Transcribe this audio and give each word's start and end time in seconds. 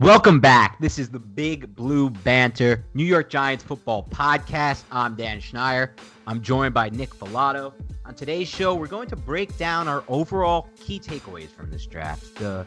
Welcome 0.00 0.40
back. 0.40 0.80
This 0.80 0.98
is 0.98 1.08
the 1.08 1.20
Big 1.20 1.72
Blue 1.76 2.10
Banter 2.10 2.84
New 2.94 3.04
York 3.04 3.30
Giants 3.30 3.62
football 3.62 4.08
podcast. 4.10 4.82
I'm 4.90 5.14
Dan 5.14 5.40
Schneier. 5.40 5.90
I'm 6.26 6.42
joined 6.42 6.74
by 6.74 6.90
Nick 6.90 7.14
Falato. 7.14 7.72
On 8.04 8.12
today's 8.12 8.48
show, 8.48 8.74
we're 8.74 8.88
going 8.88 9.08
to 9.10 9.14
break 9.14 9.56
down 9.56 9.86
our 9.86 10.02
overall 10.08 10.68
key 10.80 10.98
takeaways 10.98 11.50
from 11.50 11.70
this 11.70 11.86
draft. 11.86 12.34
The 12.34 12.66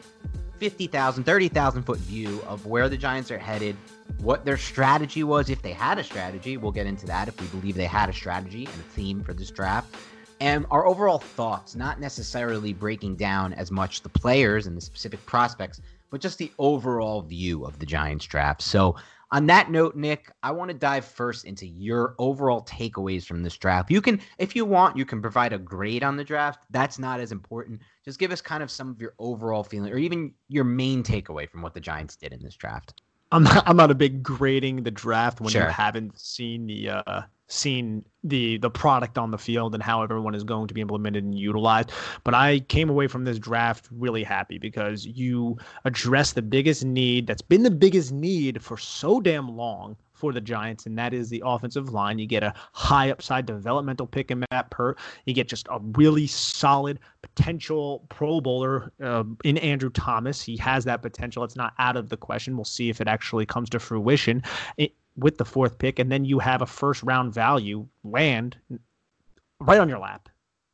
50,000, 0.56 1.22
30,000 1.22 1.82
foot 1.82 1.98
view 1.98 2.40
of 2.48 2.64
where 2.64 2.88
the 2.88 2.96
Giants 2.96 3.30
are 3.30 3.38
headed, 3.38 3.76
what 4.20 4.46
their 4.46 4.56
strategy 4.56 5.22
was, 5.22 5.50
if 5.50 5.60
they 5.60 5.74
had 5.74 5.98
a 5.98 6.04
strategy. 6.04 6.56
We'll 6.56 6.72
get 6.72 6.86
into 6.86 7.04
that 7.08 7.28
if 7.28 7.38
we 7.38 7.46
believe 7.48 7.74
they 7.74 7.84
had 7.84 8.08
a 8.08 8.14
strategy 8.14 8.64
and 8.64 8.74
a 8.74 8.88
theme 8.94 9.22
for 9.22 9.34
this 9.34 9.50
draft. 9.50 9.94
And 10.40 10.64
our 10.70 10.86
overall 10.86 11.18
thoughts, 11.18 11.74
not 11.74 12.00
necessarily 12.00 12.72
breaking 12.72 13.16
down 13.16 13.52
as 13.52 13.70
much 13.70 14.00
the 14.00 14.08
players 14.08 14.66
and 14.66 14.74
the 14.74 14.80
specific 14.80 15.24
prospects, 15.26 15.82
but 16.10 16.20
just 16.20 16.38
the 16.38 16.50
overall 16.58 17.22
view 17.22 17.64
of 17.64 17.78
the 17.78 17.86
Giants 17.86 18.26
draft. 18.26 18.62
So, 18.62 18.96
on 19.30 19.44
that 19.48 19.70
note, 19.70 19.94
Nick, 19.94 20.32
I 20.42 20.50
want 20.52 20.70
to 20.70 20.74
dive 20.74 21.04
first 21.04 21.44
into 21.44 21.66
your 21.66 22.14
overall 22.18 22.62
takeaways 22.62 23.26
from 23.26 23.42
this 23.42 23.58
draft. 23.58 23.90
You 23.90 24.00
can, 24.00 24.20
if 24.38 24.56
you 24.56 24.64
want, 24.64 24.96
you 24.96 25.04
can 25.04 25.20
provide 25.20 25.52
a 25.52 25.58
grade 25.58 26.02
on 26.02 26.16
the 26.16 26.24
draft. 26.24 26.64
That's 26.70 26.98
not 26.98 27.20
as 27.20 27.30
important. 27.30 27.82
Just 28.06 28.18
give 28.18 28.32
us 28.32 28.40
kind 28.40 28.62
of 28.62 28.70
some 28.70 28.88
of 28.90 28.98
your 29.02 29.12
overall 29.18 29.62
feeling 29.62 29.92
or 29.92 29.98
even 29.98 30.32
your 30.48 30.64
main 30.64 31.02
takeaway 31.02 31.46
from 31.46 31.60
what 31.60 31.74
the 31.74 31.80
Giants 31.80 32.16
did 32.16 32.32
in 32.32 32.42
this 32.42 32.56
draft. 32.56 33.02
I'm 33.30 33.42
not, 33.42 33.68
I'm 33.68 33.76
not 33.76 33.90
a 33.90 33.94
big 33.94 34.22
grading 34.22 34.82
the 34.84 34.90
draft 34.90 35.42
when 35.42 35.50
Sure. 35.50 35.64
you 35.64 35.68
haven't 35.68 36.18
seen 36.18 36.66
the 36.66 36.88
uh, 36.88 37.22
seen 37.48 38.04
the 38.24 38.58
the 38.58 38.70
product 38.70 39.18
on 39.18 39.30
the 39.30 39.38
field 39.38 39.74
and 39.74 39.82
how 39.82 40.02
everyone 40.02 40.34
is 40.34 40.44
going 40.44 40.68
to 40.68 40.74
be 40.74 40.80
implemented 40.80 41.24
and 41.24 41.38
utilized. 41.38 41.90
But 42.24 42.34
I 42.34 42.60
came 42.60 42.90
away 42.90 43.06
from 43.06 43.24
this 43.24 43.38
draft 43.38 43.88
really 43.90 44.22
happy 44.22 44.58
because 44.58 45.06
you 45.06 45.58
address 45.84 46.32
the 46.32 46.42
biggest 46.42 46.84
need 46.84 47.26
that's 47.26 47.42
been 47.42 47.62
the 47.62 47.70
biggest 47.70 48.12
need 48.12 48.62
for 48.62 48.76
so 48.76 49.20
damn 49.20 49.56
long 49.56 49.96
for 50.18 50.32
the 50.32 50.40
Giants, 50.40 50.84
and 50.84 50.98
that 50.98 51.14
is 51.14 51.28
the 51.28 51.42
offensive 51.46 51.90
line. 51.90 52.18
You 52.18 52.26
get 52.26 52.42
a 52.42 52.52
high 52.72 53.10
upside 53.10 53.46
developmental 53.46 54.06
pick 54.06 54.32
in 54.32 54.44
Matt 54.50 54.70
Peart. 54.70 54.98
You 55.26 55.32
get 55.32 55.48
just 55.48 55.68
a 55.70 55.78
really 55.96 56.26
solid 56.26 56.98
potential 57.22 58.04
Pro 58.08 58.40
Bowler 58.40 58.92
uh, 59.00 59.22
in 59.44 59.58
Andrew 59.58 59.90
Thomas. 59.90 60.42
He 60.42 60.56
has 60.56 60.84
that 60.86 61.02
potential. 61.02 61.44
It's 61.44 61.56
not 61.56 61.72
out 61.78 61.96
of 61.96 62.08
the 62.08 62.16
question. 62.16 62.56
We'll 62.56 62.64
see 62.64 62.90
if 62.90 63.00
it 63.00 63.06
actually 63.06 63.46
comes 63.46 63.70
to 63.70 63.78
fruition. 63.78 64.42
It, 64.76 64.92
with 65.18 65.36
the 65.36 65.44
fourth 65.44 65.78
pick, 65.78 65.98
and 65.98 66.10
then 66.10 66.24
you 66.24 66.38
have 66.38 66.62
a 66.62 66.66
first 66.66 67.02
round 67.02 67.34
value 67.34 67.86
land 68.04 68.56
right 69.60 69.80
on 69.80 69.88
your 69.88 69.98
lap, 69.98 70.28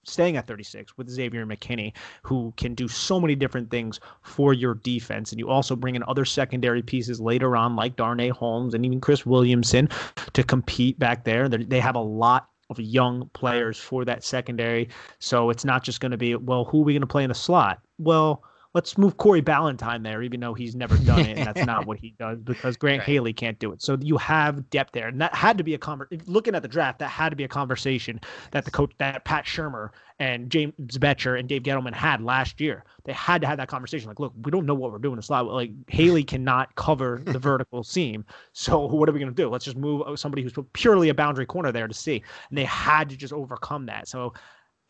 staying 0.05 0.37
at 0.37 0.47
36 0.47 0.97
with 0.99 1.09
Xavier 1.09 1.47
McKinney, 1.47 1.93
who 2.23 2.53
can 2.57 2.75
do 2.75 2.87
so 2.87 3.19
many 3.19 3.35
different 3.35 3.71
things 3.71 4.01
for 4.23 4.53
your 4.53 4.75
defense. 4.75 5.33
And 5.33 5.39
you 5.39 5.49
also 5.49 5.75
bring 5.75 5.95
in 5.95 6.05
other 6.07 6.27
secondary 6.27 6.83
pieces 6.83 7.21
later 7.21 7.57
on, 7.57 7.75
like 7.75 7.97
Darnay 7.97 8.29
Holmes 8.29 8.75
and 8.75 8.85
even 8.85 9.01
Chris 9.01 9.25
Williamson, 9.25 9.89
to 10.35 10.45
compete 10.45 10.99
back 10.99 11.25
there. 11.25 11.49
They're- 11.49 11.65
They 11.65 11.81
have 11.81 11.97
a 11.97 12.01
lot 12.01 12.51
of 12.71 12.81
young 12.81 13.31
players 13.35 13.79
for 13.79 14.05
that 14.05 14.25
secondary. 14.25 14.89
So 15.19 15.51
it's 15.51 15.65
not 15.65 15.83
just 15.83 16.01
going 16.01 16.13
to 16.13 16.19
be, 16.19 16.35
well, 16.35 16.65
who 16.65 16.81
are 16.81 16.85
we 16.85 16.93
going 16.93 17.01
to 17.01 17.07
play 17.07 17.25
in 17.25 17.29
the 17.29 17.35
slot? 17.35 17.81
Well, 17.99 18.43
let's 18.75 18.99
move 18.99 19.17
Corey 19.17 19.41
Ballentine 19.41 20.03
there, 20.03 20.23
even 20.23 20.41
though 20.41 20.53
he's 20.53 20.75
never 20.75 20.97
done 20.99 21.21
it, 21.21 21.39
and 21.39 21.47
that's 21.47 21.65
not 21.65 21.87
what 21.87 21.97
he 21.97 22.15
does 22.19 22.41
because 22.41 22.77
Grant 22.77 23.01
Right. 23.01 23.07
Haley 23.07 23.33
can't 23.33 23.59
do 23.59 23.73
it. 23.73 23.81
So 23.81 23.97
you 24.01 24.17
have 24.19 24.69
depth 24.71 24.93
there, 24.93 25.09
and 25.09 25.21
that 25.21 25.35
had 25.35 25.57
to 25.59 25.65
be 25.65 25.75
a 25.75 25.79
conver- 25.79 26.21
Looking 26.27 26.55
at 26.55 26.63
the 26.63 26.69
draft, 26.69 26.99
that 26.99 27.09
had 27.09 27.31
to 27.31 27.37
be 27.37 27.45
a 27.45 27.49
conversation 27.49 28.21
that 28.51 28.65
the 28.65 28.71
coach, 28.71 28.93
that 28.99 29.25
Pat 29.25 29.45
Shurmur 29.45 29.91
and 30.19 30.51
James 30.51 30.73
Bettcher 30.99 31.39
and 31.39 31.49
Dave 31.49 31.63
Gettleman 31.63 31.93
had 31.93 32.21
last 32.21 32.61
year. 32.61 32.85
They 33.05 33.13
had 33.13 33.41
to 33.43 33.47
have 33.47 33.57
that 33.59 33.69
conversation. 33.69 34.09
Like, 34.09 34.21
look, 34.21 34.33
we 34.43 34.51
don't 34.51 34.67
know 34.67 34.75
what 34.75 34.93
we're 34.93 34.99
doing 34.99 35.17
in 35.17 35.23
slot. 35.23 35.47
Like 35.47 35.71
Haley 35.89 36.25
cannot 36.25 36.75
cover 36.75 37.23
the 37.25 37.39
vertical 37.51 37.85
seam, 37.85 38.25
so 38.53 38.87
what 38.87 39.09
are 39.09 39.13
we 39.13 39.21
going 39.21 39.33
to 39.33 39.43
do? 39.43 39.49
Let's 39.49 39.65
just 39.65 39.77
move 39.77 40.03
somebody 40.19 40.43
who's 40.43 40.53
purely 40.73 41.09
a 41.09 41.15
boundary 41.15 41.47
corner 41.47 41.73
there 41.73 41.87
to 41.89 41.95
see. 41.95 42.23
And 42.49 42.59
they 42.59 42.65
had 42.65 43.09
to 43.11 43.17
just 43.17 43.33
overcome 43.33 43.87
that. 43.87 44.09
So 44.09 44.35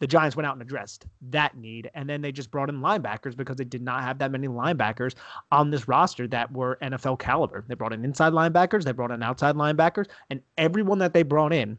the 0.04 0.08
Giants 0.08 0.36
went 0.36 0.46
out 0.46 0.52
and 0.52 0.60
addressed 0.60 1.06
that 1.30 1.56
need, 1.56 1.90
and 1.94 2.06
then 2.06 2.20
they 2.20 2.30
just 2.30 2.50
brought 2.50 2.68
in 2.68 2.82
linebackers 2.82 3.34
because 3.34 3.56
they 3.56 3.64
did 3.64 3.80
not 3.80 4.02
have 4.02 4.18
that 4.18 4.30
many 4.30 4.48
linebackers 4.48 5.14
on 5.50 5.70
this 5.70 5.88
roster 5.88 6.28
that 6.28 6.52
were 6.52 6.76
NFL 6.82 7.18
caliber. 7.18 7.64
They 7.66 7.74
brought 7.74 7.94
in 7.94 8.04
inside 8.04 8.34
linebackers, 8.34 8.84
they 8.84 8.92
brought 8.92 9.12
in 9.12 9.22
outside 9.22 9.54
linebackers, 9.54 10.08
and 10.28 10.42
everyone 10.58 10.98
that 10.98 11.14
they 11.14 11.22
brought 11.22 11.54
in 11.54 11.78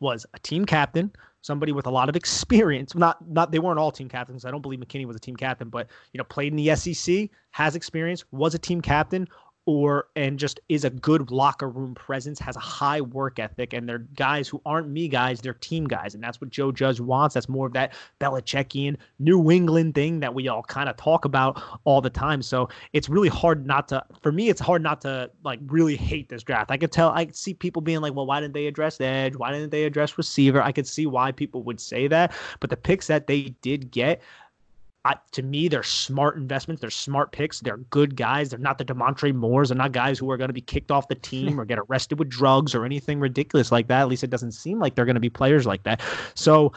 was 0.00 0.26
a 0.34 0.38
team 0.40 0.66
captain, 0.66 1.10
somebody 1.40 1.72
with 1.72 1.86
a 1.86 1.90
lot 1.90 2.10
of 2.10 2.16
experience. 2.16 2.94
Not 2.94 3.26
not 3.26 3.50
they 3.50 3.60
weren't 3.60 3.78
all 3.78 3.90
team 3.90 4.10
captains. 4.10 4.44
I 4.44 4.50
don't 4.50 4.60
believe 4.60 4.80
McKinney 4.80 5.06
was 5.06 5.16
a 5.16 5.20
team 5.20 5.34
captain, 5.34 5.70
but 5.70 5.88
you 6.12 6.18
know, 6.18 6.24
played 6.24 6.52
in 6.52 6.56
the 6.56 6.76
SEC, 6.76 7.30
has 7.52 7.76
experience, 7.76 8.24
was 8.30 8.54
a 8.54 8.58
team 8.58 8.82
captain, 8.82 9.26
or 9.66 10.08
and 10.16 10.38
just 10.38 10.60
is 10.68 10.84
a 10.84 10.90
good 10.90 11.30
locker 11.30 11.68
room 11.68 11.94
presence, 11.94 12.38
has 12.38 12.56
a 12.56 12.60
high 12.60 13.00
work 13.00 13.38
ethic, 13.38 13.72
and 13.72 13.88
they're 13.88 13.98
guys 13.98 14.48
who 14.48 14.60
aren't 14.66 14.88
me 14.88 15.08
guys, 15.08 15.40
they're 15.40 15.54
team 15.54 15.86
guys, 15.86 16.14
and 16.14 16.22
that's 16.22 16.40
what 16.40 16.50
Joe 16.50 16.70
Judge 16.70 17.00
wants. 17.00 17.34
That's 17.34 17.48
more 17.48 17.66
of 17.66 17.72
that 17.72 17.94
Belichickian 18.20 18.96
New 19.18 19.50
England 19.50 19.94
thing 19.94 20.20
that 20.20 20.34
we 20.34 20.48
all 20.48 20.62
kind 20.62 20.88
of 20.88 20.96
talk 20.96 21.24
about 21.24 21.62
all 21.84 22.00
the 22.00 22.10
time. 22.10 22.42
So 22.42 22.68
it's 22.92 23.08
really 23.08 23.28
hard 23.28 23.66
not 23.66 23.88
to, 23.88 24.04
for 24.20 24.32
me, 24.32 24.48
it's 24.48 24.60
hard 24.60 24.82
not 24.82 25.00
to 25.02 25.30
like 25.44 25.60
really 25.66 25.96
hate 25.96 26.28
this 26.28 26.42
draft. 26.42 26.70
I 26.70 26.76
could 26.76 26.92
tell, 26.92 27.10
I 27.10 27.24
could 27.24 27.36
see 27.36 27.54
people 27.54 27.80
being 27.80 28.00
like, 28.00 28.14
well, 28.14 28.26
why 28.26 28.40
didn't 28.40 28.54
they 28.54 28.66
address 28.66 29.00
edge? 29.00 29.36
Why 29.36 29.50
didn't 29.52 29.70
they 29.70 29.84
address 29.84 30.18
receiver? 30.18 30.62
I 30.62 30.72
could 30.72 30.86
see 30.86 31.06
why 31.06 31.32
people 31.32 31.62
would 31.62 31.80
say 31.80 32.06
that, 32.08 32.32
but 32.60 32.70
the 32.70 32.76
picks 32.76 33.06
that 33.06 33.26
they 33.26 33.54
did 33.62 33.90
get, 33.90 34.20
I, 35.04 35.16
to 35.32 35.42
me, 35.42 35.68
they're 35.68 35.82
smart 35.82 36.36
investments. 36.36 36.80
They're 36.80 36.90
smart 36.90 37.30
picks. 37.32 37.60
They're 37.60 37.76
good 37.76 38.16
guys. 38.16 38.50
They're 38.50 38.58
not 38.58 38.78
the 38.78 38.84
Damontre 38.84 39.34
Moores. 39.34 39.68
They're 39.68 39.76
not 39.76 39.92
guys 39.92 40.18
who 40.18 40.30
are 40.30 40.38
going 40.38 40.48
to 40.48 40.54
be 40.54 40.62
kicked 40.62 40.90
off 40.90 41.08
the 41.08 41.14
team 41.30 41.60
or 41.60 41.64
get 41.64 41.78
arrested 41.78 42.18
with 42.18 42.30
drugs 42.30 42.74
or 42.74 42.84
anything 42.84 43.20
ridiculous 43.20 43.70
like 43.70 43.88
that. 43.88 44.00
At 44.00 44.08
least 44.08 44.24
it 44.24 44.30
doesn't 44.30 44.52
seem 44.52 44.78
like 44.78 44.94
they're 44.94 45.04
going 45.04 45.14
to 45.14 45.20
be 45.20 45.30
players 45.30 45.66
like 45.66 45.82
that. 45.84 46.00
So 46.34 46.72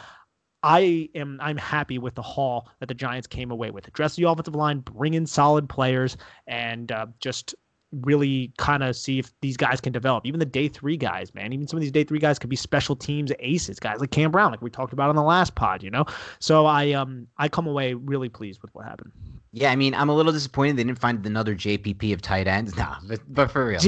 I 0.64 1.10
am 1.16 1.40
I'm 1.42 1.58
happy 1.58 2.00
with 2.00 2.16
the 2.16 2.22
haul 2.22 2.70
that 2.80 2.88
the 2.88 2.94
Giants 2.94 3.28
came 3.28 3.52
away 3.52 3.72
with. 3.72 3.88
Address 3.88 4.16
the 4.16 4.24
offensive 4.24 4.56
line, 4.56 4.80
bring 4.80 5.14
in 5.14 5.26
solid 5.26 5.70
players, 5.70 6.18
and 6.48 6.92
uh, 6.92 7.06
just 7.20 7.56
really 7.92 8.52
kind 8.58 8.84
of 8.84 8.96
see 8.96 9.20
if 9.20 9.32
these 9.42 9.56
guys 9.56 9.80
can 9.80 9.94
develop. 9.94 10.26
Even 10.26 10.40
the 10.40 10.46
day 10.46 10.68
three 10.68 10.98
guys, 10.98 11.34
man. 11.34 11.54
Even 11.54 11.68
some 11.68 11.78
of 11.78 11.82
these 11.82 11.92
day 11.92 12.04
three 12.04 12.20
guys 12.20 12.38
could 12.38 12.50
be 12.50 12.56
special 12.56 12.96
teams 12.96 13.32
aces, 13.40 13.80
guys 13.80 14.00
like 14.00 14.12
Cam 14.12 14.32
Brown, 14.32 14.52
like 14.52 14.62
we 14.62 14.70
talked 14.70 14.94
about 14.94 15.10
on 15.10 15.16
the 15.16 15.24
last 15.24 15.56
pod, 15.56 15.84
you 15.84 15.90
know. 15.90 16.06
So 16.40 16.66
I 16.66 16.92
um 16.92 17.28
I 17.38 17.48
come 17.48 17.68
away 17.68 17.94
really 17.94 18.30
pleased 18.30 18.62
with 18.62 18.74
what 18.76 18.86
happened. 18.86 19.12
Yeah, 19.54 19.72
I 19.72 19.76
mean, 19.76 19.94
I'm 19.94 20.10
a 20.10 20.16
little 20.16 20.34
disappointed 20.34 20.78
they 20.78 20.84
didn't 20.84 21.00
find 21.00 21.26
another 21.26 21.56
JPP 21.56 22.14
of 22.14 22.22
tight 22.22 22.48
ends. 22.48 22.76
No, 22.78 22.94
but, 23.08 23.22
but 23.30 23.52
for 23.52 23.66
real. 23.66 23.80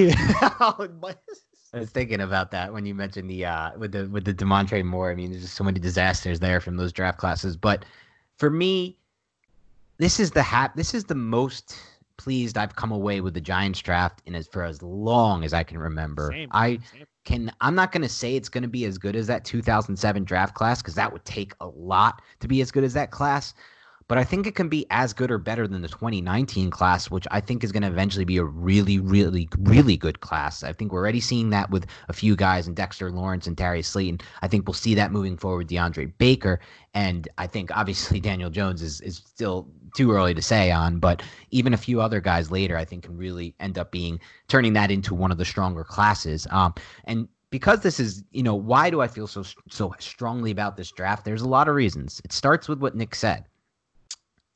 I 1.72 1.80
was 1.80 1.92
thinking 1.92 2.22
about 2.22 2.50
that 2.52 2.74
when 2.74 2.86
you 2.86 2.96
mentioned 2.96 3.30
the 3.30 3.46
uh 3.46 3.78
with 3.78 3.92
the 3.92 4.08
with 4.10 4.26
the 4.26 4.34
Damontre 4.34 4.84
Moore. 4.84 5.12
I 5.12 5.16
mean, 5.16 5.32
there's 5.32 5.44
just 5.44 5.56
so 5.56 5.64
many 5.64 5.80
disasters 5.80 6.40
there 6.40 6.60
from 6.60 6.78
those 6.78 6.94
draft 6.94 7.20
classes. 7.20 7.58
But 7.58 7.86
for 8.38 8.50
me, 8.50 8.98
this 9.98 10.20
is 10.20 10.32
the 10.32 10.42
hap 10.42 10.76
this 10.76 10.94
is 10.94 11.04
the 11.04 11.16
most 11.16 11.76
pleased 12.20 12.58
I've 12.58 12.76
come 12.76 12.92
away 12.92 13.22
with 13.22 13.34
the 13.34 13.42
Giants 13.42 13.80
draft 13.80 14.22
in 14.26 14.36
as 14.36 14.48
for 14.48 14.64
as 14.64 14.84
long 14.84 15.44
as 15.46 15.54
I 15.54 15.64
can 15.64 15.78
remember. 15.80 16.30
Same, 16.32 16.50
I 16.52 16.80
same. 16.92 17.06
can 17.26 17.52
I'm 17.62 17.76
not 17.76 17.92
going 17.94 18.02
to 18.04 18.10
say 18.10 18.36
it's 18.36 18.50
going 18.50 18.62
to 18.64 18.68
be 18.70 18.86
as 18.86 18.98
good 18.98 19.16
as 19.16 19.26
that 19.28 19.46
2007 19.46 20.26
draft 20.26 20.54
class 20.54 20.82
cuz 20.82 20.96
that 20.96 21.12
would 21.12 21.26
take 21.26 21.54
a 21.62 21.68
lot 21.68 22.22
to 22.42 22.48
be 22.48 22.62
as 22.62 22.72
good 22.72 22.84
as 22.84 22.94
that 22.94 23.10
class, 23.10 23.54
but 24.10 24.18
I 24.18 24.24
think 24.24 24.48
it 24.48 24.56
can 24.56 24.70
be 24.70 24.88
as 24.90 25.14
good 25.14 25.30
or 25.30 25.38
better 25.38 25.68
than 25.68 25.84
the 25.84 25.88
2019 25.88 26.72
class, 26.72 27.12
which 27.12 27.28
I 27.30 27.40
think 27.40 27.64
is 27.64 27.72
going 27.72 27.84
to 27.84 27.90
eventually 27.90 28.26
be 28.26 28.38
a 28.38 28.44
really, 28.44 29.00
really, 29.00 29.48
really 29.60 29.96
good 29.98 30.20
class. 30.20 30.64
I 30.64 30.74
think 30.74 30.92
we're 30.92 31.00
already 31.00 31.20
seeing 31.20 31.52
that 31.52 31.70
with 31.70 31.86
a 32.08 32.14
few 32.14 32.36
guys 32.36 32.68
in 32.68 32.74
Dexter 32.74 33.12
Lawrence 33.12 33.46
and 33.46 33.56
Darius 33.56 33.88
Slayton. 33.88 34.20
I 34.42 34.48
think 34.48 34.68
we'll 34.68 34.74
see 34.74 34.96
that 34.96 35.12
moving 35.12 35.38
forward, 35.38 35.68
DeAndre 35.68 36.12
Baker. 36.18 36.60
And 36.96 37.28
I 37.38 37.46
think 37.46 37.70
obviously 37.78 38.20
Daniel 38.30 38.50
Jones 38.50 38.82
is, 38.82 39.00
is 39.02 39.18
still 39.18 39.68
too 39.96 40.12
early 40.12 40.34
to 40.34 40.42
say 40.42 40.72
on, 40.72 40.98
but 40.98 41.22
even 41.52 41.76
a 41.76 41.78
few 41.78 42.02
other 42.02 42.20
guys 42.20 42.50
later, 42.50 42.76
I 42.78 42.86
think 42.86 43.04
can 43.04 43.16
really 43.16 43.54
end 43.60 43.78
up 43.78 43.92
being 43.92 44.20
turning 44.48 44.74
that 44.74 44.90
into 44.90 45.14
one 45.14 45.32
of 45.32 45.38
the 45.38 45.46
stronger 45.46 45.84
classes. 45.84 46.48
Um, 46.50 46.74
and 47.04 47.28
because 47.52 47.82
this 47.82 48.00
is, 48.00 48.24
you 48.32 48.42
know, 48.42 48.56
why 48.56 48.90
do 48.90 49.02
I 49.02 49.08
feel 49.08 49.28
so 49.28 49.44
so 49.70 49.94
strongly 50.00 50.50
about 50.50 50.78
this 50.78 50.92
draft? 50.92 51.26
There's 51.26 51.44
a 51.44 51.48
lot 51.48 51.68
of 51.68 51.76
reasons. 51.76 52.22
It 52.26 52.32
starts 52.34 52.68
with 52.68 52.80
what 52.80 52.96
Nick 52.96 53.14
said 53.14 53.46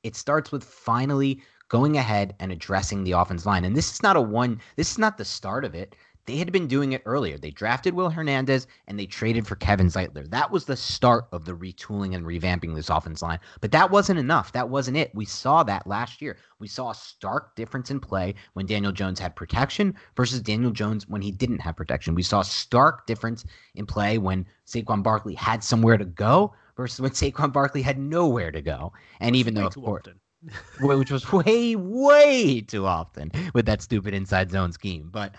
it 0.03 0.15
starts 0.15 0.51
with 0.51 0.63
finally 0.63 1.41
going 1.69 1.97
ahead 1.97 2.35
and 2.39 2.51
addressing 2.51 3.03
the 3.03 3.13
offense 3.13 3.45
line. 3.45 3.65
And 3.65 3.75
this 3.75 3.91
is 3.91 4.03
not 4.03 4.15
a 4.15 4.21
one, 4.21 4.61
this 4.75 4.91
is 4.91 4.97
not 4.97 5.17
the 5.17 5.25
start 5.25 5.65
of 5.65 5.73
it. 5.73 5.95
They 6.25 6.37
had 6.37 6.53
been 6.53 6.67
doing 6.67 6.93
it 6.93 7.01
earlier. 7.05 7.37
They 7.37 7.51
drafted 7.51 7.93
Will 7.93 8.09
Hernandez 8.09 8.65
and 8.87 8.97
they 8.97 9.05
traded 9.05 9.45
for 9.45 9.57
Kevin 9.57 9.87
Zeitler. 9.87 10.29
That 10.29 10.51
was 10.51 10.63
the 10.63 10.77
start 10.77 11.25
of 11.33 11.43
the 11.43 11.51
retooling 11.51 12.15
and 12.15 12.25
revamping 12.25 12.75
this 12.75 12.89
offense 12.89 13.21
line. 13.21 13.39
But 13.59 13.73
that 13.73 13.91
wasn't 13.91 14.19
enough. 14.19 14.53
That 14.53 14.69
wasn't 14.69 14.95
it. 14.95 15.13
We 15.13 15.25
saw 15.25 15.63
that 15.63 15.85
last 15.85 16.21
year. 16.21 16.37
We 16.59 16.69
saw 16.69 16.91
a 16.91 16.95
stark 16.95 17.57
difference 17.57 17.91
in 17.91 17.99
play 17.99 18.35
when 18.53 18.65
Daniel 18.65 18.93
Jones 18.93 19.19
had 19.19 19.35
protection 19.35 19.95
versus 20.15 20.39
Daniel 20.39 20.71
Jones 20.71 21.09
when 21.09 21.21
he 21.21 21.31
didn't 21.31 21.59
have 21.59 21.75
protection. 21.75 22.15
We 22.15 22.23
saw 22.23 22.39
a 22.39 22.45
stark 22.45 23.05
difference 23.05 23.43
in 23.75 23.85
play 23.85 24.17
when 24.17 24.45
Saquon 24.65 25.03
Barkley 25.03 25.35
had 25.35 25.61
somewhere 25.61 25.97
to 25.97 26.05
go 26.05 26.53
versus 26.75 27.01
when 27.01 27.11
Saquon 27.11 27.51
Barkley 27.51 27.81
had 27.81 27.97
nowhere 27.97 28.51
to 28.51 28.61
go. 28.61 28.93
And 29.19 29.35
even 29.35 29.53
though, 29.53 29.67
of 29.67 29.75
course, 29.75 30.05
which 30.81 31.11
was 31.11 31.31
way, 31.31 31.75
way 31.75 32.61
too 32.61 32.85
often 32.85 33.31
with 33.53 33.65
that 33.65 33.81
stupid 33.81 34.13
inside 34.13 34.51
zone 34.51 34.71
scheme. 34.71 35.09
But 35.11 35.35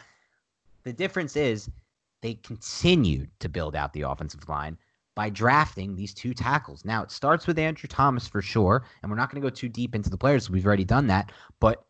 the 0.84 0.92
difference 0.92 1.36
is 1.36 1.70
they 2.22 2.34
continued 2.34 3.30
to 3.40 3.48
build 3.48 3.76
out 3.76 3.92
the 3.92 4.02
offensive 4.02 4.48
line 4.48 4.78
by 5.14 5.30
drafting 5.30 5.94
these 5.94 6.14
two 6.14 6.34
tackles. 6.34 6.84
Now, 6.84 7.02
it 7.02 7.10
starts 7.10 7.46
with 7.46 7.58
Andrew 7.58 7.86
Thomas 7.86 8.26
for 8.26 8.42
sure, 8.42 8.84
and 9.02 9.10
we're 9.10 9.16
not 9.16 9.30
going 9.30 9.40
to 9.40 9.48
go 9.48 9.54
too 9.54 9.68
deep 9.68 9.94
into 9.94 10.10
the 10.10 10.16
players. 10.16 10.50
We've 10.50 10.66
already 10.66 10.84
done 10.84 11.06
that. 11.08 11.32
But 11.60 11.84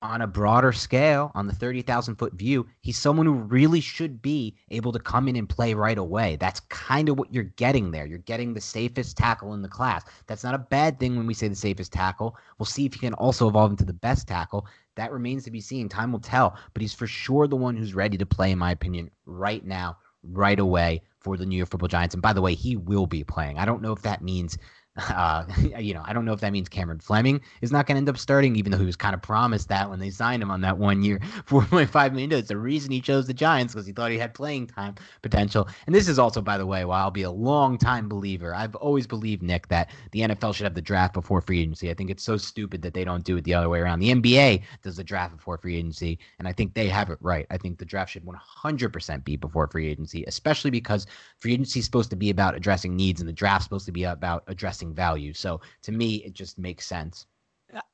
on 0.00 0.22
a 0.22 0.26
broader 0.26 0.72
scale, 0.72 1.32
on 1.34 1.46
the 1.46 1.54
30,000 1.54 2.14
foot 2.16 2.32
view, 2.34 2.66
he's 2.80 2.96
someone 2.96 3.26
who 3.26 3.32
really 3.32 3.80
should 3.80 4.22
be 4.22 4.54
able 4.70 4.92
to 4.92 4.98
come 4.98 5.26
in 5.28 5.36
and 5.36 5.48
play 5.48 5.74
right 5.74 5.98
away. 5.98 6.36
That's 6.36 6.60
kind 6.60 7.08
of 7.08 7.18
what 7.18 7.32
you're 7.32 7.44
getting 7.44 7.90
there. 7.90 8.06
You're 8.06 8.18
getting 8.18 8.54
the 8.54 8.60
safest 8.60 9.16
tackle 9.16 9.54
in 9.54 9.62
the 9.62 9.68
class. 9.68 10.04
That's 10.26 10.44
not 10.44 10.54
a 10.54 10.58
bad 10.58 11.00
thing 11.00 11.16
when 11.16 11.26
we 11.26 11.34
say 11.34 11.48
the 11.48 11.56
safest 11.56 11.92
tackle. 11.92 12.36
We'll 12.58 12.66
see 12.66 12.86
if 12.86 12.94
he 12.94 13.00
can 13.00 13.14
also 13.14 13.48
evolve 13.48 13.72
into 13.72 13.84
the 13.84 13.92
best 13.92 14.28
tackle. 14.28 14.66
That 14.94 15.12
remains 15.12 15.44
to 15.44 15.50
be 15.50 15.60
seen. 15.60 15.88
Time 15.88 16.12
will 16.12 16.20
tell, 16.20 16.56
but 16.74 16.80
he's 16.80 16.94
for 16.94 17.06
sure 17.06 17.48
the 17.48 17.56
one 17.56 17.76
who's 17.76 17.94
ready 17.94 18.16
to 18.18 18.26
play, 18.26 18.52
in 18.52 18.58
my 18.58 18.70
opinion, 18.70 19.10
right 19.26 19.64
now, 19.64 19.96
right 20.22 20.58
away 20.58 21.02
for 21.20 21.36
the 21.36 21.46
New 21.46 21.56
York 21.56 21.70
Football 21.70 21.88
Giants. 21.88 22.14
And 22.14 22.22
by 22.22 22.32
the 22.32 22.42
way, 22.42 22.54
he 22.54 22.76
will 22.76 23.06
be 23.06 23.24
playing. 23.24 23.58
I 23.58 23.64
don't 23.64 23.82
know 23.82 23.92
if 23.92 24.02
that 24.02 24.22
means 24.22 24.56
uh, 24.98 25.44
you 25.78 25.94
know, 25.94 26.02
I 26.04 26.12
don't 26.12 26.24
know 26.24 26.32
if 26.32 26.40
that 26.40 26.52
means 26.52 26.68
Cameron 26.68 26.98
Fleming 26.98 27.40
is 27.60 27.72
not 27.72 27.86
going 27.86 27.96
to 27.96 27.98
end 27.98 28.08
up 28.08 28.18
starting, 28.18 28.56
even 28.56 28.72
though 28.72 28.78
he 28.78 28.86
was 28.86 28.96
kind 28.96 29.14
of 29.14 29.22
promised 29.22 29.68
that 29.68 29.88
when 29.88 29.98
they 29.98 30.10
signed 30.10 30.42
him 30.42 30.50
on 30.50 30.60
that 30.62 30.78
one 30.78 31.02
year, 31.02 31.18
$4.5 31.46 32.12
million. 32.12 32.32
It's 32.32 32.48
the 32.48 32.56
reason 32.56 32.90
he 32.90 33.00
chose 33.00 33.26
the 33.26 33.34
Giants 33.34 33.74
because 33.74 33.86
he 33.86 33.92
thought 33.92 34.10
he 34.10 34.18
had 34.18 34.34
playing 34.34 34.66
time 34.66 34.94
potential. 35.22 35.68
And 35.86 35.94
this 35.94 36.08
is 36.08 36.18
also, 36.18 36.40
by 36.40 36.58
the 36.58 36.66
way, 36.66 36.84
while 36.84 37.02
I'll 37.04 37.10
be 37.10 37.22
a 37.22 37.30
long 37.30 37.78
time 37.78 38.08
believer, 38.08 38.54
I've 38.54 38.74
always 38.76 39.06
believed, 39.06 39.42
Nick, 39.42 39.68
that 39.68 39.90
the 40.12 40.20
NFL 40.20 40.54
should 40.54 40.64
have 40.64 40.74
the 40.74 40.82
draft 40.82 41.14
before 41.14 41.40
free 41.40 41.60
agency. 41.60 41.90
I 41.90 41.94
think 41.94 42.10
it's 42.10 42.22
so 42.22 42.36
stupid 42.36 42.82
that 42.82 42.94
they 42.94 43.04
don't 43.04 43.24
do 43.24 43.36
it 43.36 43.44
the 43.44 43.54
other 43.54 43.68
way 43.68 43.80
around. 43.80 44.00
The 44.00 44.14
NBA 44.14 44.62
does 44.82 44.96
the 44.96 45.04
draft 45.04 45.36
before 45.36 45.58
free 45.58 45.76
agency, 45.76 46.18
and 46.38 46.48
I 46.48 46.52
think 46.52 46.74
they 46.74 46.88
have 46.88 47.10
it 47.10 47.18
right. 47.20 47.46
I 47.50 47.58
think 47.58 47.78
the 47.78 47.84
draft 47.84 48.12
should 48.12 48.24
100% 48.24 49.24
be 49.24 49.36
before 49.36 49.66
free 49.68 49.88
agency, 49.88 50.24
especially 50.26 50.70
because 50.70 51.06
free 51.38 51.52
agency 51.52 51.80
is 51.80 51.84
supposed 51.84 52.10
to 52.10 52.16
be 52.16 52.30
about 52.30 52.56
addressing 52.56 52.96
needs 52.96 53.20
and 53.20 53.28
the 53.28 53.32
draft 53.32 53.64
supposed 53.64 53.86
to 53.86 53.92
be 53.92 54.04
about 54.04 54.44
addressing 54.46 54.87
value. 54.94 55.32
So 55.32 55.60
to 55.82 55.92
me, 55.92 56.16
it 56.16 56.34
just 56.34 56.58
makes 56.58 56.86
sense. 56.86 57.26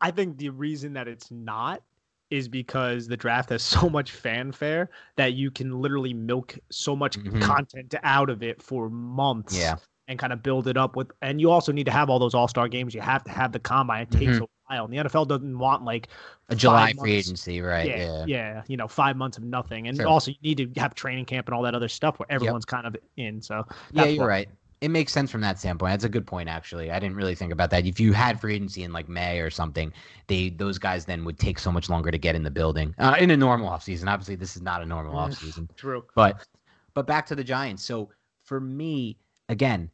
I 0.00 0.10
think 0.10 0.36
the 0.36 0.50
reason 0.50 0.92
that 0.94 1.08
it's 1.08 1.30
not 1.30 1.82
is 2.30 2.48
because 2.48 3.06
the 3.06 3.16
draft 3.16 3.50
has 3.50 3.62
so 3.78 3.88
much 3.88 4.12
fanfare 4.12 4.90
that 5.16 5.34
you 5.34 5.50
can 5.50 5.80
literally 5.80 6.14
milk 6.14 6.58
so 6.70 6.96
much 6.96 7.18
mm-hmm. 7.18 7.40
content 7.40 7.94
out 8.02 8.30
of 8.30 8.42
it 8.42 8.62
for 8.62 8.88
months. 8.88 9.56
Yeah. 9.56 9.76
And 10.06 10.18
kind 10.18 10.34
of 10.34 10.42
build 10.42 10.68
it 10.68 10.76
up 10.76 10.96
with, 10.96 11.10
and 11.22 11.40
you 11.40 11.50
also 11.50 11.72
need 11.72 11.84
to 11.84 11.90
have 11.90 12.10
all 12.10 12.18
those 12.18 12.34
all 12.34 12.46
star 12.46 12.68
games. 12.68 12.94
You 12.94 13.00
have 13.00 13.24
to 13.24 13.30
have 13.30 13.52
the 13.52 13.58
combine. 13.58 14.02
It 14.02 14.10
takes 14.10 14.32
mm-hmm. 14.32 14.42
a 14.42 14.46
while. 14.68 14.84
And 14.84 14.92
the 14.92 14.98
NFL 14.98 15.28
doesn't 15.28 15.58
want 15.58 15.82
like 15.82 16.08
a 16.50 16.54
July 16.54 16.92
free 16.92 17.14
agency, 17.14 17.62
right? 17.62 17.86
Yeah, 17.86 17.96
yeah, 17.96 18.24
yeah, 18.26 18.62
You 18.66 18.76
know, 18.76 18.86
five 18.86 19.16
months 19.16 19.38
of 19.38 19.44
nothing, 19.44 19.88
and 19.88 19.96
sure. 19.96 20.06
also 20.06 20.32
you 20.32 20.36
need 20.42 20.58
to 20.58 20.78
have 20.78 20.94
training 20.94 21.24
camp 21.24 21.48
and 21.48 21.54
all 21.54 21.62
that 21.62 21.74
other 21.74 21.88
stuff 21.88 22.18
where 22.18 22.30
everyone's 22.30 22.66
yep. 22.68 22.82
kind 22.82 22.86
of 22.86 22.96
in. 23.16 23.40
So 23.40 23.64
yeah, 23.92 24.04
you're 24.04 24.26
right 24.26 24.50
it 24.84 24.90
makes 24.90 25.12
sense 25.12 25.30
from 25.30 25.40
that 25.40 25.58
standpoint. 25.58 25.92
That's 25.92 26.04
a 26.04 26.10
good 26.10 26.26
point, 26.26 26.46
actually. 26.46 26.90
I 26.90 26.98
didn't 26.98 27.16
really 27.16 27.34
think 27.34 27.52
about 27.52 27.70
that. 27.70 27.86
If 27.86 27.98
you 27.98 28.12
had 28.12 28.38
free 28.38 28.54
agency 28.54 28.82
in 28.82 28.92
like 28.92 29.08
May 29.08 29.40
or 29.40 29.48
something, 29.48 29.90
they 30.26 30.50
those 30.50 30.76
guys 30.76 31.06
then 31.06 31.24
would 31.24 31.38
take 31.38 31.58
so 31.58 31.72
much 31.72 31.88
longer 31.88 32.10
to 32.10 32.18
get 32.18 32.34
in 32.34 32.42
the 32.42 32.50
building 32.50 32.94
uh, 32.98 33.16
in 33.18 33.30
a 33.30 33.36
normal 33.36 33.70
offseason. 33.70 34.12
Obviously, 34.12 34.34
this 34.34 34.56
is 34.56 34.62
not 34.62 34.82
a 34.82 34.86
normal 34.86 35.14
offseason. 35.14 35.74
True. 35.74 36.04
But 36.14 36.46
but 36.92 37.06
back 37.06 37.24
to 37.26 37.34
the 37.34 37.42
Giants. 37.42 37.82
So 37.82 38.10
for 38.42 38.60
me, 38.60 39.16
again, 39.48 39.90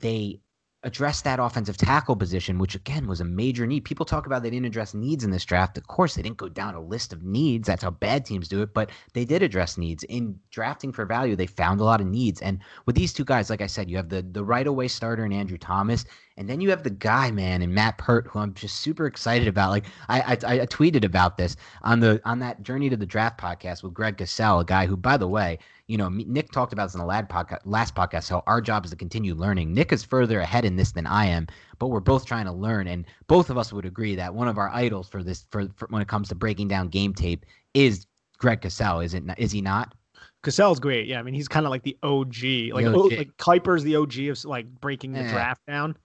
they 0.00 0.40
address 0.84 1.22
that 1.22 1.40
offensive 1.40 1.76
tackle 1.76 2.14
position, 2.14 2.58
which 2.58 2.74
again 2.74 3.06
was 3.06 3.20
a 3.20 3.24
major 3.24 3.66
need. 3.66 3.84
People 3.84 4.06
talk 4.06 4.26
about 4.26 4.42
they 4.42 4.50
didn't 4.50 4.66
address 4.66 4.94
needs 4.94 5.24
in 5.24 5.30
this 5.30 5.44
draft. 5.44 5.78
Of 5.78 5.86
course, 5.86 6.14
they 6.14 6.22
didn't 6.22 6.36
go 6.36 6.48
down 6.48 6.74
a 6.74 6.80
list 6.80 7.12
of 7.12 7.24
needs. 7.24 7.66
That's 7.66 7.82
how 7.82 7.90
bad 7.90 8.24
teams 8.24 8.48
do 8.48 8.62
it, 8.62 8.74
but 8.74 8.90
they 9.14 9.24
did 9.24 9.42
address 9.42 9.78
needs. 9.78 10.04
In 10.04 10.38
drafting 10.50 10.92
for 10.92 11.06
value, 11.06 11.34
they 11.34 11.46
found 11.46 11.80
a 11.80 11.84
lot 11.84 12.00
of 12.00 12.06
needs. 12.06 12.42
And 12.42 12.60
with 12.86 12.94
these 12.94 13.12
two 13.12 13.24
guys, 13.24 13.48
like 13.48 13.62
I 13.62 13.66
said, 13.66 13.90
you 13.90 13.96
have 13.96 14.10
the 14.10 14.22
the 14.22 14.44
right 14.44 14.66
away 14.66 14.88
starter 14.88 15.24
in 15.24 15.32
Andrew 15.32 15.58
Thomas, 15.58 16.04
and 16.36 16.48
then 16.48 16.60
you 16.60 16.70
have 16.70 16.82
the 16.82 16.90
guy, 16.90 17.30
man, 17.30 17.62
and 17.62 17.74
Matt 17.74 17.96
Peart, 17.98 18.26
who 18.28 18.38
I'm 18.38 18.52
just 18.54 18.80
super 18.80 19.06
excited 19.06 19.48
about. 19.48 19.70
Like 19.70 19.86
I, 20.08 20.20
I, 20.20 20.60
I 20.60 20.66
tweeted 20.66 21.04
about 21.04 21.38
this 21.38 21.56
on 21.82 22.00
the 22.00 22.20
on 22.24 22.38
that 22.40 22.62
Journey 22.62 22.90
to 22.90 22.96
the 22.96 23.06
Draft 23.06 23.40
podcast 23.40 23.82
with 23.82 23.94
Greg 23.94 24.18
Cosell, 24.18 24.60
a 24.60 24.64
guy 24.64 24.86
who, 24.86 24.96
by 24.96 25.16
the 25.16 25.28
way, 25.28 25.58
you 25.86 25.98
know, 25.98 26.08
Nick 26.08 26.50
talked 26.50 26.72
about 26.72 26.86
this 26.86 26.94
in 26.94 27.00
the 27.00 27.06
last 27.06 27.28
podcast, 27.28 27.60
last 27.64 27.94
podcast. 27.94 28.24
So 28.24 28.42
our 28.46 28.60
job 28.60 28.84
is 28.84 28.90
to 28.92 28.96
continue 28.96 29.34
learning. 29.34 29.74
Nick 29.74 29.92
is 29.92 30.02
further 30.02 30.40
ahead 30.40 30.64
in 30.64 30.76
this 30.76 30.92
than 30.92 31.06
I 31.06 31.26
am, 31.26 31.46
but 31.78 31.88
we're 31.88 32.00
both 32.00 32.24
trying 32.24 32.46
to 32.46 32.52
learn, 32.52 32.86
and 32.86 33.04
both 33.26 33.50
of 33.50 33.58
us 33.58 33.72
would 33.72 33.84
agree 33.84 34.14
that 34.16 34.34
one 34.34 34.48
of 34.48 34.56
our 34.56 34.70
idols 34.70 35.08
for 35.08 35.22
this, 35.22 35.44
for, 35.50 35.68
for 35.76 35.86
when 35.90 36.00
it 36.00 36.08
comes 36.08 36.28
to 36.30 36.34
breaking 36.34 36.68
down 36.68 36.88
game 36.88 37.12
tape, 37.12 37.44
is 37.74 38.06
Greg 38.38 38.62
Cosell, 38.62 39.04
is 39.04 39.14
it? 39.14 39.24
Is 39.36 39.52
he 39.52 39.60
not? 39.60 39.94
Cosell's 40.42 40.80
great. 40.80 41.06
Yeah, 41.06 41.18
I 41.18 41.22
mean 41.22 41.34
he's 41.34 41.48
kind 41.48 41.66
of 41.66 41.70
like 41.70 41.82
the 41.82 41.96
OG. 42.02 42.72
Like 42.72 42.86
OG. 42.86 42.94
O, 42.94 43.00
like 43.04 43.36
Kiper's 43.38 43.82
the 43.82 43.96
OG 43.96 44.18
of 44.28 44.44
like 44.44 44.66
breaking 44.80 45.12
the 45.12 45.20
yeah. 45.20 45.32
draft 45.32 45.62
down 45.66 45.96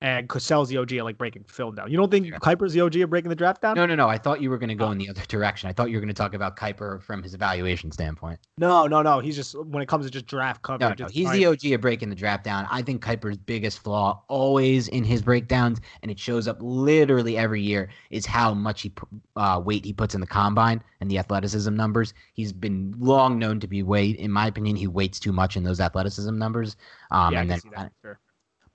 and 0.00 0.28
Cosell's 0.28 0.68
the 0.68 0.76
OG 0.76 0.92
at 0.94 1.04
like 1.04 1.18
breaking 1.18 1.44
film 1.44 1.74
down. 1.74 1.90
You 1.90 1.96
don't 1.96 2.10
think 2.10 2.26
yeah. 2.26 2.38
Kiper's 2.38 2.72
the 2.72 2.80
OG 2.80 2.96
of 2.96 3.10
breaking 3.10 3.30
the 3.30 3.36
draft 3.36 3.62
down? 3.62 3.76
No, 3.76 3.86
no, 3.86 3.94
no. 3.94 4.08
I 4.08 4.18
thought 4.18 4.42
you 4.42 4.50
were 4.50 4.58
going 4.58 4.68
to 4.68 4.74
go 4.74 4.86
oh. 4.86 4.90
in 4.90 4.98
the 4.98 5.08
other 5.08 5.22
direction. 5.26 5.70
I 5.70 5.72
thought 5.72 5.90
you 5.90 5.96
were 5.96 6.00
going 6.00 6.08
to 6.08 6.14
talk 6.14 6.34
about 6.34 6.56
Kiper 6.56 7.02
from 7.02 7.22
his 7.22 7.34
evaluation 7.34 7.90
standpoint. 7.90 8.38
No, 8.58 8.86
no, 8.86 9.02
no. 9.02 9.20
He's 9.20 9.36
just 9.36 9.58
when 9.64 9.82
it 9.82 9.88
comes 9.88 10.04
to 10.04 10.10
just 10.10 10.26
draft 10.26 10.62
coverage. 10.62 10.98
No, 10.98 11.06
no. 11.06 11.10
He's 11.10 11.30
the 11.32 11.46
OG 11.46 11.64
of 11.72 11.80
breaking 11.80 12.10
the 12.10 12.16
draft 12.16 12.44
down. 12.44 12.66
I 12.70 12.82
think 12.82 13.02
Kiper's 13.02 13.38
biggest 13.38 13.78
flaw 13.78 14.22
always 14.28 14.88
in 14.88 15.02
his 15.02 15.22
breakdowns, 15.22 15.80
and 16.02 16.10
it 16.10 16.18
shows 16.18 16.46
up 16.46 16.58
literally 16.60 17.38
every 17.38 17.62
year, 17.62 17.88
is 18.10 18.26
how 18.26 18.52
much 18.52 18.82
he 18.82 18.92
uh, 19.36 19.60
weight 19.64 19.84
he 19.84 19.92
puts 19.92 20.14
in 20.14 20.20
the 20.20 20.26
combine 20.26 20.82
and 21.00 21.10
the 21.10 21.18
athleticism 21.18 21.74
numbers. 21.74 22.12
He's 22.34 22.52
been 22.52 22.94
long 22.98 23.38
known 23.38 23.60
to 23.60 23.66
be 23.66 23.82
weight. 23.82 24.16
In 24.16 24.30
my 24.30 24.46
opinion, 24.46 24.76
he 24.76 24.86
weights 24.86 25.18
too 25.18 25.32
much 25.32 25.56
in 25.56 25.64
those 25.64 25.80
athleticism 25.80 26.36
numbers. 26.36 26.76
Um, 27.10 27.32
yeah, 27.32 27.40
and 27.40 27.50
then, 27.50 27.60
sure. 28.02 28.20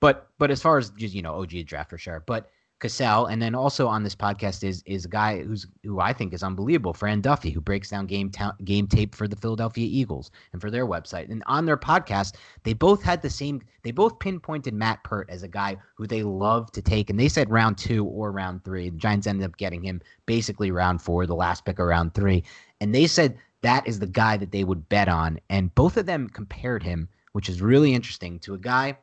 But 0.02 0.26
but 0.38 0.50
as 0.50 0.60
far 0.60 0.78
as 0.78 0.90
just 0.90 1.14
you 1.14 1.22
know 1.22 1.34
OG 1.34 1.64
draft 1.66 1.90
for 1.90 1.96
sure. 1.96 2.24
But 2.26 2.50
Cosell, 2.80 3.30
and 3.30 3.40
then 3.40 3.54
also 3.54 3.86
on 3.86 4.02
this 4.02 4.16
podcast 4.16 4.64
is 4.64 4.82
is 4.84 5.04
a 5.04 5.08
guy 5.08 5.44
who's 5.44 5.64
who 5.84 6.00
I 6.00 6.12
think 6.12 6.34
is 6.34 6.42
unbelievable, 6.42 6.92
Fran 6.92 7.20
Duffy, 7.20 7.50
who 7.50 7.60
breaks 7.60 7.90
down 7.90 8.06
game 8.06 8.28
ta- 8.28 8.56
game 8.64 8.88
tape 8.88 9.14
for 9.14 9.28
the 9.28 9.36
Philadelphia 9.36 9.86
Eagles 9.88 10.32
and 10.52 10.60
for 10.60 10.72
their 10.72 10.88
website. 10.88 11.30
And 11.30 11.44
on 11.46 11.66
their 11.66 11.76
podcast, 11.76 12.34
they 12.64 12.72
both 12.72 13.00
had 13.00 13.22
the 13.22 13.30
same. 13.30 13.62
They 13.84 13.92
both 13.92 14.18
pinpointed 14.18 14.74
Matt 14.74 15.04
Peart 15.04 15.30
as 15.30 15.44
a 15.44 15.48
guy 15.48 15.76
who 15.94 16.08
they 16.08 16.24
love 16.24 16.72
to 16.72 16.82
take, 16.82 17.08
and 17.08 17.20
they 17.20 17.28
said 17.28 17.48
round 17.48 17.78
two 17.78 18.04
or 18.04 18.32
round 18.32 18.64
three. 18.64 18.90
The 18.90 18.98
Giants 18.98 19.28
ended 19.28 19.48
up 19.48 19.56
getting 19.56 19.84
him 19.84 20.02
basically 20.26 20.72
round 20.72 21.00
four, 21.00 21.26
the 21.26 21.36
last 21.36 21.64
pick 21.64 21.78
of 21.78 21.86
round 21.86 22.12
three, 22.14 22.42
and 22.80 22.92
they 22.92 23.06
said 23.06 23.38
that 23.60 23.86
is 23.86 24.00
the 24.00 24.08
guy 24.08 24.36
that 24.36 24.50
they 24.50 24.64
would 24.64 24.88
bet 24.88 25.08
on. 25.08 25.38
And 25.48 25.72
both 25.76 25.96
of 25.96 26.06
them 26.06 26.28
compared 26.28 26.82
him, 26.82 27.08
which 27.34 27.48
is 27.48 27.62
really 27.62 27.94
interesting, 27.94 28.40
to 28.40 28.54
a 28.54 28.58
guy 28.58 28.98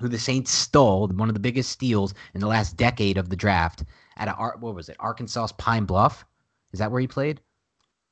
who 0.00 0.08
the 0.08 0.18
Saints 0.18 0.50
stole, 0.50 1.08
one 1.08 1.28
of 1.28 1.34
the 1.34 1.40
biggest 1.40 1.70
steals 1.70 2.14
in 2.34 2.40
the 2.40 2.46
last 2.46 2.76
decade 2.76 3.18
of 3.18 3.28
the 3.28 3.36
draft 3.36 3.84
at 4.16 4.28
a 4.28 4.32
what 4.32 4.74
was 4.74 4.88
it, 4.88 4.96
Arkansas 4.98 5.48
Pine 5.58 5.84
Bluff? 5.84 6.24
Is 6.72 6.78
that 6.78 6.90
where 6.90 7.00
he 7.00 7.06
played? 7.06 7.40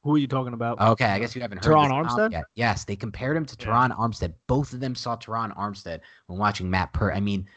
Who 0.02 0.14
are 0.14 0.19
you 0.19 0.28
talking 0.28 0.52
about? 0.52 0.81
Okay, 0.81 1.05
I 1.05 1.19
guess 1.19 1.35
you 1.35 1.43
haven't 1.43 1.64
heard 1.64 1.75
Terron 1.75 1.90
Armstead. 1.90 2.31
Yet. 2.31 2.45
Yes, 2.55 2.85
they 2.85 2.95
compared 2.95 3.37
him 3.37 3.45
to 3.45 3.57
yeah. 3.59 3.88
Armstead. 3.88 4.35
Both 4.47 4.73
of 4.73 4.78
them 4.78 4.95
saw 4.95 5.16
Terron 5.16 5.57
Armstead 5.57 6.00
when 6.26 6.38
watching 6.38 6.71
Matt 6.71 6.93
Peart. 6.93 7.14
I 7.16 7.21
mean, 7.21 7.49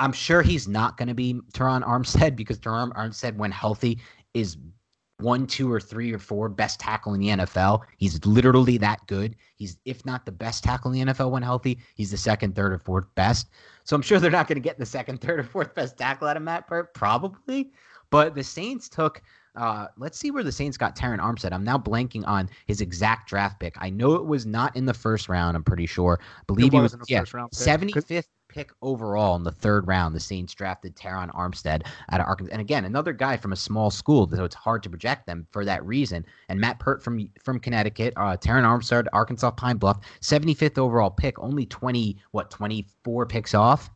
I'm 0.00 0.12
sure 0.12 0.42
he's 0.42 0.66
not 0.66 0.96
going 0.96 1.08
to 1.08 1.14
be 1.14 1.34
Terron 1.52 1.86
Armstead 1.86 2.34
because 2.36 2.58
Terron 2.58 2.92
Armstead, 2.96 3.36
when 3.36 3.52
healthy, 3.52 4.00
is 4.34 4.56
one, 5.18 5.46
two, 5.46 5.72
or 5.72 5.80
three 5.80 6.12
or 6.12 6.18
four 6.18 6.48
best 6.48 6.78
tackle 6.78 7.14
in 7.14 7.20
the 7.20 7.28
NFL. 7.28 7.82
He's 7.96 8.24
literally 8.26 8.76
that 8.78 9.06
good. 9.06 9.36
He's, 9.56 9.78
if 9.84 10.04
not 10.04 10.26
the 10.26 10.32
best 10.32 10.62
tackle 10.62 10.92
in 10.92 11.06
the 11.06 11.12
NFL 11.12 11.30
when 11.30 11.42
healthy, 11.42 11.78
he's 11.94 12.10
the 12.10 12.16
second, 12.16 12.54
third, 12.54 12.72
or 12.72 12.78
fourth 12.78 13.06
best. 13.14 13.48
So 13.84 13.96
I'm 13.96 14.02
sure 14.02 14.18
they're 14.18 14.30
not 14.30 14.46
going 14.48 14.56
to 14.56 14.60
get 14.60 14.78
the 14.78 14.86
second, 14.86 15.20
third, 15.20 15.40
or 15.40 15.44
fourth 15.44 15.74
best 15.74 15.96
tackle 15.96 16.28
out 16.28 16.36
of 16.36 16.42
Matt 16.42 16.66
Peart, 16.66 16.92
probably. 16.94 17.70
But 18.10 18.34
the 18.34 18.44
Saints 18.44 18.88
took. 18.88 19.22
Uh, 19.56 19.86
let's 19.96 20.18
see 20.18 20.30
where 20.30 20.44
the 20.44 20.52
Saints 20.52 20.76
got 20.76 20.94
Terron 20.94 21.18
Armstead. 21.18 21.52
I'm 21.52 21.64
now 21.64 21.78
blanking 21.78 22.26
on 22.26 22.50
his 22.66 22.82
exact 22.82 23.26
draft 23.26 23.58
pick. 23.58 23.74
I 23.78 23.88
know 23.88 24.14
it 24.14 24.26
was 24.26 24.44
not 24.44 24.76
in 24.76 24.84
the 24.84 24.92
first 24.92 25.30
round. 25.30 25.56
I'm 25.56 25.64
pretty 25.64 25.86
sure. 25.86 26.20
I 26.20 26.42
believe 26.46 26.72
he 26.72 26.78
was 26.78 26.94
yeah, 27.08 27.22
75th 27.22 28.26
pick 28.56 28.72
overall 28.80 29.36
in 29.36 29.42
the 29.42 29.52
third 29.52 29.86
round, 29.86 30.14
the 30.14 30.20
Saints 30.20 30.54
drafted 30.54 30.96
Terron 30.96 31.30
Armstead 31.34 31.82
out 32.10 32.20
of 32.20 32.26
Arkansas. 32.26 32.52
And 32.52 32.60
again, 32.62 32.86
another 32.86 33.12
guy 33.12 33.36
from 33.36 33.52
a 33.52 33.56
small 33.56 33.90
school, 33.90 34.26
so 34.34 34.44
it's 34.44 34.54
hard 34.54 34.82
to 34.84 34.88
project 34.88 35.26
them 35.26 35.46
for 35.50 35.62
that 35.66 35.84
reason. 35.84 36.24
And 36.48 36.58
Matt 36.58 36.78
Peart 36.78 37.02
from 37.02 37.28
from 37.44 37.60
Connecticut, 37.60 38.14
uh, 38.16 38.38
Terron 38.38 38.62
Armstead, 38.62 39.08
Arkansas 39.12 39.50
Pine 39.50 39.76
Bluff, 39.76 40.00
75th 40.22 40.78
overall 40.78 41.10
pick, 41.10 41.38
only 41.38 41.66
20, 41.66 42.16
what, 42.30 42.50
24 42.50 43.26
picks 43.26 43.52
off? 43.52 43.90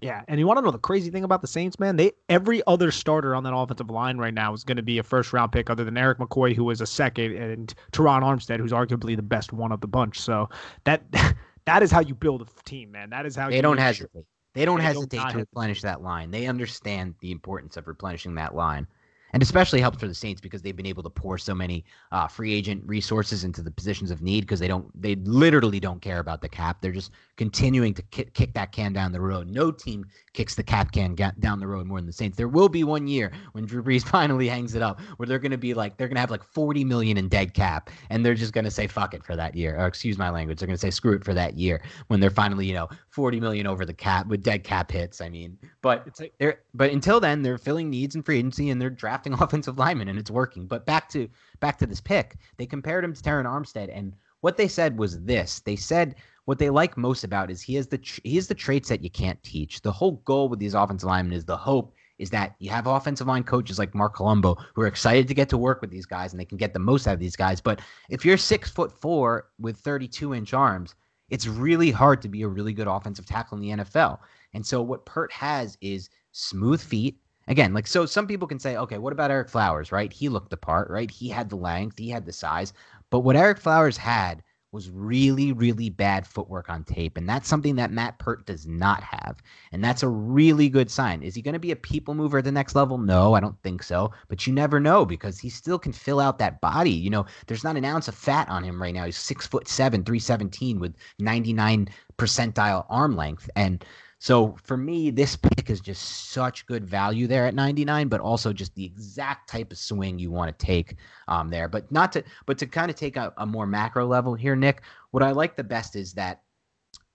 Yeah, 0.00 0.22
and 0.26 0.40
you 0.40 0.46
want 0.48 0.58
to 0.58 0.62
know 0.62 0.72
the 0.72 0.78
crazy 0.78 1.10
thing 1.10 1.22
about 1.22 1.40
the 1.40 1.46
Saints, 1.46 1.78
man? 1.78 1.94
They 1.94 2.12
every 2.28 2.62
other 2.66 2.90
starter 2.90 3.36
on 3.36 3.44
that 3.44 3.54
offensive 3.54 3.90
line 3.90 4.18
right 4.18 4.34
now 4.34 4.52
is 4.52 4.64
going 4.64 4.76
to 4.76 4.82
be 4.82 4.98
a 4.98 5.04
first 5.04 5.32
round 5.32 5.52
pick, 5.52 5.70
other 5.70 5.84
than 5.84 5.96
Erik 5.96 6.18
McCoy, 6.18 6.52
who 6.52 6.64
was 6.64 6.80
a 6.80 6.86
second, 6.86 7.36
and 7.36 7.72
Terron 7.92 8.22
Armstead, 8.22 8.58
who's 8.58 8.72
arguably 8.72 9.14
the 9.14 9.22
best 9.22 9.52
one 9.52 9.70
of 9.70 9.80
the 9.80 9.86
bunch. 9.86 10.18
So 10.18 10.50
that 10.82 11.04
that 11.66 11.82
is 11.82 11.90
how 11.90 12.00
you 12.00 12.14
build 12.14 12.42
a 12.42 12.62
team, 12.64 12.92
man. 12.92 13.10
That 13.10 13.26
is 13.26 13.36
how 13.36 13.50
they 13.50 13.60
don't 13.60 13.78
hesitate. 13.78 14.24
They 14.54 14.64
don't 14.64 14.78
they 14.78 14.84
hesitate 14.84 15.16
don't 15.16 15.30
to 15.30 15.38
replenish 15.38 15.82
that 15.82 16.02
line. 16.02 16.30
They 16.30 16.46
understand 16.46 17.14
the 17.20 17.32
importance 17.32 17.76
of 17.76 17.88
replenishing 17.88 18.34
that 18.36 18.54
line 18.54 18.86
and 19.34 19.42
especially 19.42 19.80
helps 19.80 19.98
for 19.98 20.06
the 20.06 20.14
Saints 20.14 20.40
because 20.40 20.62
they've 20.62 20.76
been 20.76 20.86
able 20.86 21.02
to 21.02 21.10
pour 21.10 21.36
so 21.38 21.56
many 21.56 21.84
uh, 22.12 22.28
free 22.28 22.54
agent 22.54 22.80
resources 22.86 23.42
into 23.42 23.62
the 23.62 23.70
positions 23.70 24.12
of 24.12 24.22
need 24.22 24.42
because 24.42 24.60
they 24.60 24.68
don't 24.68 24.88
they 25.00 25.16
literally 25.16 25.80
don't 25.80 26.00
care 26.00 26.20
about 26.20 26.40
the 26.40 26.48
cap. 26.48 26.80
They're 26.80 26.92
just 26.92 27.10
continuing 27.36 27.94
to 27.94 28.02
kick, 28.02 28.32
kick 28.34 28.54
that 28.54 28.70
can 28.70 28.92
down 28.92 29.10
the 29.10 29.20
road. 29.20 29.48
No 29.48 29.72
team 29.72 30.06
kicks 30.34 30.54
the 30.54 30.62
cap 30.62 30.92
can 30.92 31.16
down 31.16 31.58
the 31.58 31.66
road 31.66 31.86
more 31.88 31.98
than 31.98 32.06
the 32.06 32.12
Saints. 32.12 32.36
There 32.36 32.46
will 32.46 32.68
be 32.68 32.84
one 32.84 33.08
year 33.08 33.32
when 33.52 33.66
Drew 33.66 33.82
Brees 33.82 34.04
finally 34.08 34.46
hangs 34.46 34.76
it 34.76 34.82
up 34.82 35.00
where 35.16 35.26
they're 35.26 35.40
going 35.40 35.50
to 35.50 35.58
be 35.58 35.74
like 35.74 35.96
they're 35.96 36.06
going 36.06 36.14
to 36.14 36.20
have 36.20 36.30
like 36.30 36.44
40 36.44 36.84
million 36.84 37.16
in 37.16 37.28
dead 37.28 37.54
cap 37.54 37.90
and 38.10 38.24
they're 38.24 38.34
just 38.34 38.52
going 38.52 38.64
to 38.64 38.70
say 38.70 38.86
fuck 38.86 39.14
it 39.14 39.24
for 39.24 39.34
that 39.34 39.56
year. 39.56 39.76
Or 39.76 39.86
excuse 39.86 40.16
my 40.16 40.30
language. 40.30 40.60
They're 40.60 40.68
going 40.68 40.76
to 40.76 40.80
say 40.80 40.90
screw 40.90 41.12
it 41.12 41.24
for 41.24 41.34
that 41.34 41.58
year 41.58 41.82
when 42.06 42.20
they're 42.20 42.30
finally, 42.30 42.66
you 42.66 42.74
know, 42.74 42.88
40 43.08 43.40
million 43.40 43.66
over 43.66 43.84
the 43.84 43.94
cap 43.94 44.28
with 44.28 44.44
dead 44.44 44.62
cap 44.62 44.92
hits. 44.92 45.20
I 45.20 45.28
mean, 45.28 45.58
but 45.82 46.04
it's 46.06 46.20
like, 46.20 46.34
they're 46.38 46.60
but 46.72 46.92
until 46.92 47.18
then 47.18 47.42
they're 47.42 47.58
filling 47.58 47.90
needs 47.90 48.14
in 48.14 48.22
free 48.22 48.38
agency 48.38 48.70
and 48.70 48.80
they're 48.80 48.90
drafting 48.90 49.23
offensive 49.40 49.78
linemen 49.78 50.08
and 50.08 50.18
it's 50.18 50.30
working. 50.30 50.66
But 50.66 50.86
back 50.86 51.08
to 51.10 51.28
back 51.60 51.78
to 51.78 51.86
this 51.86 52.00
pick, 52.00 52.36
they 52.56 52.66
compared 52.66 53.04
him 53.04 53.14
to 53.14 53.22
Terron 53.22 53.46
Armstead 53.46 53.90
and 53.92 54.14
what 54.40 54.58
they 54.58 54.68
said 54.68 54.98
was 54.98 55.22
this. 55.22 55.60
They 55.60 55.76
said 55.76 56.16
what 56.44 56.58
they 56.58 56.68
like 56.68 56.98
most 56.98 57.24
about 57.24 57.50
is 57.50 57.62
he 57.62 57.74
has 57.76 57.86
the 57.86 57.98
he 58.22 58.36
has 58.36 58.46
the 58.46 58.54
traits 58.54 58.88
that 58.90 59.02
you 59.02 59.10
can't 59.10 59.42
teach. 59.42 59.80
The 59.80 59.92
whole 59.92 60.22
goal 60.24 60.48
with 60.48 60.58
these 60.58 60.74
offensive 60.74 61.08
linemen 61.08 61.32
is 61.32 61.44
the 61.44 61.56
hope 61.56 61.94
is 62.18 62.30
that 62.30 62.54
you 62.58 62.70
have 62.70 62.86
offensive 62.86 63.26
line 63.26 63.42
coaches 63.42 63.78
like 63.78 63.94
Marc 63.94 64.14
Colombo 64.14 64.56
who 64.74 64.82
are 64.82 64.86
excited 64.86 65.26
to 65.28 65.34
get 65.34 65.48
to 65.48 65.58
work 65.58 65.80
with 65.80 65.90
these 65.90 66.06
guys 66.06 66.32
and 66.32 66.38
they 66.38 66.44
can 66.44 66.58
get 66.58 66.72
the 66.72 66.78
most 66.78 67.08
out 67.08 67.14
of 67.14 67.20
these 67.20 67.36
guys. 67.36 67.60
But 67.60 67.80
if 68.08 68.24
you're 68.24 68.36
six 68.36 68.70
foot 68.70 68.92
four 68.92 69.48
with 69.58 69.78
32 69.78 70.34
inch 70.34 70.54
arms, 70.54 70.94
it's 71.30 71.46
really 71.46 71.90
hard 71.90 72.22
to 72.22 72.28
be 72.28 72.42
a 72.42 72.48
really 72.48 72.72
good 72.72 72.86
offensive 72.86 73.26
tackle 73.26 73.56
in 73.58 73.62
the 73.62 73.84
NFL. 73.84 74.18
And 74.52 74.64
so 74.64 74.82
what 74.82 75.06
Peart 75.06 75.32
has 75.32 75.76
is 75.80 76.10
smooth 76.32 76.80
feet. 76.80 77.18
Again, 77.48 77.74
like 77.74 77.86
so 77.86 78.06
some 78.06 78.26
people 78.26 78.48
can 78.48 78.58
say, 78.58 78.76
okay, 78.76 78.98
what 78.98 79.12
about 79.12 79.30
Ereck 79.30 79.50
Flowers, 79.50 79.92
right? 79.92 80.12
He 80.12 80.28
looked 80.28 80.50
the 80.50 80.56
part, 80.56 80.90
right? 80.90 81.10
He 81.10 81.28
had 81.28 81.50
the 81.50 81.56
length, 81.56 81.98
he 81.98 82.08
had 82.10 82.26
the 82.26 82.32
size. 82.32 82.72
But 83.10 83.20
what 83.20 83.36
Ereck 83.36 83.58
Flowers 83.58 83.96
had 83.96 84.42
was 84.74 84.90
really, 84.90 85.52
really 85.52 85.88
bad 85.88 86.26
footwork 86.26 86.68
on 86.68 86.82
tape. 86.84 87.16
And 87.16 87.28
that's 87.28 87.48
something 87.48 87.76
that 87.76 87.92
Matt 87.92 88.18
Peart 88.18 88.44
does 88.44 88.66
not 88.66 89.02
have. 89.04 89.40
And 89.70 89.82
that's 89.82 90.02
a 90.02 90.08
really 90.08 90.68
good 90.68 90.90
sign. 90.90 91.22
Is 91.22 91.34
he 91.34 91.42
going 91.42 91.52
to 91.54 91.60
be 91.60 91.70
a 91.70 91.76
people 91.76 92.12
mover 92.12 92.38
at 92.38 92.44
the 92.44 92.52
next 92.52 92.74
level? 92.74 92.98
No, 92.98 93.34
I 93.34 93.40
don't 93.40 93.60
think 93.62 93.84
so. 93.84 94.10
But 94.28 94.46
you 94.46 94.52
never 94.52 94.80
know 94.80 95.06
because 95.06 95.38
he 95.38 95.48
still 95.48 95.78
can 95.78 95.92
fill 95.92 96.18
out 96.18 96.38
that 96.38 96.60
body. 96.60 96.90
You 96.90 97.08
know, 97.08 97.24
there's 97.46 97.64
not 97.64 97.76
an 97.76 97.84
ounce 97.84 98.08
of 98.08 98.16
fat 98.16 98.48
on 98.48 98.64
him 98.64 98.82
right 98.82 98.92
now. 98.92 99.04
He's 99.04 99.16
six 99.16 99.46
foot 99.46 99.68
seven, 99.68 100.02
317 100.02 100.80
with 100.80 100.96
99 101.20 101.88
percentile 102.18 102.84
arm 102.90 103.16
length. 103.16 103.48
And 103.54 103.84
so 104.18 104.56
for 104.62 104.76
me, 104.76 105.10
this 105.10 105.36
pick 105.36 105.70
is 105.70 105.80
just 105.80 106.30
such 106.30 106.66
good 106.66 106.86
value 106.86 107.26
there 107.26 107.46
at 107.46 107.54
99, 107.54 108.08
but 108.08 108.20
also 108.20 108.52
just 108.52 108.74
the 108.74 108.84
exact 108.84 109.48
type 109.48 109.72
of 109.72 109.78
swing 109.78 110.18
you 110.18 110.30
want 110.30 110.56
to 110.56 110.66
take 110.66 110.96
um, 111.28 111.50
there. 111.50 111.68
But 111.68 111.90
not 111.92 112.12
to, 112.12 112.24
but 112.46 112.58
to 112.58 112.66
kind 112.66 112.90
of 112.90 112.96
take 112.96 113.16
a, 113.16 113.32
a 113.36 113.46
more 113.46 113.66
macro 113.66 114.06
level 114.06 114.34
here, 114.34 114.56
Nick. 114.56 114.82
What 115.10 115.22
I 115.22 115.32
like 115.32 115.56
the 115.56 115.64
best 115.64 115.96
is 115.96 116.12
that 116.14 116.42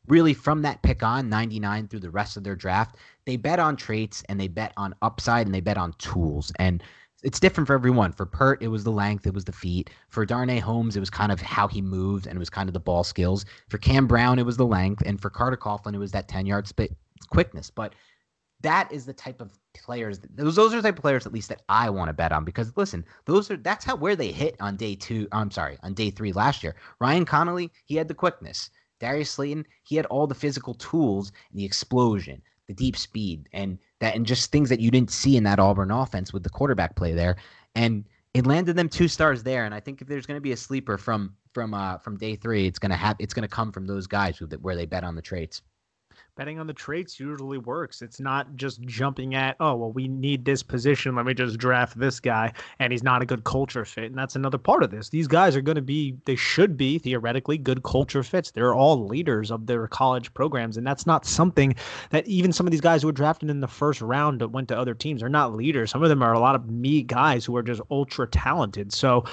really 0.08 0.34
from 0.34 0.62
that 0.64 0.82
pick 0.82 1.04
on 1.04 1.30
99 1.30 1.88
through 1.88 2.00
the 2.00 2.12
rest 2.12 2.38
of 2.38 2.44
their 2.44 2.56
draft, 2.56 2.98
they 3.26 3.38
bet 3.38 3.60
on 3.60 3.76
traits 3.76 4.24
and 4.30 4.40
they 4.40 4.48
bet 4.48 4.74
on 4.78 4.96
upside 5.02 5.46
and 5.46 5.54
they 5.54 5.62
bet 5.62 5.78
on 5.78 5.94
tools. 5.94 6.52
And 6.58 6.84
it's 7.24 7.40
different 7.40 7.68
for 7.68 7.74
everyone. 7.74 8.12
For 8.12 8.26
Peart, 8.26 8.62
it 8.62 8.68
was 8.68 8.84
the 8.84 8.92
length, 8.92 9.28
it 9.28 9.34
was 9.34 9.46
the 9.46 9.52
feet. 9.52 9.90
For 10.08 10.26
Darnay 10.26 10.60
Holmes, 10.60 10.96
it 10.96 11.00
was 11.00 11.10
kind 11.10 11.32
of 11.32 11.42
how 11.42 11.68
he 11.68 11.82
moved 11.82 12.28
and 12.28 12.36
it 12.36 12.40
was 12.40 12.50
kind 12.50 12.70
of 12.70 12.74
the 12.74 12.80
ball 12.80 13.04
skills. 13.04 13.46
For 13.70 13.78
Cam 13.78 14.08
Brown, 14.08 14.40
it 14.40 14.46
was 14.46 14.58
the 14.58 14.66
length, 14.66 15.04
and 15.06 15.22
for 15.22 15.30
Carter 15.30 15.58
Coughlin, 15.58 15.94
it 15.96 16.00
was 16.00 16.12
that 16.12 16.28
ten 16.28 16.46
yard 16.46 16.68
spit 16.68 16.96
quickness. 17.30 17.70
But 17.70 17.94
that 18.62 18.92
is 18.92 19.06
the 19.06 19.14
type 19.14 19.42
of 19.42 19.58
players. 19.74 20.20
Those 20.36 20.56
those 20.56 20.74
are 20.74 20.78
the 20.78 20.88
type 20.88 20.98
of 20.98 21.02
players 21.02 21.26
at 21.26 21.34
least 21.34 21.50
that 21.50 21.62
I 21.70 21.90
want 21.90 22.10
to 22.10 22.14
bet 22.14 22.32
on 22.32 22.44
because 22.44 22.76
listen, 22.76 23.06
those 23.26 23.50
are 23.52 23.58
that's 23.58 23.86
how 23.86 23.96
where 23.96 24.16
they 24.16 24.32
hit 24.32 24.56
on 24.60 24.76
day 24.76 24.96
two. 24.96 25.28
I'm 25.32 25.52
sorry, 25.52 25.78
on 25.84 25.94
day 25.94 26.10
three 26.12 26.34
last 26.34 26.64
year. 26.64 26.76
Ryan 27.00 27.26
Connelly, 27.26 27.72
he 27.86 27.96
had 27.96 28.08
the 28.08 28.14
quickness. 28.14 28.70
Darius 29.00 29.32
Slayton, 29.32 29.66
he 29.84 29.96
had 29.96 30.06
all 30.08 30.28
the 30.28 30.36
physical 30.36 30.74
tools, 30.74 31.32
and 31.52 31.60
the 31.60 31.64
explosion, 31.64 32.42
the 32.70 32.76
deep 32.76 32.96
speed, 32.96 33.50
and 33.52 33.80
that 34.00 34.16
and 34.16 34.26
just 34.26 34.52
things 34.52 34.70
that 34.70 34.80
you 34.80 34.92
didn't 34.92 35.10
see 35.10 35.36
in 35.36 35.44
that 35.44 35.60
Auburn 35.60 35.90
offense 35.90 36.32
with 36.32 36.44
the 36.44 36.50
quarterback 36.50 36.96
play 36.96 37.14
there. 37.14 37.36
And 37.74 38.06
it 38.36 38.46
landed 38.46 38.76
them 38.76 38.88
two 38.88 39.08
stars 39.08 39.42
there. 39.42 39.66
And 39.66 39.74
I 39.74 39.80
think 39.80 40.02
if 40.02 40.08
there's 40.08 40.28
going 40.28 40.38
to 40.38 40.42
be 40.42 40.52
a 40.52 40.58
sleeper 40.58 40.98
from 40.98 41.36
from 41.52 41.74
uh 41.74 41.98
from 41.98 42.16
day 42.16 42.36
three, 42.36 42.68
it's 42.68 42.78
gonna 42.78 42.96
have 42.96 43.16
it's 43.18 43.34
gonna 43.34 43.48
come 43.48 43.72
from 43.72 43.88
those 43.88 44.06
guys 44.06 44.38
who, 44.38 44.46
where 44.62 44.76
they 44.76 44.86
bet 44.86 45.04
on 45.04 45.16
the 45.16 45.22
traits. 45.22 45.64
Betting 46.40 46.58
on 46.58 46.68
the 46.68 46.74
traits 46.74 47.20
usually 47.20 47.58
works. 47.58 48.02
It's 48.02 48.22
not 48.22 48.56
just 48.56 48.82
jumping 48.84 49.36
at, 49.36 49.58
oh, 49.60 49.76
well, 49.76 49.92
we 49.92 50.08
need 50.08 50.46
this 50.46 50.64
position. 50.64 51.14
Let 51.14 51.26
me 51.26 51.34
just 51.34 51.58
draft 51.58 52.00
this 52.00 52.22
guy, 52.22 52.54
and 52.80 52.94
he's 52.94 53.04
not 53.04 53.22
a 53.22 53.26
good 53.26 53.44
culture 53.44 53.84
fit. 53.84 54.06
And 54.06 54.18
that's 54.18 54.38
another 54.38 54.58
part 54.58 54.82
of 54.82 54.90
this. 54.90 55.10
These 55.10 55.28
guys 55.28 55.54
are 55.58 55.62
going 55.62 55.76
to 55.76 55.82
be, 55.82 56.16
they 56.24 56.38
should 56.38 56.78
be 56.78 56.98
theoretically 56.98 57.58
good 57.58 57.84
culture 57.84 58.24
fits. 58.24 58.52
They're 58.52 58.74
all 58.74 59.06
leaders 59.06 59.52
of 59.52 59.68
their 59.68 59.86
college 59.90 60.34
programs. 60.34 60.78
And 60.78 60.88
that's 60.88 61.06
not 61.06 61.26
something 61.26 61.76
that 62.12 62.26
even 62.26 62.54
some 62.54 62.66
of 62.66 62.72
these 62.72 62.80
guys 62.80 63.02
who 63.02 63.10
were 63.10 63.12
drafted 63.12 63.50
in 63.50 63.60
the 63.60 63.68
first 63.68 64.00
round 64.00 64.40
that 64.40 64.48
went 64.48 64.70
to 64.70 64.78
other 64.78 64.94
teams 64.94 65.22
are 65.22 65.28
not 65.28 65.56
leaders. 65.56 65.92
Some 65.92 66.04
of 66.04 66.10
them 66.10 66.24
are 66.24 66.32
a 66.32 66.40
lot 66.40 66.56
of 66.56 66.70
me 66.70 67.04
guys 67.04 67.44
who 67.44 67.58
are 67.58 67.64
just 67.64 67.82
ultra 67.92 68.26
talented. 68.26 68.94
So 68.94 69.26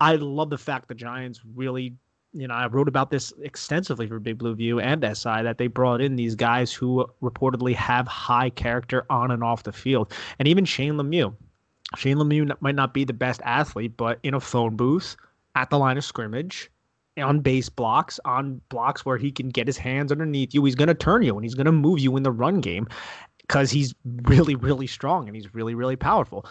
I 0.00 0.16
love 0.16 0.48
the 0.48 0.56
fact 0.56 0.88
the 0.88 0.94
Giants 0.94 1.42
really 1.54 1.96
you 2.36 2.46
know, 2.46 2.54
I 2.54 2.66
wrote 2.66 2.88
about 2.88 3.10
this 3.10 3.32
extensively 3.40 4.06
for 4.06 4.20
Big 4.20 4.36
Blue 4.36 4.54
View 4.54 4.78
and 4.78 5.02
SI 5.02 5.42
that 5.42 5.56
they 5.56 5.68
brought 5.68 6.02
in 6.02 6.16
these 6.16 6.34
guys 6.34 6.72
who 6.72 7.06
reportedly 7.22 7.74
have 7.74 8.06
high 8.06 8.50
character 8.50 9.06
on 9.08 9.30
and 9.30 9.42
off 9.42 9.62
the 9.62 9.72
field. 9.72 10.12
And 10.38 10.46
even 10.46 10.64
Shane 10.66 10.94
Lemieux. 10.94 11.34
Shane 11.96 12.18
Lemieux 12.18 12.54
might 12.60 12.74
not 12.74 12.92
be 12.92 13.04
the 13.04 13.14
best 13.14 13.40
athlete, 13.44 13.96
but 13.96 14.18
in 14.22 14.34
a 14.34 14.40
phone 14.40 14.76
booth, 14.76 15.16
at 15.54 15.70
the 15.70 15.78
line 15.78 15.96
of 15.96 16.04
scrimmage, 16.04 16.70
on 17.16 17.40
base 17.40 17.70
blocks, 17.70 18.20
on 18.26 18.60
blocks 18.68 19.06
where 19.06 19.16
he 19.16 19.32
can 19.32 19.48
get 19.48 19.66
his 19.66 19.78
hands 19.78 20.12
underneath 20.12 20.52
you, 20.52 20.62
he's 20.64 20.74
going 20.74 20.88
to 20.88 20.94
turn 20.94 21.22
you 21.22 21.34
and 21.34 21.44
he's 21.44 21.54
going 21.54 21.64
to 21.64 21.72
move 21.72 22.00
you 22.00 22.16
in 22.16 22.22
the 22.22 22.32
run 22.32 22.60
game 22.60 22.86
because 23.40 23.70
he's 23.70 23.94
really, 24.24 24.54
really 24.56 24.86
strong 24.86 25.26
and 25.26 25.34
he's 25.34 25.54
really, 25.54 25.74
really 25.74 25.96
powerful. 25.96 26.44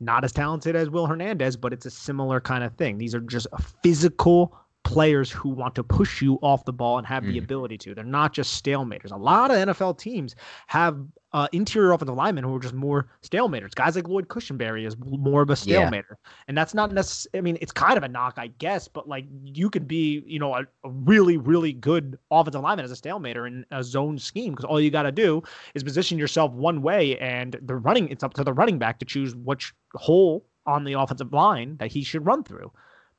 Not 0.00 0.24
as 0.24 0.32
talented 0.32 0.74
as 0.74 0.88
Will 0.88 1.06
Hernandez, 1.06 1.56
but 1.56 1.72
it's 1.72 1.84
a 1.84 1.90
similar 1.90 2.40
kind 2.40 2.64
of 2.64 2.74
thing. 2.76 2.96
These 2.96 3.14
are 3.14 3.20
just 3.20 3.46
physical 3.82 4.58
players 4.84 5.30
who 5.30 5.48
want 5.48 5.74
to 5.74 5.82
push 5.82 6.22
you 6.22 6.38
off 6.42 6.64
the 6.64 6.72
ball 6.72 6.98
and 6.98 7.06
have 7.06 7.24
mm. 7.24 7.32
the 7.32 7.38
ability 7.38 7.76
to. 7.78 7.94
They're 7.94 8.04
not 8.04 8.32
just 8.32 8.62
stalematers. 8.62 9.10
A 9.10 9.16
lot 9.16 9.50
of 9.50 9.56
NFL 9.56 9.98
teams 9.98 10.36
have 10.68 10.98
uh, 11.32 11.48
interior 11.52 11.92
offensive 11.92 12.14
linemen 12.14 12.44
who 12.44 12.54
are 12.54 12.60
just 12.60 12.74
more 12.74 13.08
stalematers. 13.22 13.74
Guys 13.74 13.96
like 13.96 14.06
Lloyd 14.06 14.28
Cushenberry 14.28 14.86
is 14.86 14.96
more 14.98 15.42
of 15.42 15.50
a 15.50 15.54
stalemater, 15.54 16.04
yeah. 16.10 16.16
and 16.46 16.56
that's 16.56 16.74
not 16.74 16.92
necessarily. 16.92 17.38
I 17.38 17.40
mean, 17.40 17.58
it's 17.60 17.72
kind 17.72 17.96
of 17.96 18.04
a 18.04 18.08
knock, 18.08 18.34
I 18.36 18.48
guess, 18.58 18.86
but 18.86 19.08
like 19.08 19.24
you 19.42 19.68
could 19.68 19.88
be, 19.88 20.22
you 20.26 20.38
know, 20.38 20.54
a, 20.54 20.60
a 20.84 20.90
really, 20.90 21.36
really 21.36 21.72
good 21.72 22.18
offensive 22.30 22.60
lineman 22.60 22.84
as 22.84 22.92
a 22.92 22.94
stalemater 22.94 23.48
in 23.48 23.66
a 23.72 23.82
zone 23.82 24.18
scheme 24.18 24.52
because 24.52 24.64
all 24.64 24.80
you 24.80 24.90
got 24.90 25.02
to 25.02 25.12
do 25.12 25.42
is 25.74 25.82
position 25.82 26.18
yourself 26.18 26.52
one 26.52 26.82
way, 26.82 27.18
and 27.18 27.58
the 27.62 27.74
running. 27.74 28.08
It's 28.10 28.22
up 28.22 28.34
to 28.34 28.44
the 28.44 28.52
running 28.52 28.78
back 28.78 29.00
to 29.00 29.04
choose 29.04 29.34
which 29.34 29.72
hole 29.94 30.46
on 30.66 30.84
the 30.84 30.92
offensive 30.92 31.32
line 31.32 31.76
that 31.78 31.90
he 31.90 32.04
should 32.04 32.24
run 32.24 32.44
through. 32.44 32.70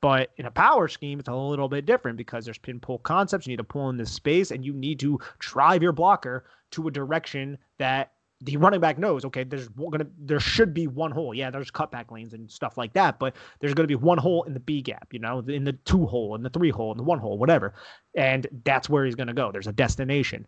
But 0.01 0.31
in 0.37 0.45
a 0.45 0.51
power 0.51 0.87
scheme, 0.87 1.19
it's 1.19 1.29
a 1.29 1.35
little 1.35 1.69
bit 1.69 1.85
different 1.85 2.17
because 2.17 2.45
there's 2.45 2.57
pin 2.57 2.79
pull 2.79 2.99
concepts. 2.99 3.47
You 3.47 3.51
need 3.51 3.57
to 3.57 3.63
pull 3.63 3.89
in 3.89 3.97
this 3.97 4.11
space 4.11 4.51
and 4.51 4.63
you 4.63 4.73
need 4.73 4.99
to 4.99 5.19
drive 5.39 5.81
your 5.81 5.93
blocker 5.93 6.45
to 6.71 6.87
a 6.87 6.91
direction 6.91 7.57
that 7.79 8.11
the 8.41 8.57
running 8.57 8.81
back 8.81 8.97
knows, 8.97 9.23
okay, 9.25 9.43
there's 9.43 9.69
gonna 9.69 10.07
there 10.19 10.39
should 10.39 10.73
be 10.73 10.87
one 10.87 11.11
hole. 11.11 11.33
Yeah, 11.33 11.49
there's 11.49 11.71
cutback 11.71 12.11
lanes 12.11 12.33
and 12.33 12.51
stuff 12.51 12.77
like 12.77 12.93
that, 12.93 13.17
but 13.17 13.35
there's 13.59 13.73
gonna 13.73 13.87
be 13.87 13.95
one 13.95 14.17
hole 14.17 14.43
in 14.43 14.53
the 14.53 14.59
B 14.59 14.81
gap, 14.81 15.07
you 15.11 15.19
know, 15.19 15.39
in 15.39 15.63
the 15.63 15.73
two 15.73 16.05
hole, 16.05 16.35
in 16.35 16.43
the 16.43 16.49
three 16.49 16.69
hole, 16.69 16.91
in 16.91 16.97
the 16.97 17.03
one 17.03 17.19
hole, 17.19 17.37
whatever. 17.37 17.73
And 18.15 18.45
that's 18.65 18.89
where 18.89 19.05
he's 19.05 19.15
gonna 19.15 19.33
go. 19.33 19.51
There's 19.51 19.67
a 19.67 19.73
destination 19.73 20.45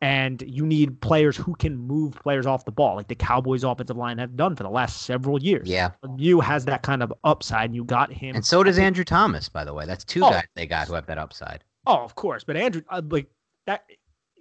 and 0.00 0.42
you 0.46 0.66
need 0.66 1.00
players 1.00 1.36
who 1.36 1.54
can 1.54 1.76
move 1.76 2.14
players 2.14 2.46
off 2.46 2.64
the 2.64 2.72
ball, 2.72 2.96
like 2.96 3.08
the 3.08 3.14
Cowboys' 3.14 3.64
offensive 3.64 3.96
line 3.96 4.18
have 4.18 4.36
done 4.36 4.54
for 4.54 4.62
the 4.62 4.70
last 4.70 5.02
several 5.02 5.40
years. 5.42 5.68
Yeah, 5.68 5.90
you 6.16 6.40
has 6.40 6.64
that 6.66 6.82
kind 6.82 7.02
of 7.02 7.12
upside, 7.24 7.66
and 7.66 7.74
you 7.74 7.84
got 7.84 8.12
him. 8.12 8.34
And 8.34 8.44
so 8.44 8.62
does 8.62 8.78
Andrew 8.78 9.04
Thomas, 9.04 9.48
by 9.48 9.64
the 9.64 9.72
way. 9.72 9.86
That's 9.86 10.04
two 10.04 10.24
oh, 10.24 10.30
guys 10.30 10.44
they 10.54 10.66
got 10.66 10.88
who 10.88 10.94
have 10.94 11.06
that 11.06 11.18
upside. 11.18 11.64
Oh, 11.86 11.98
of 11.98 12.14
course, 12.14 12.44
but 12.44 12.56
Andrew, 12.56 12.82
uh, 12.90 13.00
like 13.08 13.28
that, 13.66 13.84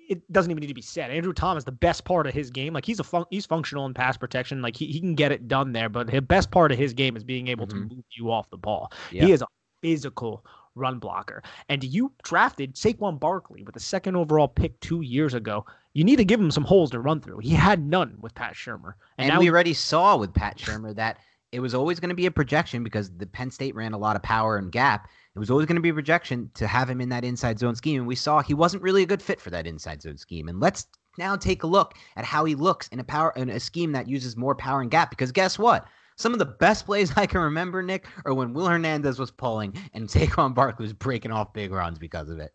it 0.10 0.32
doesn't 0.32 0.52
even 0.52 0.62
need 0.62 0.68
to 0.68 0.74
be 0.74 0.82
said. 0.82 1.10
Andrew 1.10 1.34
Thomas, 1.34 1.64
the 1.64 1.72
best 1.72 2.04
part 2.04 2.28
of 2.28 2.34
his 2.34 2.50
game, 2.50 2.74
like 2.74 2.86
he's 2.86 3.00
a 3.00 3.04
fun- 3.04 3.26
he's 3.30 3.46
functional 3.46 3.86
in 3.86 3.94
pass 3.94 4.18
protection, 4.18 4.62
like 4.62 4.76
he, 4.76 4.88
he 4.88 5.00
can 5.00 5.16
get 5.16 5.32
it 5.32 5.48
done 5.48 5.72
there. 5.72 5.88
But 5.88 6.12
the 6.12 6.22
best 6.22 6.52
part 6.52 6.72
of 6.72 6.78
his 6.78 6.94
game 6.94 7.16
is 7.16 7.24
being 7.24 7.48
able 7.48 7.66
mm-hmm. 7.66 7.88
to 7.88 7.96
move 7.96 8.06
you 8.12 8.32
off 8.32 8.50
the 8.50 8.58
ball. 8.58 8.92
He 9.10 9.32
is 9.32 9.42
a 9.42 9.48
physical 9.82 10.46
run 10.76 11.00
blocker. 11.00 11.42
And 11.70 11.84
you 11.84 12.12
drafted 12.24 12.76
Saquon 12.76 13.20
Barkley 13.20 13.64
with 13.64 13.74
the 13.74 13.80
second 13.80 14.16
overall 14.16 14.48
pick 14.48 14.80
two 14.80 15.02
years 15.02 15.34
ago. 15.34 15.66
You 15.94 16.04
need 16.04 16.18
to 16.18 16.26
give 16.26 16.40
him 16.40 16.52
some 16.52 16.66
holes 16.66 16.92
to 16.92 17.00
run 17.00 17.22
through. 17.22 17.40
He 17.40 17.52
had 17.52 17.86
none 17.86 18.18
with 18.20 18.36
Pat 18.36 18.54
Shurmur. 18.54 18.94
And, 19.18 19.32
and 19.32 19.40
we 19.40 19.50
already 19.50 19.74
saw 19.74 20.18
with 20.18 20.34
Pat 20.34 20.58
Shurmur 20.58 20.96
that 20.96 21.18
it 21.52 21.62
was 21.62 21.74
always 21.74 22.00
going 22.02 22.10
to 22.10 22.16
be 22.16 22.26
a 22.26 22.32
projection 22.32 22.84
because 22.84 23.10
the 23.12 23.26
Penn 23.26 23.50
State 23.50 23.76
ran 23.76 23.94
a 23.94 23.98
lot 23.98 24.18
of 24.18 24.24
power 24.24 24.58
and 24.58 24.72
gap. 24.72 25.10
It 25.36 25.40
was 25.40 25.50
always 25.50 25.66
going 25.66 25.78
to 25.78 25.82
be 25.82 25.90
a 25.90 25.94
projection 25.94 26.52
to 26.56 26.68
have 26.68 26.90
him 26.90 27.00
in 27.00 27.10
that 27.10 27.24
inside 27.24 27.60
zone 27.60 27.76
scheme. 27.76 28.02
And 28.02 28.08
we 28.08 28.16
saw 28.16 28.42
he 28.42 28.54
wasn't 28.54 28.84
really 28.84 29.04
a 29.04 29.08
good 29.08 29.22
fit 29.22 29.40
for 29.40 29.50
that 29.52 29.66
inside 29.66 30.02
zone 30.02 30.18
scheme. 30.18 30.50
And 30.50 30.60
let's 30.60 30.88
now 31.18 31.38
take 31.38 31.64
a 31.64 31.68
look 31.68 31.94
at 32.18 32.26
how 32.26 32.44
he 32.44 32.56
looks 32.56 32.90
in 32.90 33.00
a 33.00 33.04
power 33.06 33.32
in 33.38 33.50
a 33.50 33.60
scheme 33.60 33.94
that 33.94 34.10
uses 34.10 34.36
more 34.36 34.56
power 34.56 34.82
and 34.82 34.92
gap. 34.92 35.10
Because 35.10 35.32
guess 35.32 35.58
what? 35.58 35.88
Some 36.18 36.34
of 36.34 36.40
the 36.40 36.46
best 36.46 36.86
plays 36.86 37.12
I 37.18 37.26
can 37.26 37.42
remember, 37.42 37.82
Nick, 37.82 38.08
are 38.26 38.34
when 38.34 38.54
Will 38.54 38.68
Hernandez 38.68 39.20
was 39.20 39.32
pulling 39.32 39.74
and 39.94 40.08
Saquon 40.08 40.54
Barkley 40.54 40.84
was 40.84 40.94
breaking 40.94 41.32
off 41.32 41.54
big 41.54 41.72
runs 41.72 42.00
because 42.00 42.30
of 42.30 42.40
it. 42.40 42.54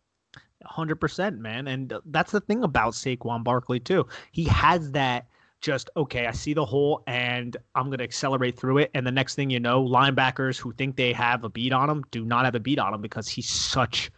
100%, 0.71 1.39
man. 1.39 1.69
And 1.69 1.93
that's 2.07 2.33
the 2.33 2.41
thing 2.41 2.65
about 2.65 2.93
Saquon 2.93 3.43
Barkley, 3.43 3.81
too. 3.81 4.07
He 4.33 4.45
has 4.45 4.93
that 4.93 5.27
just, 5.61 5.91
okay, 5.97 6.27
I 6.27 6.33
see 6.33 6.55
the 6.55 6.65
hole 6.65 7.03
and 7.07 7.57
I'm 7.75 7.87
going 7.87 7.99
to 7.99 8.05
accelerate 8.05 8.59
through 8.59 8.79
it. 8.79 8.91
And 8.95 9.07
the 9.07 9.13
next 9.13 9.35
thing 9.35 9.51
you 9.51 9.61
know, 9.61 9.85
linebackers 9.85 10.59
who 10.59 10.73
think 10.73 10.97
they 10.97 11.13
have 11.13 11.45
a 11.45 11.49
beat 11.51 11.73
on 11.73 11.91
him 11.91 12.05
do 12.11 12.25
not 12.25 12.45
have 12.45 12.55
a 12.55 12.61
beat 12.61 12.79
on 12.79 12.95
him 12.95 13.03
because 13.03 13.29
he's 13.29 13.49
such 13.49 14.11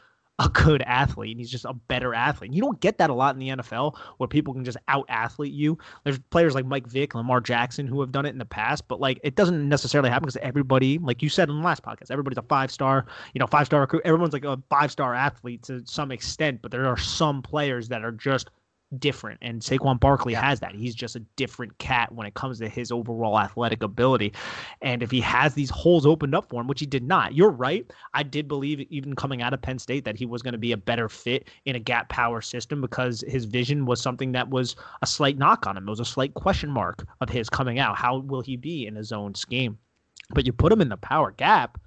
a 0.43 0.49
good 0.49 0.83
athlete 0.83 1.33
and 1.33 1.41
he's 1.41 1.51
just 1.51 1.65
a 1.65 1.73
better 1.73 2.15
athlete. 2.15 2.53
You 2.53 2.61
don't 2.61 2.81
get 2.81 2.99
that 2.99 3.11
a 3.11 3.15
lot 3.15 3.35
in 3.35 3.39
the 3.39 3.49
NFL 3.49 3.97
where 4.19 4.29
people 4.29 4.53
can 4.53 4.65
just 4.65 4.79
out 4.89 5.07
athlete 5.09 5.53
you. 5.53 5.79
There's 6.05 6.19
players 6.31 6.55
like 6.55 6.67
Mike 6.67 6.87
Vick, 6.87 7.15
Lamar 7.15 7.41
Jackson 7.41 7.87
who 7.87 8.01
have 8.01 8.13
done 8.13 8.27
it 8.27 8.31
in 8.31 8.39
the 8.39 8.45
past, 8.45 8.89
but 8.89 9.01
like 9.01 9.21
it 9.23 9.37
doesn't 9.37 9.69
necessarily 9.69 10.11
happen 10.11 10.27
because 10.27 10.39
everybody, 10.39 10.99
like 10.99 11.23
you 11.23 11.29
said 11.29 11.49
in 11.49 11.57
the 11.57 11.65
last 11.65 11.83
podcast, 11.83 12.11
everybody's 12.11 12.39
a 12.39 12.43
five 12.43 12.71
star, 12.71 13.07
you 13.35 13.39
know, 13.39 13.47
five 13.47 13.67
star 13.67 13.81
recruit. 13.81 14.03
Everyone's 14.05 14.33
like 14.33 14.45
a 14.45 14.61
five 14.69 14.91
star 14.91 15.15
athlete 15.15 15.63
to 15.65 15.83
some 15.85 16.11
extent, 16.11 16.61
but 16.63 16.71
there 16.71 16.87
are 16.87 16.99
some 16.99 17.43
players 17.43 17.89
that 17.89 18.05
are 18.05 18.13
just 18.13 18.51
different. 18.99 19.39
And 19.43 19.61
Saquon 19.61 19.99
Barkley 19.99 20.35
has 20.35 20.61
that. 20.61 20.75
He's 20.75 20.95
just 20.95 21.17
a 21.17 21.21
different 21.37 21.77
cat 21.79 22.13
when 22.13 22.27
it 22.27 22.35
comes 22.35 22.59
to 22.59 22.69
his 22.69 22.93
overall 22.93 23.39
athletic 23.39 23.83
ability. 23.83 24.33
And 24.81 25.03
if 25.03 25.11
he 25.11 25.21
has 25.21 25.55
these 25.55 25.71
holes 25.71 26.07
opened 26.07 26.35
up 26.35 26.49
for 26.49 26.61
him, 26.61 26.67
which 26.67 26.81
he 26.81 26.87
did 26.87 27.03
not, 27.03 27.35
you're 27.35 27.51
right. 27.51 27.91
I 28.15 28.23
did 28.23 28.49
believe, 28.49 28.81
even 28.91 29.15
coming 29.15 29.43
out 29.43 29.55
of 29.55 29.63
Penn 29.63 29.79
State, 29.79 30.05
that 30.05 30.17
he 30.17 30.27
was 30.27 30.43
going 30.43 30.53
to 30.53 30.59
be 30.59 30.73
a 30.73 30.77
better 30.77 31.09
fit 31.09 31.49
in 31.65 31.77
a 31.77 31.81
gap 31.81 32.09
power 32.09 32.41
system 32.41 32.81
because 32.81 33.25
his 33.27 33.45
vision 33.45 33.87
was 33.87 34.01
something 34.01 34.33
that 34.33 34.49
was 34.49 34.77
a 35.03 35.07
slight 35.07 35.39
knock 35.39 35.67
on 35.67 35.77
him. 35.77 35.87
It 35.87 35.91
was 35.91 36.01
a 36.01 36.05
slight 36.05 36.35
question 36.35 36.71
mark 36.71 37.07
of 37.21 37.29
his 37.29 37.49
coming 37.49 37.79
out. 37.79 37.97
How 37.97 38.19
will 38.19 38.43
he 38.43 38.57
be 38.57 38.87
in 38.87 38.95
his 38.95 39.13
own 39.13 39.35
scheme? 39.35 39.79
But 40.31 40.47
you 40.47 40.53
put 40.53 40.73
him 40.73 40.81
in 40.81 40.89
the 40.89 40.97
power 40.97 41.31
gap 41.31 41.79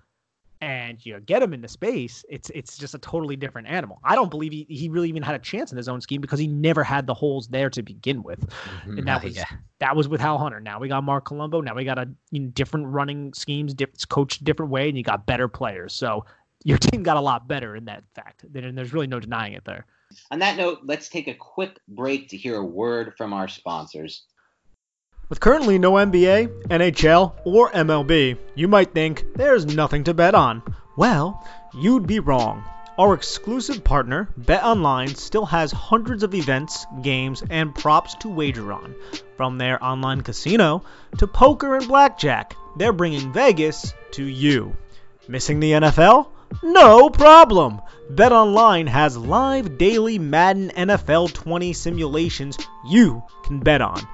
and 0.66 1.06
you 1.06 1.20
get 1.20 1.44
him 1.44 1.54
into 1.54 1.68
space, 1.68 2.26
it's 2.28 2.50
it's 2.50 2.76
just 2.76 2.96
a 2.96 2.98
totally 2.98 3.36
different 3.36 3.68
animal. 3.68 4.00
I 4.04 4.16
don't 4.16 4.32
believe 4.32 4.52
he, 4.52 4.66
he 4.68 4.90
really 4.90 5.08
even 5.10 5.22
had 5.22 5.36
a 5.36 5.40
chance 5.40 5.72
in 5.72 5.78
his 5.78 5.88
own 5.88 6.02
scheme 6.02 6.22
because 6.22 6.40
he 6.40 6.48
never 6.48 6.84
had 6.84 7.06
the 7.06 7.14
holes 7.14 7.48
there 7.50 7.70
to 7.70 7.84
begin 7.84 8.24
with. 8.24 8.40
Mm-hmm. 8.40 8.98
And 8.98 9.08
that 9.08 9.24
was 9.24 9.36
yeah. 9.36 9.46
that 9.78 9.96
was 9.96 10.08
with 10.08 10.20
Hal 10.20 10.40
Hunter. 10.40 10.60
Now 10.60 10.80
we 10.80 10.88
got 10.88 11.04
Marc 11.04 11.26
Colombo. 11.26 11.62
Now 11.62 11.76
we 11.76 11.86
got 11.86 12.00
a 12.00 12.10
you 12.32 12.40
know, 12.40 12.48
different 12.48 12.88
running 12.88 13.32
schemes, 13.36 13.76
different 13.76 14.10
coached 14.10 14.44
different 14.44 14.72
way, 14.72 14.90
and 14.90 14.98
you 14.98 15.04
got 15.04 15.28
better 15.28 15.48
players. 15.48 15.94
So 15.94 16.26
your 16.64 16.78
team 16.80 17.04
got 17.04 17.18
a 17.18 17.22
lot 17.22 17.48
better 17.48 17.76
in 17.76 17.86
that 17.86 18.04
fact. 18.16 18.44
And 18.44 18.76
there's 18.76 18.92
really 18.92 19.08
no 19.08 19.20
denying 19.20 19.54
it 19.54 19.66
there. 19.66 19.86
On 20.32 20.40
that 20.40 20.58
note, 20.58 20.80
let's 20.84 21.10
take 21.10 21.28
a 21.28 21.36
quick 21.36 21.80
break 21.88 22.30
to 22.30 22.38
hear 22.38 22.58
a 22.58 22.66
word 22.66 23.14
from 23.18 23.34
our 23.34 23.48
sponsors. 23.48 24.24
With 25.28 25.40
currently 25.40 25.80
no 25.80 25.94
NBA, 25.94 26.68
NHL, 26.68 27.34
or 27.46 27.72
MLB, 27.72 28.38
you 28.54 28.68
might 28.68 28.94
think 28.94 29.26
there's 29.34 29.66
nothing 29.66 30.04
to 30.04 30.14
bet 30.14 30.36
on. 30.36 30.62
Well, 30.96 31.44
you'd 31.74 32.06
be 32.06 32.20
wrong. 32.20 32.64
Our 33.00 33.16
exclusive 33.16 33.84
partner, 33.84 34.30
BetOnline, 34.40 35.18
still 35.18 35.48
has 35.48 35.72
hundreds 35.72 36.22
of 36.22 36.36
events, 36.36 36.86
games, 37.02 37.42
and 37.50 37.74
props 37.74 38.14
to 38.20 38.30
wager 38.30 38.72
on. 38.72 38.94
From 39.36 39.58
their 39.58 39.84
online 39.84 40.22
casino 40.22 40.84
to 41.18 41.26
poker 41.26 41.76
and 41.76 41.88
blackjack, 41.88 42.56
they're 42.78 42.94
bringing 42.94 43.34
Vegas 43.34 43.96
to 44.12 44.24
you. 44.24 44.78
Missing 45.28 45.60
the 45.60 45.72
NFL? 45.72 46.28
No 46.62 47.10
problem! 47.10 47.82
BetOnline 48.14 48.88
has 48.88 49.18
live 49.18 49.80
daily 49.80 50.20
Madden 50.20 50.70
NFL 50.70 51.34
20 51.34 51.74
simulations 51.74 52.60
you 52.88 53.24
can 53.44 53.60
bet 53.60 53.82
on 53.82 54.08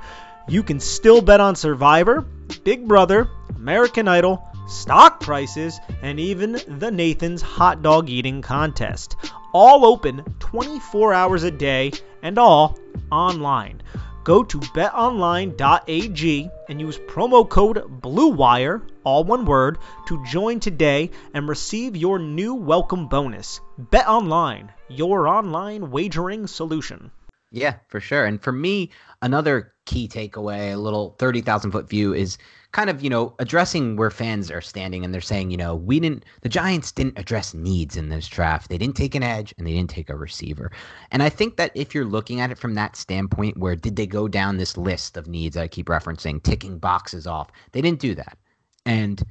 you 0.47 0.63
can 0.63 0.79
still 0.79 1.21
bet 1.21 1.39
on 1.39 1.55
Survivor, 1.55 2.21
Big 2.63 2.87
Brother, 2.87 3.29
American 3.55 4.07
Idol, 4.07 4.43
stock 4.67 5.19
prices, 5.19 5.79
and 6.01 6.19
even 6.19 6.59
the 6.79 6.91
Nathan's 6.91 7.41
hot 7.41 7.81
dog 7.81 8.09
eating 8.09 8.41
contest. 8.41 9.15
All 9.53 9.85
open 9.85 10.23
24 10.39 11.13
hours 11.13 11.43
a 11.43 11.51
day 11.51 11.91
and 12.23 12.37
all 12.37 12.77
online. 13.11 13.81
Go 14.23 14.43
to 14.43 14.59
betonline.ag 14.59 16.49
and 16.69 16.79
use 16.79 16.99
promo 16.99 17.49
code 17.49 18.01
BLUEWIRE, 18.01 18.81
all 19.03 19.23
one 19.23 19.45
word, 19.45 19.79
to 20.07 20.23
join 20.25 20.59
today 20.59 21.09
and 21.33 21.49
receive 21.49 21.95
your 21.97 22.19
new 22.19 22.53
welcome 22.53 23.07
bonus. 23.07 23.59
BetOnline, 23.79 24.69
your 24.89 25.27
online 25.27 25.89
wagering 25.89 26.45
solution. 26.45 27.09
Yeah, 27.49 27.75
for 27.87 27.99
sure. 27.99 28.25
And 28.25 28.41
for 28.41 28.51
me, 28.51 28.91
another 29.21 29.73
key 29.91 30.07
takeaway, 30.07 30.73
a 30.73 30.77
little 30.77 31.15
30,000 31.19 31.71
foot 31.71 31.89
view 31.89 32.13
is 32.13 32.37
kind 32.71 32.89
of, 32.89 33.03
you 33.03 33.09
know, 33.09 33.35
addressing 33.39 33.97
where 33.97 34.09
fans 34.09 34.49
are 34.49 34.61
standing 34.61 35.03
and 35.03 35.13
they're 35.13 35.19
saying, 35.19 35.51
you 35.51 35.57
know, 35.57 35.75
we 35.75 35.99
didn't, 35.99 36.23
the 36.41 36.47
Giants 36.49 36.93
didn't 36.93 37.19
address 37.19 37.53
needs 37.53 37.97
in 37.97 38.07
this 38.07 38.29
draft. 38.29 38.69
They 38.69 38.77
didn't 38.77 38.95
take 38.95 39.15
an 39.15 39.23
edge 39.23 39.53
and 39.57 39.67
they 39.67 39.73
didn't 39.73 39.89
take 39.89 40.09
a 40.09 40.15
receiver. 40.15 40.71
And 41.11 41.21
I 41.21 41.27
think 41.27 41.57
that 41.57 41.71
if 41.75 41.93
you're 41.93 42.05
looking 42.05 42.39
at 42.39 42.51
it 42.51 42.57
from 42.57 42.75
that 42.75 42.95
standpoint, 42.95 43.57
where 43.57 43.75
did 43.75 43.97
they 43.97 44.07
go 44.07 44.29
down 44.29 44.55
this 44.55 44.77
list 44.77 45.17
of 45.17 45.27
needs 45.27 45.57
I 45.57 45.67
keep 45.67 45.87
referencing, 45.87 46.41
ticking 46.41 46.79
boxes 46.79 47.27
off? 47.27 47.51
They 47.73 47.81
didn't 47.81 47.99
do 47.99 48.15
that. 48.15 48.37
And 48.85 49.21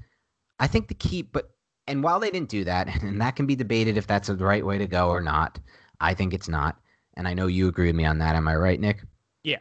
I 0.58 0.66
think 0.66 0.88
the 0.88 0.94
key, 0.94 1.22
but, 1.22 1.50
and 1.86 2.02
while 2.02 2.20
they 2.20 2.30
didn't 2.30 2.50
do 2.50 2.64
that, 2.64 2.88
and 3.02 3.18
that 3.22 3.36
can 3.36 3.46
be 3.46 3.56
debated 3.56 3.96
if 3.96 4.06
that's 4.06 4.28
the 4.28 4.36
right 4.36 4.66
way 4.66 4.76
to 4.76 4.86
go 4.86 5.08
or 5.08 5.22
not, 5.22 5.58
I 6.00 6.12
think 6.12 6.34
it's 6.34 6.48
not. 6.48 6.76
And 7.14 7.26
I 7.26 7.32
know 7.32 7.46
you 7.46 7.68
agree 7.68 7.86
with 7.86 7.96
me 7.96 8.04
on 8.04 8.18
that. 8.18 8.36
Am 8.36 8.46
I 8.46 8.56
right, 8.56 8.78
Nick? 8.78 9.02
Yeah. 9.42 9.58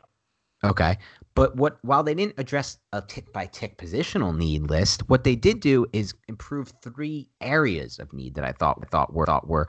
Okay. 0.63 0.97
But 1.35 1.55
what 1.55 1.79
while 1.83 2.03
they 2.03 2.13
didn't 2.13 2.35
address 2.37 2.77
a 2.91 3.01
tick 3.01 3.31
by 3.31 3.45
tick 3.45 3.77
positional 3.77 4.35
need 4.35 4.69
list, 4.69 5.07
what 5.09 5.23
they 5.23 5.35
did 5.35 5.61
do 5.61 5.85
is 5.93 6.13
improve 6.27 6.73
three 6.81 7.29
areas 7.39 7.99
of 7.99 8.11
need 8.11 8.35
that 8.35 8.43
I 8.43 8.51
thought 8.51 8.85
thought 8.89 9.13
were 9.13 9.25
thought 9.25 9.47
were 9.47 9.67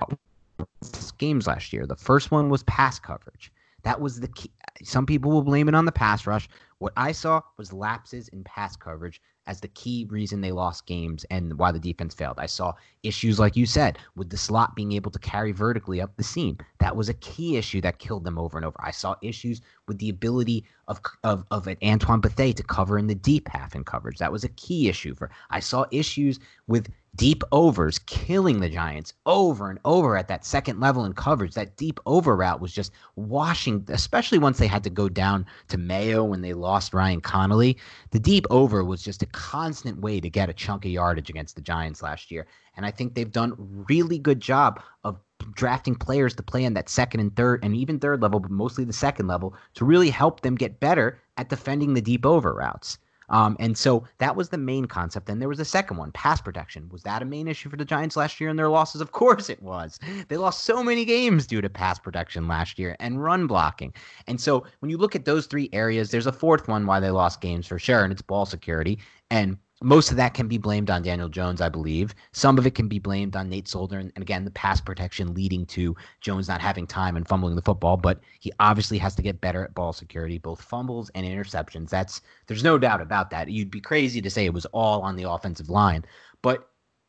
games 1.19 1.47
last 1.47 1.73
year. 1.73 1.87
The 1.87 1.97
first 1.97 2.31
one 2.31 2.49
was 2.49 2.63
pass 2.65 2.99
coverage. 2.99 3.53
That 3.83 4.01
was 4.01 4.21
the 4.21 4.29
key. 4.29 4.51
Some 4.83 5.07
people 5.07 5.31
will 5.31 5.43
blame 5.43 5.69
it 5.69 5.75
on 5.75 5.85
the 5.85 5.93
pass 5.93 6.27
rush. 6.27 6.49
What 6.79 6.93
I 6.97 7.13
saw 7.13 7.43
was 7.57 7.73
lapses 7.73 8.29
in 8.29 8.43
pass 8.45 8.75
coverage 8.77 9.21
as 9.47 9.61
the 9.61 9.69
key 9.69 10.07
reason 10.11 10.41
they 10.41 10.53
lost 10.53 10.87
games 10.87 11.25
and 11.31 11.59
why 11.59 11.73
the 11.73 11.79
defense 11.79 12.15
failed. 12.15 12.39
I 12.39 12.47
saw 12.47 12.73
issues, 13.03 13.39
like 13.39 13.57
you 13.57 13.67
said, 13.67 13.99
with 14.17 14.31
the 14.31 14.37
slot 14.37 14.77
being 14.77 14.93
able 14.93 15.11
to 15.11 15.19
carry 15.19 15.53
vertically 15.53 16.01
up 16.01 16.17
the 16.17 16.23
seam. 16.23 16.59
That 16.79 16.95
was 16.97 17.09
a 17.09 17.15
key 17.15 17.57
issue 17.57 17.81
that 17.81 17.99
killed 17.99 18.25
them 18.25 18.39
over 18.39 18.57
and 18.57 18.65
over. 18.65 18.77
I 18.81 18.93
saw 18.93 19.17
issues 19.23 19.61
with 19.89 19.99
the 19.99 20.09
ability 20.09 20.65
of 20.91 21.01
of, 21.23 21.45
of 21.51 21.67
an 21.69 21.77
Antoine 21.83 22.21
Bethea 22.21 22.53
to 22.55 22.63
cover 22.65 22.99
in 22.99 23.07
the 23.07 23.15
deep 23.15 23.49
half 23.49 23.75
in 23.75 23.85
coverage. 23.85 24.19
That 24.19 24.33
was 24.33 24.45
a 24.45 24.49
key 24.49 24.89
issue 24.89 25.15
for. 25.15 25.31
I 25.49 25.61
saw 25.61 25.87
issues 25.93 26.41
with 26.67 26.93
deep 27.17 27.43
overs 27.53 27.99
killing 28.01 28.61
the 28.61 28.69
Giants 28.69 29.15
over 29.25 29.71
and 29.71 29.79
over 29.85 30.17
at 30.17 30.29
that 30.29 30.45
second 30.45 30.81
level 30.81 31.05
in 31.05 31.13
coverage. 31.13 31.55
That 31.55 31.77
deep 31.77 32.01
over 32.07 32.37
route 32.37 32.61
was 32.61 32.73
just 32.73 32.93
washing, 33.17 33.85
especially 33.89 34.39
once 34.39 34.59
they 34.59 34.67
had 34.67 34.85
to 34.85 34.91
go 34.91 35.09
down 35.09 35.47
to 35.69 35.79
Mayo 35.79 36.25
when 36.25 36.41
they 36.41 36.55
lost 36.55 36.93
Ryan 36.93 37.21
Connelly. 37.21 37.79
The 38.11 38.21
deep 38.21 38.47
over 38.51 38.85
was 38.85 39.03
just 39.03 39.23
a 39.23 39.27
constant 39.27 40.01
way 40.01 40.21
to 40.21 40.29
get 40.29 40.51
a 40.51 40.55
chunk 40.55 40.85
of 40.85 40.91
yardage 40.91 41.31
against 41.31 41.55
the 41.55 41.63
Giants 41.63 42.03
last 42.03 42.31
year. 42.31 42.47
And 42.77 42.85
I 42.85 42.91
think 42.91 43.15
they've 43.15 43.31
done 43.31 43.55
really 43.59 44.19
good 44.19 44.41
job 44.41 44.83
of 45.05 45.21
drafting 45.55 45.95
players 45.95 46.35
to 46.35 46.43
play 46.43 46.65
in 46.65 46.75
that 46.75 46.89
second 46.89 47.21
and 47.21 47.35
third 47.37 47.65
and 47.65 47.77
even 47.77 47.99
third 47.99 48.23
level, 48.23 48.41
but 48.41 48.51
mostly 48.51 48.85
the 48.85 48.93
second 48.93 49.27
level 49.27 49.55
to 49.75 49.85
really 49.85 50.11
help 50.11 50.41
them 50.41 50.55
get 50.55 50.81
better 50.81 51.19
at 51.37 51.49
defending 51.49 51.95
the 51.95 52.01
deep 52.01 52.27
over 52.27 52.55
routes. 52.55 52.99
Um, 53.31 53.57
and 53.61 53.79
so 53.79 54.05
that 54.19 54.37
was 54.37 54.49
the 54.49 54.59
main 54.59 54.87
concept. 54.87 55.29
And 55.29 55.41
there 55.41 55.49
was 55.49 55.61
a 55.61 55.65
second 55.65 55.97
one, 55.97 56.11
pass 56.13 56.41
protection. 56.41 56.89
Was 56.91 57.05
that 57.05 57.23
a 57.23 57.25
main 57.25 57.47
issue 57.49 57.71
for 57.71 57.77
the 57.77 57.85
Giants 57.85 58.17
last 58.17 58.41
year 58.41 58.51
in 58.51 58.57
their 58.57 58.69
losses? 58.69 59.01
Of 59.01 59.13
course 59.13 59.49
it 59.49 59.63
was. 59.63 59.99
They 60.29 60.37
lost 60.37 60.65
so 60.65 60.83
many 60.83 61.05
games 61.05 61.47
due 61.47 61.61
to 61.61 61.71
pass 61.71 61.99
protection 61.99 62.49
last 62.49 62.79
year 62.79 62.97
and 62.99 63.23
run 63.23 63.47
blocking. 63.47 63.95
And 64.27 64.41
so 64.41 64.65
when 64.81 64.91
you 64.91 64.99
look 64.99 65.15
at 65.15 65.25
those 65.25 65.47
three 65.47 65.71
areas, 65.73 66.11
there's 66.11 66.27
a 66.27 66.33
fourth 66.33 66.67
one 66.67 66.87
why 66.87 66.99
they 66.99 67.11
lost 67.11 67.41
games 67.41 67.67
for 67.67 67.79
sure, 67.79 68.03
and 68.03 68.13
it's 68.13 68.23
ball 68.23 68.47
security. 68.47 68.99
And 69.31 69.57
most 69.83 70.11
of 70.11 70.17
that 70.19 70.35
can 70.35 70.47
be 70.47 70.59
blamed 70.59 70.91
on 70.91 71.03
Daniel 71.03 71.29
Jones, 71.29 71.63
I 71.63 71.71
believe. 71.71 72.15
Some 72.33 72.59
of 72.59 72.67
it 72.67 72.75
can 72.75 72.87
be 72.87 72.99
blamed 72.99 73.35
on 73.35 73.49
Nate 73.49 73.67
Solder, 73.67 73.99
and, 73.99 74.13
again, 74.17 74.45
the 74.45 74.51
pass 74.51 74.81
protection 74.81 75.33
leading 75.33 75.65
to 75.67 75.97
Jones 76.21 76.49
not 76.49 76.61
having 76.61 76.87
time 76.87 77.17
and 77.17 77.27
fumbling 77.27 77.57
the 77.57 77.63
football. 77.63 77.97
But 77.97 78.21
he 78.41 78.53
obviously 78.61 78.99
has 78.99 79.15
to 79.15 79.23
get 79.23 79.41
better 79.41 79.65
at 79.65 79.75
ball 79.75 79.95
security, 79.95 80.37
both 80.37 80.61
fumbles 80.61 81.11
and 81.15 81.27
interceptions. 81.27 81.89
That's 81.89 82.21
there's 82.47 82.65
no 82.65 82.79
doubt 82.79 83.01
about 83.01 83.31
that. 83.31 83.49
You'd 83.49 83.71
be 83.71 83.81
crazy 83.81 84.21
to 84.21 84.31
say 84.31 84.45
it 84.45 84.55
was 84.55 84.67
all 84.67 85.01
on 85.01 85.17
the 85.17 85.31
offensive 85.31 85.71
line, 85.71 86.05
but 86.43 86.69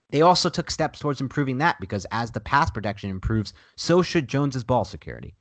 they 0.10 0.22
also 0.22 0.50
took 0.50 0.70
steps 0.72 1.00
towards 1.00 1.22
improving 1.22 1.58
that 1.60 1.80
because 1.80 2.06
as 2.12 2.32
the 2.32 2.40
pass 2.40 2.70
protection 2.70 3.10
improves, 3.10 3.54
so 3.76 4.02
should 4.02 4.28
Jones's 4.28 4.64
ball 4.64 4.86
security. 4.86 5.36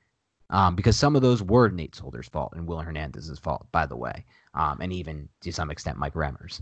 Um, 0.51 0.75
because 0.75 0.97
some 0.97 1.15
of 1.15 1.23
those 1.23 1.45
were 1.45 1.69
Nate 1.69 1.95
Solder's 1.95 2.29
fault 2.29 2.55
and 2.57 2.67
Will 2.67 2.81
Hernandez's 2.81 3.39
fault, 3.39 3.69
by 3.71 3.87
the 3.87 3.97
way, 3.97 4.25
um, 4.55 4.81
and 4.81 4.93
even 4.93 5.29
to 5.43 5.53
some 5.53 5.71
extent 5.71 5.97
Mike 5.97 6.15
Remmers. 6.15 6.61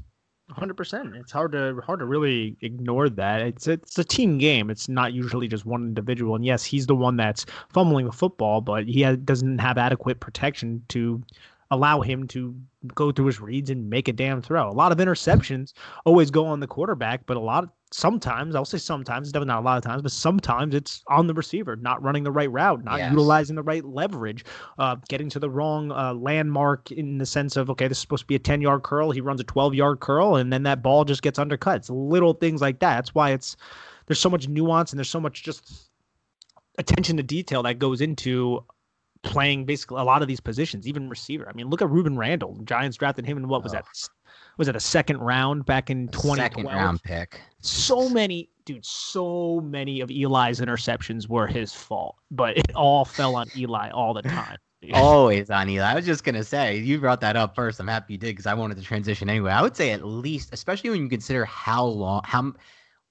Hundred 0.51 0.75
percent. 0.79 1.15
It's 1.15 1.31
hard 1.31 1.53
to 1.53 1.79
hard 1.85 1.99
to 1.99 2.07
really 2.07 2.57
ignore 2.63 3.11
that. 3.11 3.43
It's 3.43 3.69
it's 3.69 3.99
a 3.99 4.05
team 4.05 4.39
game. 4.39 4.71
It's 4.71 4.89
not 4.89 5.13
usually 5.13 5.47
just 5.47 5.67
one 5.67 5.83
individual. 5.83 6.37
And 6.37 6.45
yes, 6.45 6.65
he's 6.65 6.87
the 6.87 6.95
one 6.95 7.17
that's 7.17 7.45
fumbling 7.69 8.07
the 8.07 8.13
football, 8.13 8.63
but 8.63 8.89
he 8.89 9.03
has, 9.03 9.19
doesn't 9.19 9.59
have 9.59 9.77
adequate 9.77 10.21
protection 10.21 10.83
to 10.89 11.23
allow 11.71 12.01
him 12.01 12.27
to 12.29 12.55
go 12.95 13.13
through 13.13 13.27
his 13.27 13.41
reads 13.41 13.69
and 13.69 13.91
make 13.91 14.09
a 14.09 14.13
damn 14.13 14.41
throw. 14.41 14.71
A 14.71 14.73
lot 14.73 14.91
of 14.91 14.97
interceptions 14.99 15.75
always 16.07 16.31
go 16.31 16.47
on 16.47 16.61
the 16.61 16.67
quarterback, 16.67 17.27
but 17.27 17.37
a 17.37 17.41
lot 17.41 17.65
of 17.65 17.71
sometimes 17.91 18.55
I'll 18.55 18.65
say 18.65 18.79
sometimes, 18.79 19.33
definitely 19.33 19.49
not 19.49 19.61
a 19.61 19.65
lot 19.65 19.79
of 19.79 19.85
times, 19.85 20.03
but 20.03 20.13
sometimes 20.13 20.75
it's 20.75 21.03
on 21.09 21.27
the 21.27 21.35
receiver, 21.35 21.77
not 21.77 22.03
running 22.03 22.25
the 22.25 22.31
right 22.31 22.51
route, 22.51 22.85
not 22.85 22.99
yes. 22.99 23.11
utilizing 23.11 23.57
the 23.57 23.63
right 23.63 23.85
leverage, 23.85 24.45
uh, 24.79 24.97
getting 25.09 25.29
to 25.31 25.39
the 25.39 25.51
wrong 25.51 25.93
uh, 25.93 26.15
landmark 26.15 26.91
in 26.91 27.19
the 27.19 27.27
sense 27.27 27.57
of 27.57 27.71
okay, 27.71 27.89
this 27.89 27.99
is 27.99 28.03
supposed 28.03 28.23
to 28.23 28.27
be 28.27 28.35
a 28.35 28.39
ten 28.39 28.61
yard 28.61 28.83
curl, 28.83 29.11
he 29.11 29.21
runs 29.21 29.41
a 29.41 29.45
twelve 29.45 29.75
yard 29.75 30.01
curl, 30.01 30.37
and 30.37 30.53
then 30.53 30.63
that 30.65 30.83
ball 30.83 31.05
just 31.05 31.23
gets 31.23 31.39
undercut. 31.39 31.77
It's 31.77 31.91
little 31.91 32.35
things 32.35 32.61
like 32.61 32.79
that. 32.81 32.97
That's 32.97 33.15
why 33.15 33.31
it's 33.31 33.57
there's 34.07 34.21
so 34.21 34.31
much 34.31 34.49
nuance 34.49 34.93
and 34.93 34.99
there's 34.99 35.11
so 35.11 35.21
much 35.21 35.43
just 35.43 35.91
attention 36.79 37.17
to 37.17 37.23
detail 37.23 37.63
that 37.65 37.79
goes 37.79 38.01
into 38.01 38.65
playing 39.23 39.65
basically 39.65 40.01
a 40.01 40.05
lot 40.05 40.23
of 40.23 40.29
these 40.29 40.41
positions, 40.41 40.87
even 40.87 41.09
receiver. 41.09 41.49
I 41.49 41.53
mean, 41.53 41.69
look 41.69 41.83
at 41.83 41.89
Rueben 41.89 42.17
Randle. 42.17 42.55
The 42.55 42.65
Giants 42.65 42.97
drafted 42.97 43.27
him 43.27 43.37
in 43.37 43.49
what 43.49 43.63
was 43.63 43.73
oh. 43.73 43.77
that? 43.77 43.87
Was 44.57 44.69
it 44.69 44.77
a 44.77 44.81
second 44.81 45.19
round 45.19 45.65
back 45.67 45.91
in 45.91 46.09
twenty? 46.09 46.43
Second 46.43 46.67
round 46.67 47.03
pick. 47.03 47.41
So 47.61 48.09
many, 48.09 48.51
dude, 48.65 48.85
so 48.85 49.61
many 49.61 50.01
of 50.01 50.11
Eli's 50.11 50.61
interceptions 50.61 51.29
were 51.29 51.47
his 51.47 51.73
fault, 51.73 52.17
but 52.31 52.57
it 52.59 52.75
all 52.75 53.05
fell 53.05 53.37
on 53.37 53.47
Eli 53.57 53.91
all 53.91 54.15
the 54.15 54.23
time. 54.23 54.59
Always 54.93 55.51
on 55.51 55.69
Eli. 55.69 55.91
I 55.91 55.95
was 55.95 56.07
just 56.07 56.23
gonna 56.23 56.45
say 56.45 56.77
you 56.77 57.01
brought 57.01 57.21
that 57.21 57.37
up 57.37 57.55
first. 57.55 57.81
I'm 57.81 57.89
happy 57.89 58.15
you 58.15 58.19
did 58.19 58.29
because 58.29 58.47
I 58.47 58.55
wanted 58.55 58.77
to 58.77 58.83
transition 58.83 59.29
anyway. 59.29 59.51
I 59.51 59.63
would 59.63 59.77
say 59.77 59.91
at 59.91 60.05
least, 60.05 60.51
especially 60.53 60.91
when 60.91 61.03
you 61.03 61.09
consider 61.09 61.45
how 61.45 61.85
long, 61.85 62.23
how 62.25 62.53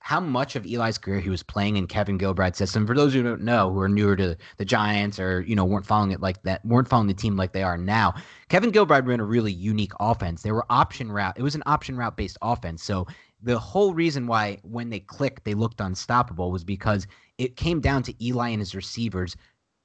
how 0.07 0.21
much 0.21 0.55
of 0.55 0.65
Eli's 0.65 0.97
career 0.97 1.19
he 1.19 1.29
was 1.29 1.43
playing 1.43 1.75
in 1.75 1.85
Kevin 1.85 2.17
Gilbride's 2.17 2.57
system. 2.57 2.87
For 2.87 2.95
those 2.95 3.13
who 3.13 3.21
don't 3.21 3.41
know, 3.41 3.73
who 3.73 3.81
are 3.81 3.89
newer 3.89 4.15
to 4.15 4.37
the 4.55 4.63
Giants 4.63 5.19
or 5.19 5.41
you 5.41 5.53
know 5.53 5.65
weren't 5.65 5.85
following 5.85 6.11
it 6.11 6.21
like 6.21 6.41
that, 6.43 6.63
weren't 6.63 6.87
following 6.87 7.09
the 7.09 7.13
team 7.13 7.35
like 7.35 7.51
they 7.51 7.61
are 7.61 7.77
now. 7.77 8.13
Kevin 8.47 8.71
Gilbride 8.71 9.05
ran 9.05 9.19
a 9.19 9.25
really 9.25 9.51
unique 9.51 9.91
offense. 9.99 10.43
They 10.43 10.53
were 10.53 10.65
option 10.69 11.11
route. 11.11 11.37
It 11.37 11.43
was 11.43 11.55
an 11.55 11.63
option 11.65 11.97
route 11.97 12.15
based 12.15 12.37
offense. 12.41 12.83
So 12.83 13.05
the 13.43 13.59
whole 13.59 13.93
reason 13.93 14.27
why 14.27 14.59
when 14.63 14.89
they 14.89 15.01
clicked 15.01 15.43
they 15.43 15.55
looked 15.55 15.81
unstoppable 15.81 16.53
was 16.53 16.63
because 16.63 17.05
it 17.37 17.57
came 17.57 17.81
down 17.81 18.01
to 18.03 18.25
Eli 18.25 18.47
and 18.51 18.61
his 18.61 18.75
receivers 18.75 19.35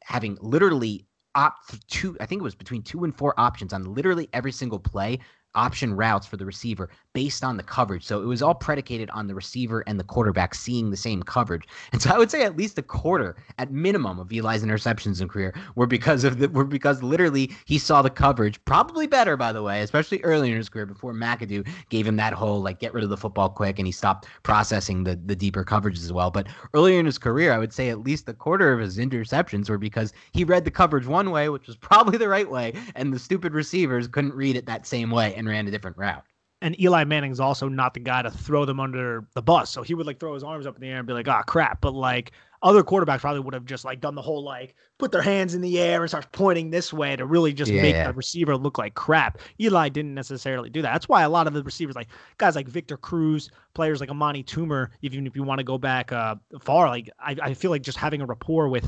having 0.04 0.38
literally 0.40 1.04
opt 1.35 1.85
two. 1.88 2.16
I 2.20 2.26
think 2.26 2.42
it 2.42 2.44
was 2.44 2.54
between 2.54 2.82
two 2.82 3.02
and 3.02 3.12
four 3.12 3.35
options 3.38 3.72
on 3.72 3.92
literally 3.92 4.28
every 4.32 4.52
single 4.52 4.78
play 4.78 5.18
option 5.56 5.94
routes 5.94 6.26
for 6.26 6.37
the 6.37 6.46
receiver 6.46 6.90
based 7.14 7.44
on 7.44 7.57
the 7.57 7.62
coverage. 7.62 8.05
So 8.05 8.22
it 8.22 8.27
was 8.27 8.42
all 8.42 8.55
predicated 8.55 9.11
on 9.11 9.27
the 9.27 9.35
receiver 9.35 9.85
and 9.87 9.98
the 9.98 10.05
quarterback 10.05 10.55
seeing 10.55 10.90
the 10.90 10.96
same 10.96 11.22
coverage. 11.22 11.66
And 11.92 12.01
so 12.01 12.11
I 12.11 12.18
would 12.18 12.31
say 12.31 12.42
at 12.42 12.57
least 12.57 12.79
a 12.79 12.83
quarter 12.83 13.37
at 13.59 13.70
minimum 13.70 14.18
of 14.18 14.33
Eli's 14.33 14.64
interceptions 14.64 15.20
in 15.20 15.29
career 15.29 15.55
were 15.75 15.87
because 15.87 16.25
of 16.25 16.38
the 16.38 16.48
were 16.48 16.64
because 16.64 17.03
literally 17.03 17.51
he 17.64 17.79
saw 17.79 18.03
the 18.03 18.11
coverage 18.11 18.62
probably 18.64 19.07
better 19.07 19.37
by 19.37 19.53
the 19.53 19.62
way, 19.62 19.83
especially 19.83 20.22
early 20.22 20.51
in 20.51 20.57
his 20.57 20.68
career 20.68 20.87
before 20.87 21.12
McAdoo 21.12 21.66
gave 21.90 22.07
him 22.07 22.16
that 22.16 22.33
whole 22.33 22.62
like 22.62 22.81
get 22.81 22.94
rid 22.94 23.05
of 23.05 23.11
the 23.11 23.16
football 23.16 23.48
quick 23.48 23.79
and 23.79 23.87
he 23.87 23.92
stopped 23.92 24.27
processing 24.42 25.05
the 25.05 25.16
the 25.27 25.37
deeper 25.37 25.64
coverages 25.64 26.05
as 26.05 26.12
well. 26.12 26.31
But 26.31 26.48
earlier 26.75 26.98
in 26.98 27.07
his 27.07 27.18
career, 27.18 27.53
I 27.53 27.59
would 27.59 27.72
say 27.72 27.90
at 27.90 28.01
least 28.01 28.29
a 28.29 28.35
quarter 28.35 28.72
of 28.72 28.81
his 28.81 28.98
interceptions 28.98 29.68
were 29.68 29.79
because 29.79 30.12
he 30.33 30.44
read 30.44 30.64
the 30.64 30.70
coverage 30.70 31.07
one 31.07 31.31
way, 31.31 31.48
which 31.48 31.66
was 31.66 31.77
probably 31.77 32.18
the 32.18 32.29
right 32.29 32.51
way, 32.51 32.72
and 32.94 33.12
the 33.12 33.18
stupid 33.18 33.53
receivers 33.53 34.09
couldn't 34.09 34.35
read 34.35 34.57
it 34.57 34.66
that 34.66 34.87
same 34.87 35.11
way 35.11 35.35
and 35.35 35.48
ran 35.48 35.66
a 35.68 35.70
different 35.70 35.96
route. 35.96 36.25
And 36.62 36.81
Eli 36.81 37.05
Manning's 37.05 37.40
also 37.40 37.68
not 37.68 37.92
the 37.92 38.01
guy 38.01 38.22
to 38.22 38.31
throw 38.31 38.64
them 38.64 38.81
under 38.81 39.27
the 39.35 39.42
bus. 39.42 39.70
So 39.70 39.83
he 39.83 39.94
would 39.94 40.07
like 40.07 40.20
throw 40.20 40.33
his 40.35 40.44
arms 40.44 40.66
up 40.66 40.77
in 40.77 40.81
the 40.81 40.88
air 40.88 40.98
and 40.98 41.07
be 41.07 41.12
like, 41.12 41.29
ah, 41.29 41.40
oh, 41.40 41.42
crap. 41.44 41.81
But 41.81 41.92
like 41.92 42.33
other 42.62 42.85
quarterbacks 42.85 43.20
probably 43.20 43.40
would 43.40 43.55
have 43.55 43.64
just 43.64 43.85
like 43.85 44.01
done 44.01 44.14
the 44.14 44.22
whole 44.22 44.44
like 44.44 44.77
put 44.98 45.11
their 45.11 45.22
hands 45.22 45.55
in 45.55 45.61
the 45.61 45.81
air 45.81 46.01
and 46.01 46.09
start 46.09 46.31
pointing 46.31 46.70
this 46.70 46.92
way 46.92 47.16
to 47.16 47.27
really 47.27 47.53
just 47.53 47.72
yeah, 47.72 47.83
make 47.83 47.94
yeah. 47.94 48.07
the 48.07 48.12
receiver 48.14 48.57
look 48.57 48.79
like 48.79 48.94
crap. 48.94 49.38
Eli 49.61 49.88
didn't 49.88 50.14
necessarily 50.14 50.70
do 50.70 50.81
that. 50.83 50.92
That's 50.92 51.09
why 51.09 51.22
a 51.22 51.29
lot 51.29 51.48
of 51.48 51.55
the 51.55 51.62
receivers, 51.64 51.96
like 51.96 52.09
guys 52.38 52.55
like 52.55 52.68
Victor 52.68 52.96
Cruz, 52.96 53.51
players 53.75 54.01
like 54.01 54.11
Amani 54.11 54.44
Toomer, 54.44 54.88
even 55.03 55.27
if 55.27 55.35
you 55.35 55.42
want 55.42 55.59
to 55.59 55.64
go 55.64 55.77
back 55.77 56.12
uh, 56.12 56.37
far, 56.61 56.88
like 56.88 57.11
I, 57.18 57.37
I 57.42 57.55
feel 57.55 57.72
like 57.72 57.83
just 57.83 57.98
having 57.98 58.20
a 58.20 58.27
rapport 58.27 58.68
with 58.68 58.87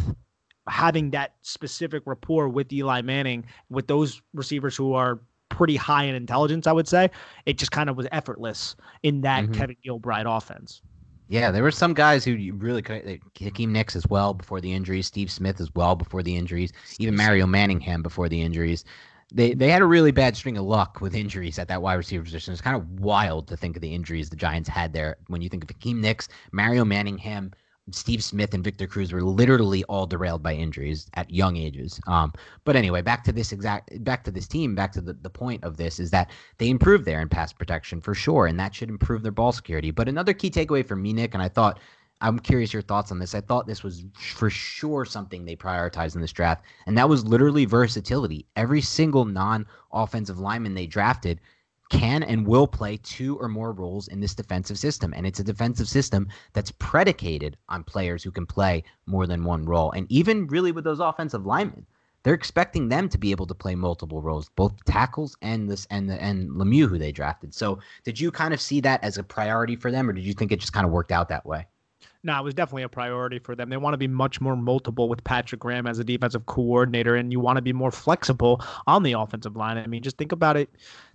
having 0.68 1.10
that 1.10 1.34
specific 1.42 2.04
rapport 2.06 2.48
with 2.48 2.72
Eli 2.72 3.02
Manning, 3.02 3.44
with 3.68 3.86
those 3.86 4.22
receivers 4.32 4.76
who 4.76 4.94
are 4.94 5.20
pretty 5.54 5.76
high 5.76 6.04
in 6.04 6.14
intelligence, 6.14 6.66
I 6.66 6.72
would 6.72 6.88
say. 6.88 7.10
It 7.46 7.58
just 7.58 7.70
kind 7.70 7.88
of 7.88 7.96
was 7.96 8.06
effortless 8.12 8.76
in 9.02 9.20
that 9.22 9.44
mm-hmm. 9.44 9.52
Kevin 9.52 9.76
Gilbride 9.84 10.26
offense. 10.26 10.82
Yeah, 11.28 11.50
there 11.50 11.62
were 11.62 11.70
some 11.70 11.94
guys 11.94 12.24
who 12.24 12.52
really 12.54 12.82
could. 12.82 13.20
Hakeem 13.38 13.72
Nicks 13.72 13.96
as 13.96 14.06
well 14.06 14.34
before 14.34 14.60
the 14.60 14.72
injuries. 14.72 15.06
Steve 15.06 15.30
Smith 15.30 15.60
as 15.60 15.74
well 15.74 15.96
before 15.96 16.22
the 16.22 16.36
injuries. 16.36 16.72
Even 16.98 17.16
Mario 17.16 17.46
Manningham 17.46 18.02
before 18.02 18.28
the 18.28 18.42
injuries. 18.42 18.84
They 19.32 19.54
they 19.54 19.70
had 19.70 19.80
a 19.80 19.86
really 19.86 20.12
bad 20.12 20.36
string 20.36 20.58
of 20.58 20.64
luck 20.64 21.00
with 21.00 21.14
injuries 21.14 21.58
at 21.58 21.68
that 21.68 21.80
wide 21.80 21.94
receiver 21.94 22.22
position. 22.22 22.52
It's 22.52 22.60
kind 22.60 22.76
of 22.76 23.00
wild 23.00 23.48
to 23.48 23.56
think 23.56 23.74
of 23.74 23.80
the 23.80 23.94
injuries 23.94 24.28
the 24.28 24.36
Giants 24.36 24.68
had 24.68 24.92
there. 24.92 25.16
When 25.28 25.40
you 25.40 25.48
think 25.48 25.64
of 25.64 25.70
Hakeem 25.70 26.00
Nicks, 26.00 26.28
Mario 26.52 26.84
Manningham, 26.84 27.52
Steve 27.90 28.24
Smith 28.24 28.54
and 28.54 28.64
Victor 28.64 28.86
Cruz 28.86 29.12
were 29.12 29.22
literally 29.22 29.84
all 29.84 30.06
derailed 30.06 30.42
by 30.42 30.54
injuries 30.54 31.06
at 31.14 31.30
young 31.30 31.56
ages. 31.56 32.00
Um, 32.06 32.32
but 32.64 32.76
anyway, 32.76 33.02
back 33.02 33.24
to 33.24 33.32
this 33.32 33.52
exact 33.52 34.02
back 34.04 34.24
to 34.24 34.30
this 34.30 34.48
team, 34.48 34.74
back 34.74 34.92
to 34.92 35.00
the, 35.00 35.12
the 35.12 35.30
point 35.30 35.62
of 35.64 35.76
this 35.76 36.00
is 36.00 36.10
that 36.10 36.30
they 36.58 36.70
improved 36.70 37.04
there 37.04 37.20
in 37.20 37.28
pass 37.28 37.52
protection 37.52 38.00
for 38.00 38.14
sure, 38.14 38.46
and 38.46 38.58
that 38.58 38.74
should 38.74 38.88
improve 38.88 39.22
their 39.22 39.32
ball 39.32 39.52
security. 39.52 39.90
But 39.90 40.08
another 40.08 40.32
key 40.32 40.50
takeaway 40.50 40.86
for 40.86 40.96
me, 40.96 41.12
Nick, 41.12 41.34
and 41.34 41.42
I 41.42 41.48
thought 41.48 41.78
I'm 42.20 42.38
curious 42.38 42.72
your 42.72 42.80
thoughts 42.80 43.12
on 43.12 43.18
this. 43.18 43.34
I 43.34 43.42
thought 43.42 43.66
this 43.66 43.82
was 43.82 44.04
for 44.14 44.48
sure 44.48 45.04
something 45.04 45.44
they 45.44 45.56
prioritized 45.56 46.14
in 46.14 46.22
this 46.22 46.32
draft, 46.32 46.64
and 46.86 46.96
that 46.96 47.08
was 47.08 47.26
literally 47.26 47.66
versatility. 47.66 48.46
Every 48.56 48.80
single 48.80 49.26
non-offensive 49.26 50.38
lineman 50.38 50.74
they 50.74 50.86
drafted 50.86 51.40
can 51.90 52.22
and 52.22 52.46
will 52.46 52.66
play 52.66 52.96
two 52.98 53.38
or 53.38 53.48
more 53.48 53.72
roles 53.72 54.08
in 54.08 54.20
this 54.20 54.34
defensive 54.34 54.78
system. 54.78 55.12
And 55.14 55.26
it's 55.26 55.40
a 55.40 55.44
defensive 55.44 55.88
system 55.88 56.28
that's 56.52 56.72
predicated 56.72 57.56
on 57.68 57.84
players 57.84 58.22
who 58.22 58.30
can 58.30 58.46
play 58.46 58.84
more 59.06 59.26
than 59.26 59.44
one 59.44 59.64
role. 59.64 59.92
And 59.92 60.10
even 60.10 60.46
really 60.46 60.72
with 60.72 60.84
those 60.84 61.00
offensive 61.00 61.46
linemen, 61.46 61.86
they're 62.22 62.34
expecting 62.34 62.88
them 62.88 63.08
to 63.10 63.18
be 63.18 63.30
able 63.30 63.46
to 63.46 63.54
play 63.54 63.74
multiple 63.74 64.22
roles, 64.22 64.48
both 64.56 64.82
tackles 64.86 65.36
and 65.42 65.70
this 65.70 65.86
and 65.90 66.08
the, 66.08 66.20
and 66.22 66.50
Lemieux, 66.50 66.88
who 66.88 66.98
they 66.98 67.12
drafted. 67.12 67.54
So, 67.54 67.78
did 68.02 68.18
you 68.18 68.30
kind 68.30 68.54
of 68.54 68.60
see 68.60 68.80
that 68.80 69.04
as 69.04 69.18
a 69.18 69.22
priority 69.22 69.76
for 69.76 69.90
them, 69.90 70.08
or 70.08 70.14
did 70.14 70.24
you 70.24 70.32
think 70.32 70.50
it 70.50 70.58
just 70.58 70.72
kind 70.72 70.86
of 70.86 70.92
worked 70.92 71.12
out 71.12 71.28
that 71.28 71.44
way? 71.44 71.66
No, 72.22 72.38
it 72.38 72.42
was 72.42 72.54
definitely 72.54 72.84
a 72.84 72.88
priority 72.88 73.38
for 73.38 73.54
them. 73.54 73.68
They 73.68 73.76
want 73.76 73.92
to 73.92 73.98
be 73.98 74.08
much 74.08 74.40
more 74.40 74.56
multiple 74.56 75.10
with 75.10 75.22
Patrick 75.24 75.60
Graham 75.60 75.86
as 75.86 75.98
a 75.98 76.04
defensive 76.04 76.46
coordinator, 76.46 77.14
and 77.16 77.30
you 77.30 77.40
want 77.40 77.58
to 77.58 77.62
be 77.62 77.74
more 77.74 77.90
flexible 77.90 78.62
on 78.86 79.02
the 79.02 79.12
offensive 79.12 79.56
line. 79.56 79.76
I 79.76 79.86
mean, 79.86 80.02
just 80.02 80.16
think 80.16 80.32
about 80.32 80.56
it 80.56 80.70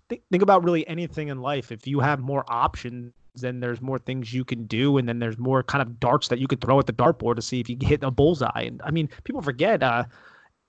think, 0.09 0.23
think 0.31 0.43
about 0.43 0.63
really 0.63 0.87
anything 0.87 1.29
in 1.29 1.41
life. 1.41 1.71
If 1.71 1.87
you 1.87 1.99
have 1.99 2.19
more 2.19 2.43
options, 2.47 3.13
then 3.35 3.59
there's 3.59 3.81
more 3.81 3.99
things 3.99 4.33
you 4.33 4.43
can 4.43 4.65
do, 4.65 4.97
and 4.97 5.07
then 5.07 5.19
there's 5.19 5.37
more 5.37 5.63
kind 5.63 5.81
of 5.81 5.99
darts 5.99 6.27
that 6.29 6.39
you 6.39 6.47
could 6.47 6.61
throw 6.61 6.79
at 6.79 6.87
the 6.87 6.93
dartboard 6.93 7.35
to 7.35 7.41
see 7.41 7.59
if 7.59 7.69
you 7.69 7.77
hit 7.81 8.03
a 8.03 8.11
bullseye. 8.11 8.63
And 8.63 8.81
I 8.83 8.91
mean, 8.91 9.09
people 9.23 9.41
forget 9.41 9.81
uh, 9.83 10.05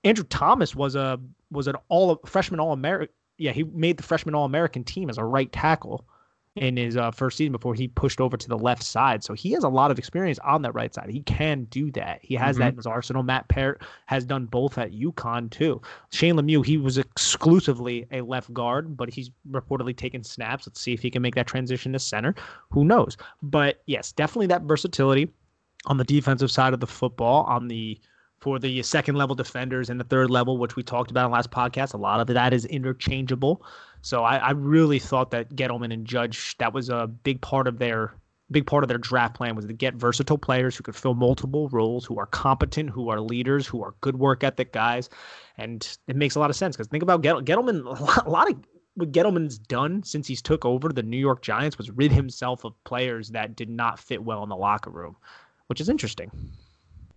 Andrew 0.03 0.25
Thomas 0.25 0.75
was 0.75 0.95
a 0.95 1.19
was 1.49 1.67
an 1.67 1.75
all 1.89 2.21
freshman 2.25 2.59
all 2.59 2.71
American. 2.71 3.13
Yeah, 3.37 3.51
he 3.51 3.63
made 3.63 3.97
the 3.97 4.03
freshman 4.03 4.35
all 4.35 4.45
American 4.45 4.83
team 4.83 5.09
as 5.09 5.17
a 5.17 5.23
right 5.23 5.51
tackle 5.51 6.05
in 6.55 6.75
his 6.75 6.97
uh, 6.97 7.11
first 7.11 7.37
season 7.37 7.53
before 7.53 7.73
he 7.73 7.87
pushed 7.87 8.19
over 8.19 8.35
to 8.35 8.47
the 8.49 8.57
left 8.57 8.83
side. 8.83 9.23
So 9.23 9.33
he 9.33 9.51
has 9.51 9.63
a 9.63 9.69
lot 9.69 9.89
of 9.89 9.97
experience 9.97 10.37
on 10.39 10.61
that 10.63 10.73
right 10.73 10.93
side. 10.93 11.09
He 11.09 11.21
can 11.21 11.63
do 11.65 11.91
that. 11.91 12.19
He 12.21 12.35
has 12.35 12.55
mm-hmm. 12.55 12.63
that 12.63 12.69
in 12.69 12.75
his 12.77 12.85
arsenal. 12.85 13.23
Matt 13.23 13.47
Peart 13.47 13.81
has 14.07 14.25
done 14.25 14.47
both 14.47 14.77
at 14.77 14.91
UConn 14.91 15.49
too. 15.49 15.81
Shane 16.11 16.35
Lemieux, 16.35 16.65
he 16.65 16.77
was 16.77 16.97
exclusively 16.97 18.05
a 18.11 18.21
left 18.21 18.53
guard, 18.53 18.97
but 18.97 19.09
he's 19.09 19.31
reportedly 19.49 19.95
taken 19.95 20.23
snaps. 20.23 20.67
Let's 20.67 20.81
see 20.81 20.93
if 20.93 21.01
he 21.01 21.09
can 21.09 21.21
make 21.21 21.35
that 21.35 21.47
transition 21.47 21.93
to 21.93 21.99
center. 21.99 22.35
Who 22.71 22.83
knows? 22.83 23.15
But 23.41 23.81
yes, 23.85 24.11
definitely 24.11 24.47
that 24.47 24.63
versatility 24.63 25.29
on 25.85 25.97
the 25.97 26.03
defensive 26.03 26.51
side 26.51 26.73
of 26.73 26.79
the 26.79 26.87
football, 26.87 27.43
on 27.45 27.67
the 27.67 27.99
for 28.41 28.57
the 28.57 28.81
second 28.81 29.15
level 29.15 29.35
defenders 29.35 29.89
and 29.89 29.99
the 29.99 30.03
third 30.03 30.31
level, 30.31 30.57
which 30.57 30.75
we 30.75 30.83
talked 30.83 31.11
about 31.11 31.27
in 31.27 31.31
last 31.31 31.51
podcast. 31.51 31.93
A 31.93 31.97
lot 31.97 32.19
of 32.19 32.27
that 32.33 32.53
is 32.53 32.65
interchangeable. 32.65 33.63
So 34.01 34.23
I, 34.23 34.37
I 34.37 34.51
really 34.51 34.97
thought 34.97 35.29
that 35.31 35.55
Gettleman 35.55 35.93
and 35.93 36.05
Judge 36.05 36.57
that 36.57 36.73
was 36.73 36.89
a 36.89 37.07
big 37.07 37.39
part 37.41 37.67
of 37.67 37.77
their 37.77 38.15
big 38.49 38.65
part 38.65 38.83
of 38.83 38.89
their 38.89 38.97
draft 38.97 39.33
plan 39.33 39.55
was 39.55 39.65
to 39.65 39.73
get 39.73 39.93
versatile 39.93 40.37
players 40.37 40.75
who 40.75 40.83
could 40.83 40.95
fill 40.95 41.13
multiple 41.13 41.69
roles, 41.69 42.03
who 42.03 42.19
are 42.19 42.25
competent, 42.25 42.89
who 42.89 43.07
are 43.09 43.21
leaders, 43.21 43.65
who 43.65 43.81
are 43.81 43.93
good 44.01 44.19
work 44.19 44.43
ethic 44.43 44.73
guys, 44.73 45.09
and 45.57 45.97
it 46.07 46.17
makes 46.17 46.35
a 46.35 46.39
lot 46.39 46.49
of 46.49 46.55
sense 46.55 46.75
because 46.75 46.87
think 46.87 47.03
about 47.03 47.21
Gettleman. 47.21 47.85
A 48.25 48.29
lot 48.29 48.49
of 48.49 48.57
what 48.95 49.11
Gettleman's 49.13 49.57
done 49.57 50.03
since 50.03 50.27
he's 50.27 50.41
took 50.41 50.65
over 50.65 50.89
the 50.89 51.03
New 51.03 51.17
York 51.17 51.41
Giants 51.41 51.77
was 51.77 51.89
rid 51.91 52.11
himself 52.11 52.65
of 52.65 52.73
players 52.83 53.29
that 53.29 53.55
did 53.55 53.69
not 53.69 53.99
fit 53.99 54.21
well 54.21 54.43
in 54.43 54.49
the 54.49 54.55
locker 54.55 54.89
room, 54.89 55.15
which 55.67 55.79
is 55.79 55.87
interesting. 55.87 56.29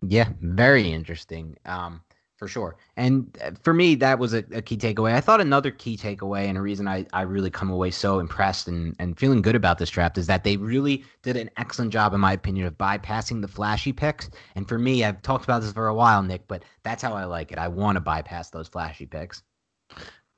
Yeah, 0.08 0.28
very 0.40 0.92
interesting. 0.92 1.56
Um, 1.64 2.02
for 2.36 2.48
sure. 2.48 2.76
And 2.96 3.36
uh, 3.42 3.52
for 3.62 3.72
me, 3.72 3.94
that 3.96 4.18
was 4.18 4.34
a, 4.34 4.44
a, 4.52 4.60
key 4.60 4.76
takeaway. 4.76 5.14
I 5.14 5.20
thought 5.20 5.40
another 5.40 5.70
key 5.70 5.96
takeaway 5.96 6.46
and 6.46 6.58
a 6.58 6.60
reason 6.60 6.88
I, 6.88 7.06
I 7.12 7.22
really 7.22 7.50
come 7.50 7.70
away 7.70 7.90
so 7.90 8.18
impressed 8.18 8.66
and, 8.66 8.94
and 8.98 9.18
feeling 9.18 9.40
good 9.40 9.54
about 9.54 9.78
this 9.78 9.90
draft 9.90 10.18
is 10.18 10.26
that 10.26 10.42
they 10.42 10.56
really 10.56 11.04
did 11.22 11.36
an 11.36 11.48
excellent 11.56 11.92
job, 11.92 12.12
in 12.12 12.20
my 12.20 12.32
opinion, 12.32 12.66
of 12.66 12.76
bypassing 12.76 13.40
the 13.40 13.48
flashy 13.48 13.92
picks. 13.92 14.30
And 14.56 14.68
for 14.68 14.78
me, 14.78 15.04
I've 15.04 15.22
talked 15.22 15.44
about 15.44 15.62
this 15.62 15.72
for 15.72 15.86
a 15.86 15.94
while, 15.94 16.22
Nick, 16.22 16.48
but 16.48 16.64
that's 16.82 17.02
how 17.02 17.14
I 17.14 17.24
like 17.24 17.52
it. 17.52 17.58
I 17.58 17.68
want 17.68 17.96
to 17.96 18.00
bypass 18.00 18.50
those 18.50 18.68
flashy 18.68 19.06
picks. 19.06 19.42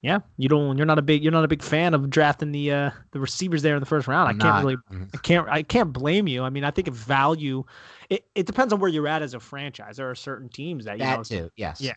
Yeah, 0.03 0.21
you 0.37 0.49
don't. 0.49 0.77
You're 0.77 0.87
not 0.87 0.99
a 0.99 1.03
big. 1.03 1.23
You're 1.23 1.33
not 1.33 1.45
a 1.45 1.49
big 1.49 1.63
fan 1.63 1.95
of 1.95 2.11
drafting 2.11 2.53
the 2.53 2.71
uh, 2.71 2.91
the 3.13 3.21
receivers 3.21 3.63
there 3.63 3.75
in 3.75 3.81
the 3.81 3.87
first 3.87 4.07
round. 4.07 4.29
I 4.29 4.33
can't 4.33 4.43
not. 4.43 4.63
really. 4.63 4.77
Mm-hmm. 4.77 5.05
I 5.15 5.19
can't. 5.19 5.49
I 5.49 5.63
can't 5.63 5.93
blame 5.93 6.29
you. 6.29 6.43
I 6.43 6.51
mean, 6.51 6.65
I 6.65 6.71
think 6.71 6.89
value. 6.89 7.65
It, 8.09 8.25
it 8.35 8.47
depends 8.47 8.73
on 8.73 8.79
where 8.79 8.91
you're 8.91 9.09
at 9.09 9.23
as 9.23 9.35
a 9.35 9.41
franchise. 9.41 9.97
There 9.97 10.09
are 10.09 10.15
certain 10.15 10.49
teams 10.49 10.85
that 10.85 10.99
you 10.99 11.05
that 11.05 11.17
know. 11.19 11.23
too. 11.25 11.51
Yes. 11.57 11.81
Yeah. 11.81 11.95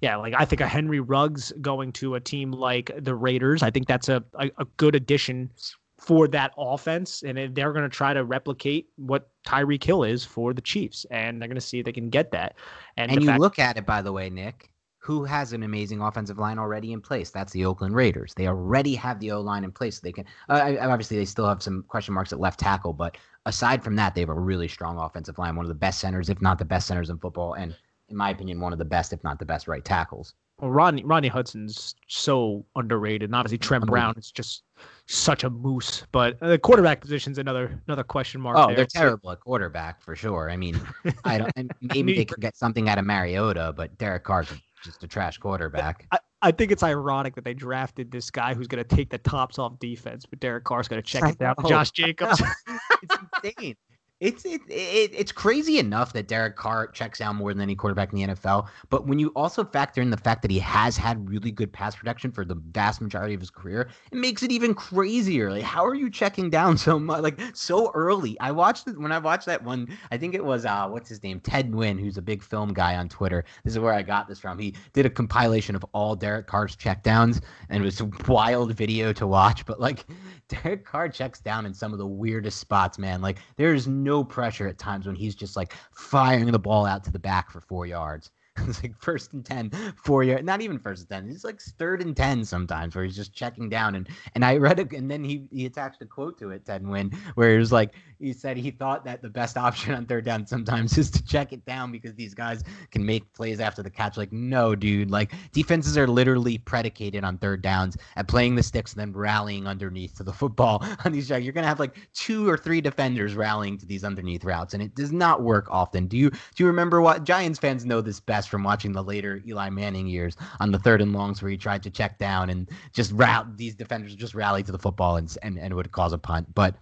Yeah, 0.00 0.16
like 0.16 0.34
I 0.36 0.44
think 0.44 0.60
a 0.60 0.66
Henry 0.66 0.98
Ruggs 0.98 1.52
going 1.60 1.92
to 1.92 2.16
a 2.16 2.20
team 2.20 2.50
like 2.50 2.90
the 2.98 3.14
Raiders, 3.14 3.62
I 3.62 3.70
think 3.70 3.86
that's 3.86 4.08
a, 4.08 4.24
a, 4.34 4.50
a 4.58 4.64
good 4.76 4.96
addition 4.96 5.48
for 5.96 6.26
that 6.28 6.52
offense, 6.58 7.22
and 7.22 7.54
they're 7.54 7.72
going 7.72 7.84
to 7.84 7.88
try 7.88 8.12
to 8.12 8.24
replicate 8.24 8.88
what 8.96 9.30
Tyreek 9.46 9.84
Hill 9.84 10.02
is 10.02 10.24
for 10.24 10.52
the 10.52 10.60
Chiefs, 10.60 11.06
and 11.12 11.40
they're 11.40 11.48
going 11.48 11.54
to 11.54 11.60
see 11.60 11.78
if 11.78 11.84
they 11.84 11.92
can 11.92 12.10
get 12.10 12.32
that. 12.32 12.56
And, 12.96 13.12
and 13.12 13.20
you 13.20 13.28
fact- 13.28 13.40
look 13.40 13.58
at 13.60 13.76
it, 13.76 13.86
by 13.86 14.02
the 14.02 14.12
way, 14.12 14.28
Nick 14.28 14.71
who 15.02 15.24
has 15.24 15.52
an 15.52 15.64
amazing 15.64 16.00
offensive 16.00 16.38
line 16.38 16.60
already 16.60 16.92
in 16.92 17.00
place? 17.00 17.30
That's 17.30 17.52
the 17.52 17.64
Oakland 17.64 17.96
Raiders. 17.96 18.34
They 18.34 18.46
already 18.46 18.94
have 18.94 19.18
the 19.18 19.32
O 19.32 19.40
line 19.40 19.64
in 19.64 19.72
place. 19.72 19.96
So 19.96 20.00
they 20.04 20.12
can 20.12 20.24
uh, 20.48 20.76
obviously 20.80 21.16
they 21.16 21.24
still 21.24 21.48
have 21.48 21.60
some 21.60 21.84
question 21.88 22.14
marks 22.14 22.32
at 22.32 22.38
left 22.38 22.60
tackle, 22.60 22.92
but 22.92 23.16
aside 23.44 23.82
from 23.82 23.96
that, 23.96 24.14
they 24.14 24.20
have 24.20 24.30
a 24.30 24.34
really 24.34 24.68
strong 24.68 24.98
offensive 24.98 25.38
line. 25.38 25.56
One 25.56 25.64
of 25.64 25.68
the 25.68 25.74
best 25.74 25.98
centers, 25.98 26.30
if 26.30 26.40
not 26.40 26.58
the 26.58 26.64
best 26.64 26.86
centers 26.86 27.10
in 27.10 27.18
football, 27.18 27.54
and 27.54 27.74
in 28.10 28.16
my 28.16 28.30
opinion, 28.30 28.60
one 28.60 28.72
of 28.72 28.78
the 28.78 28.84
best, 28.84 29.12
if 29.12 29.24
not 29.24 29.40
the 29.40 29.44
best, 29.44 29.66
right 29.66 29.84
tackles. 29.84 30.34
Well, 30.60 30.70
Rodney 30.70 31.02
Rodney 31.02 31.28
Hudson's 31.28 31.96
so 32.06 32.64
underrated. 32.76 33.30
And 33.30 33.34
obviously, 33.34 33.58
Trent 33.58 33.84
Brown 33.86 34.14
is 34.16 34.30
just 34.30 34.62
such 35.08 35.42
a 35.42 35.50
moose. 35.50 36.06
But 36.12 36.38
the 36.38 36.58
quarterback 36.58 37.00
position's 37.00 37.38
another 37.38 37.82
another 37.88 38.04
question 38.04 38.40
mark. 38.40 38.56
Oh, 38.56 38.68
there. 38.68 38.76
they're 38.76 38.86
terrible 38.86 39.32
at 39.32 39.40
quarterback 39.40 40.00
for 40.00 40.14
sure. 40.14 40.48
I 40.48 40.56
mean, 40.56 40.80
I 41.24 41.38
don't. 41.38 41.72
Maybe 41.80 42.14
they 42.14 42.24
could 42.24 42.40
get 42.40 42.56
something 42.56 42.88
out 42.88 42.98
of 42.98 43.04
Mariota, 43.04 43.74
but 43.76 43.98
Derek 43.98 44.22
Carr's 44.22 44.48
just 44.82 45.02
a 45.02 45.08
trash 45.08 45.38
quarterback. 45.38 46.06
I, 46.10 46.18
I 46.42 46.50
think 46.50 46.72
it's 46.72 46.82
ironic 46.82 47.34
that 47.36 47.44
they 47.44 47.54
drafted 47.54 48.10
this 48.10 48.30
guy 48.30 48.54
who's 48.54 48.66
going 48.66 48.82
to 48.82 48.96
take 48.96 49.10
the 49.10 49.18
tops 49.18 49.58
off 49.58 49.78
defense, 49.78 50.26
but 50.26 50.40
Derek 50.40 50.64
Carr's 50.64 50.88
going 50.88 51.00
to 51.00 51.06
check 51.06 51.22
it 51.30 51.38
down. 51.38 51.54
Josh 51.66 51.92
Jacobs. 51.92 52.42
it's 53.02 53.16
insane. 53.44 53.76
It's 54.22 54.44
it, 54.44 54.60
it, 54.68 55.10
it's 55.12 55.32
crazy 55.32 55.80
enough 55.80 56.12
that 56.12 56.28
Derek 56.28 56.54
Carr 56.54 56.86
checks 56.86 57.20
out 57.20 57.34
more 57.34 57.52
than 57.52 57.60
any 57.60 57.74
quarterback 57.74 58.12
in 58.12 58.20
the 58.20 58.26
NFL. 58.28 58.68
But 58.88 59.08
when 59.08 59.18
you 59.18 59.32
also 59.34 59.64
factor 59.64 60.00
in 60.00 60.10
the 60.10 60.16
fact 60.16 60.42
that 60.42 60.50
he 60.52 60.60
has 60.60 60.96
had 60.96 61.28
really 61.28 61.50
good 61.50 61.72
pass 61.72 61.96
protection 61.96 62.30
for 62.30 62.44
the 62.44 62.54
vast 62.54 63.00
majority 63.00 63.34
of 63.34 63.40
his 63.40 63.50
career, 63.50 63.88
it 64.12 64.16
makes 64.16 64.44
it 64.44 64.52
even 64.52 64.74
crazier. 64.74 65.50
Like, 65.50 65.64
how 65.64 65.84
are 65.84 65.96
you 65.96 66.08
checking 66.08 66.50
down 66.50 66.78
so 66.78 67.00
much, 67.00 67.20
like 67.20 67.40
so 67.52 67.90
early? 67.94 68.38
I 68.38 68.52
watched 68.52 68.86
it 68.86 68.96
when 68.96 69.10
I 69.10 69.18
watched 69.18 69.46
that 69.46 69.64
one. 69.64 69.88
I 70.12 70.18
think 70.18 70.36
it 70.36 70.44
was 70.44 70.64
uh, 70.64 70.86
what's 70.86 71.08
his 71.08 71.20
name, 71.24 71.40
Ted 71.40 71.72
Nguyen, 71.72 71.98
who's 71.98 72.16
a 72.16 72.22
big 72.22 72.44
film 72.44 72.72
guy 72.72 72.94
on 72.94 73.08
Twitter. 73.08 73.44
This 73.64 73.72
is 73.72 73.80
where 73.80 73.92
I 73.92 74.02
got 74.02 74.28
this 74.28 74.38
from. 74.38 74.56
He 74.56 74.76
did 74.92 75.04
a 75.04 75.10
compilation 75.10 75.74
of 75.74 75.84
all 75.94 76.14
Derek 76.14 76.46
Carr's 76.46 76.76
checkdowns, 76.76 77.40
and 77.70 77.82
it 77.82 77.84
was 77.84 78.00
a 78.00 78.08
wild 78.28 78.72
video 78.74 79.12
to 79.14 79.26
watch. 79.26 79.66
But 79.66 79.80
like, 79.80 80.06
Derek 80.52 80.84
Carr 80.84 81.08
checks 81.08 81.40
down 81.40 81.66
in 81.66 81.72
some 81.72 81.92
of 81.92 81.98
the 81.98 82.06
weirdest 82.06 82.58
spots, 82.58 82.98
man. 82.98 83.22
Like, 83.22 83.38
there 83.56 83.74
is 83.74 83.86
no 83.88 84.22
pressure 84.22 84.68
at 84.68 84.78
times 84.78 85.06
when 85.06 85.16
he's 85.16 85.34
just 85.34 85.56
like 85.56 85.72
firing 85.92 86.50
the 86.50 86.58
ball 86.58 86.84
out 86.84 87.04
to 87.04 87.10
the 87.10 87.18
back 87.18 87.50
for 87.50 87.60
four 87.60 87.86
yards. 87.86 88.30
it's 88.68 88.82
like 88.82 88.94
first 89.00 89.32
and 89.32 89.46
10, 89.46 89.70
four 89.96 90.22
yard, 90.22 90.44
not 90.44 90.60
even 90.60 90.78
first 90.78 91.10
and 91.10 91.24
10. 91.24 91.30
He's 91.30 91.44
like 91.44 91.58
third 91.60 92.02
and 92.02 92.14
10 92.14 92.44
sometimes 92.44 92.94
where 92.94 93.02
he's 93.02 93.16
just 93.16 93.32
checking 93.32 93.70
down. 93.70 93.94
And, 93.94 94.08
and 94.34 94.44
I 94.44 94.58
read 94.58 94.78
it, 94.78 94.92
and 94.92 95.10
then 95.10 95.24
he, 95.24 95.46
he 95.50 95.64
attached 95.64 96.02
a 96.02 96.06
quote 96.06 96.38
to 96.40 96.50
it, 96.50 96.66
Ted 96.66 96.82
Nguyen, 96.82 97.14
where 97.34 97.52
he 97.52 97.58
was 97.58 97.72
like, 97.72 97.94
he 98.22 98.32
said 98.32 98.56
he 98.56 98.70
thought 98.70 99.04
that 99.04 99.20
the 99.20 99.28
best 99.28 99.56
option 99.56 99.94
on 99.94 100.06
third 100.06 100.24
down 100.24 100.46
sometimes 100.46 100.96
is 100.98 101.10
to 101.10 101.24
check 101.24 101.52
it 101.52 101.64
down 101.64 101.90
because 101.90 102.14
these 102.14 102.34
guys 102.34 102.62
can 102.90 103.04
make 103.04 103.30
plays 103.32 103.60
after 103.60 103.82
the 103.82 103.90
catch. 103.90 104.16
Like, 104.16 104.32
no, 104.32 104.74
dude. 104.74 105.10
Like, 105.10 105.32
defenses 105.52 105.98
are 105.98 106.06
literally 106.06 106.58
predicated 106.58 107.24
on 107.24 107.38
third 107.38 107.62
downs 107.62 107.96
at 108.16 108.28
playing 108.28 108.54
the 108.54 108.62
sticks 108.62 108.92
and 108.92 109.00
then 109.00 109.12
rallying 109.12 109.66
underneath 109.66 110.16
to 110.18 110.22
the 110.22 110.32
football 110.32 110.84
on 111.04 111.12
these. 111.12 111.28
You're 111.28 111.52
going 111.52 111.64
to 111.64 111.68
have 111.68 111.80
like 111.80 111.96
two 112.14 112.48
or 112.48 112.56
three 112.56 112.80
defenders 112.80 113.34
rallying 113.34 113.76
to 113.78 113.86
these 113.86 114.04
underneath 114.04 114.44
routes, 114.44 114.74
and 114.74 114.82
it 114.82 114.94
does 114.94 115.12
not 115.12 115.42
work 115.42 115.66
often. 115.70 116.06
Do 116.06 116.16
you 116.16 116.30
do 116.30 116.38
you 116.58 116.66
remember 116.66 117.00
what 117.00 117.24
Giants 117.24 117.58
fans 117.58 117.84
know 117.84 118.00
this 118.00 118.20
best 118.20 118.48
from 118.48 118.62
watching 118.62 118.92
the 118.92 119.02
later 119.02 119.42
Eli 119.46 119.70
Manning 119.70 120.06
years 120.06 120.36
on 120.60 120.70
the 120.70 120.78
third 120.78 121.00
and 121.00 121.12
longs 121.12 121.42
where 121.42 121.50
he 121.50 121.56
tried 121.56 121.82
to 121.82 121.90
check 121.90 122.18
down 122.18 122.50
and 122.50 122.70
just 122.92 123.12
route 123.12 123.56
these 123.56 123.74
defenders 123.74 124.14
just 124.14 124.34
rally 124.34 124.62
to 124.62 124.72
the 124.72 124.78
football 124.78 125.16
and 125.16 125.36
and, 125.42 125.58
and 125.58 125.74
would 125.74 125.90
cause 125.90 126.12
a 126.12 126.18
punt, 126.18 126.46
but 126.54 126.76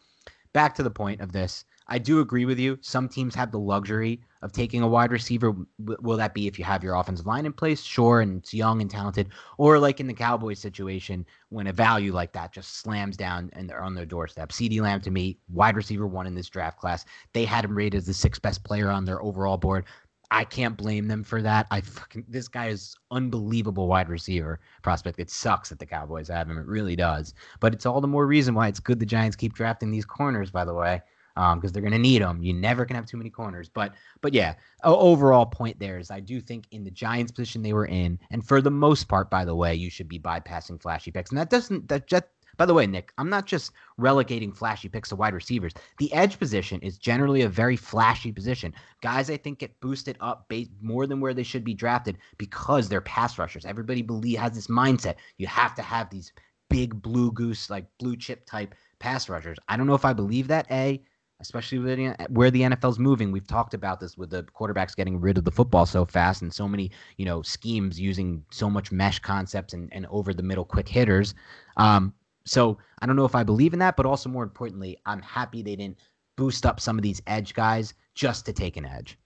back 0.53 0.75
to 0.77 0.83
the 0.83 0.91
point 0.91 1.21
of 1.21 1.33
this. 1.33 1.65
I 1.93 1.99
do 1.99 2.21
agree 2.21 2.45
with 2.45 2.59
you. 2.59 2.79
Some 2.83 3.09
teams 3.09 3.35
have 3.35 3.51
the 3.51 3.59
luxury 3.59 4.21
of 4.43 4.53
taking 4.53 4.83
a 4.83 4.89
wide 4.89 5.11
receiver. 5.11 5.55
Will 5.79 6.17
that 6.17 6.35
be 6.35 6.47
if 6.47 6.57
you 6.57 6.65
have 6.65 6.85
your 6.85 6.95
offensive 6.95 7.27
line 7.27 7.47
in 7.47 7.53
place? 7.53 7.83
Sure, 7.83 8.21
and 8.21 8.39
it's 8.39 8.55
young 8.55 8.81
and 8.81 8.89
talented. 8.89 9.31
Or 9.59 9.79
like 9.79 9.99
in 9.99 10.07
the 10.07 10.15
Cowboys 10.15 10.61
situation, 10.61 11.27
when 11.49 11.67
a 11.67 11.73
value 11.73 12.13
like 12.13 12.33
that 12.35 12.53
just 12.53 12.77
slams 12.77 13.17
down 13.17 13.51
and 13.55 13.69
they're 13.69 13.83
on 13.83 13.95
their 13.95 14.07
doorstep. 14.07 14.51
CeeDee 14.51 14.81
Lamb 14.81 15.01
to 15.01 15.11
me, 15.11 15.39
wide 15.49 15.75
receiver 15.75 16.07
one 16.07 16.29
in 16.29 16.35
this 16.35 16.49
draft 16.49 16.79
class. 16.79 17.05
They 17.33 17.45
had 17.45 17.65
him 17.65 17.77
rated 17.77 17.99
as 17.99 18.07
the 18.07 18.15
sixth 18.15 18.41
best 18.41 18.63
player 18.63 18.89
on 18.89 19.05
their 19.05 19.21
overall 19.21 19.57
board. 19.57 19.85
I 20.31 20.45
can't 20.45 20.77
blame 20.77 21.09
them 21.09 21.25
for 21.25 21.43
that. 21.43 21.67
I 21.71 21.81
fucking 21.81 22.25
this 22.29 22.47
guy 22.47 22.69
is 22.69 22.95
unbelievable 23.11 23.89
wide 23.89 24.09
receiver 24.09 24.61
prospect. 24.83 25.19
It 25.19 25.31
sucks 25.31 25.71
that 25.71 25.79
the 25.79 25.87
Cowboys 25.87 26.29
have 26.29 26.49
him. 26.49 26.59
It 26.59 26.67
really 26.67 26.95
does. 26.95 27.35
But 27.59 27.75
it's 27.75 27.85
all 27.85 28.01
the 28.01 28.07
more 28.09 28.27
reason 28.27 28.55
why 28.55 28.69
it's 28.69 28.81
good 28.81 29.01
the 29.01 29.07
Giants 29.07 29.37
keep 29.37 29.55
drafting 29.55 29.91
these 29.91 30.05
corners. 30.05 30.51
By 30.51 30.65
the 30.65 30.75
way, 30.75 31.03
because 31.35 31.55
um, 31.55 31.73
they're 31.73 31.83
going 31.83 31.93
to 31.93 31.99
need 31.99 32.23
them. 32.23 32.43
You 32.43 32.53
never 32.53 32.85
can 32.85 32.97
have 32.97 33.07
too 33.07 33.17
many 33.17 33.31
corners. 33.31 33.69
But 33.69 33.93
but 34.21 34.35
yeah, 34.35 34.55
overall 34.85 35.47
point 35.47 35.79
there 35.79 35.99
is 35.99 36.11
I 36.11 36.21
do 36.21 36.41
think 36.41 36.67
in 36.71 36.85
the 36.85 36.91
Giants 36.91 37.33
position 37.33 37.63
they 37.63 37.73
were 37.73 37.87
in, 37.87 38.19
and 38.31 38.47
for 38.47 38.61
the 38.61 38.71
most 38.71 39.09
part, 39.09 39.31
by 39.31 39.45
the 39.45 39.55
way, 39.55 39.75
you 39.75 39.91
should 39.91 40.09
be 40.09 40.19
bypassing 40.19 40.81
flashy 40.81 41.11
picks, 41.11 41.31
and 41.31 41.39
that 41.39 41.51
doesn't 41.51 41.89
that 41.89 42.07
just. 42.07 42.25
By 42.61 42.67
the 42.67 42.75
way, 42.75 42.87
Nick, 42.87 43.15
I'm 43.17 43.31
not 43.31 43.47
just 43.47 43.73
relegating 43.97 44.53
flashy 44.53 44.91
picks 44.91 45.09
to 45.09 45.17
wide 45.17 45.33
receivers. 45.33 45.73
The 45.97 46.13
edge 46.13 46.39
position 46.39 46.79
is 46.83 46.99
generally 46.99 47.41
a 47.41 47.49
very 47.49 47.75
flashy 47.75 48.33
position. 48.33 48.75
Guys, 49.01 49.31
I 49.31 49.39
think, 49.39 49.61
get 49.61 49.81
boosted 49.81 50.19
up 50.21 50.53
more 50.83 51.07
than 51.07 51.21
where 51.23 51.33
they 51.33 51.43
should 51.43 51.65
be 51.65 51.73
drafted 51.73 52.19
because 52.37 52.87
they're 52.87 53.01
pass 53.01 53.39
rushers. 53.39 53.65
Everybody 53.65 54.03
believe 54.03 54.41
has 54.41 54.53
this 54.53 54.67
mindset. 54.67 55.15
You 55.39 55.47
have 55.47 55.75
to 55.77 55.81
have 55.81 56.11
these 56.11 56.35
big 56.69 57.01
blue 57.01 57.33
goose, 57.33 57.71
like 57.71 57.87
blue 57.99 58.15
chip 58.15 58.45
type 58.45 58.75
pass 58.99 59.31
rushers. 59.31 59.57
I 59.71 59.79
don't 59.79 59.87
know 59.87 59.95
if 59.95 60.05
I 60.05 60.13
believe 60.13 60.49
that. 60.49 60.67
A, 60.71 61.03
especially 61.41 61.79
where 61.79 62.51
the 62.51 62.61
NFL's 62.61 62.99
moving. 62.99 63.33
We've 63.33 63.47
talked 63.47 63.73
about 63.73 64.01
this 64.01 64.19
with 64.19 64.29
the 64.29 64.43
quarterbacks 64.43 64.95
getting 64.95 65.19
rid 65.19 65.39
of 65.39 65.47
the 65.47 65.51
football 65.51 65.87
so 65.87 66.05
fast 66.05 66.43
and 66.43 66.53
so 66.53 66.69
many, 66.69 66.91
you 67.17 67.25
know, 67.25 67.41
schemes 67.41 67.99
using 67.99 68.45
so 68.51 68.69
much 68.69 68.93
mesh 68.93 69.19
concepts 69.19 69.73
and, 69.73 69.89
and 69.93 70.05
over 70.11 70.35
the 70.35 70.43
middle 70.43 70.67
quick 70.67 70.87
hitters. 70.87 71.35
Um, 71.79 72.13
so 72.51 72.79
I 72.99 73.07
don't 73.07 73.15
know 73.15 73.25
if 73.25 73.37
I 73.37 73.45
believe 73.45 73.75
in 73.75 73.79
that, 73.79 73.97
but 73.97 74.07
also 74.07 74.29
more 74.29 74.43
importantly, 74.43 74.99
I'm 75.07 75.23
happy 75.23 75.63
they 75.63 75.77
didn't 75.77 75.99
boost 76.37 76.67
up 76.67 76.81
some 76.81 76.99
of 76.99 77.03
these 77.03 77.23
edge 77.29 77.55
guys 77.55 77.95
just 78.17 78.45
to 78.47 78.53
take 78.53 78.77
an 78.77 78.85
edge. 78.85 79.17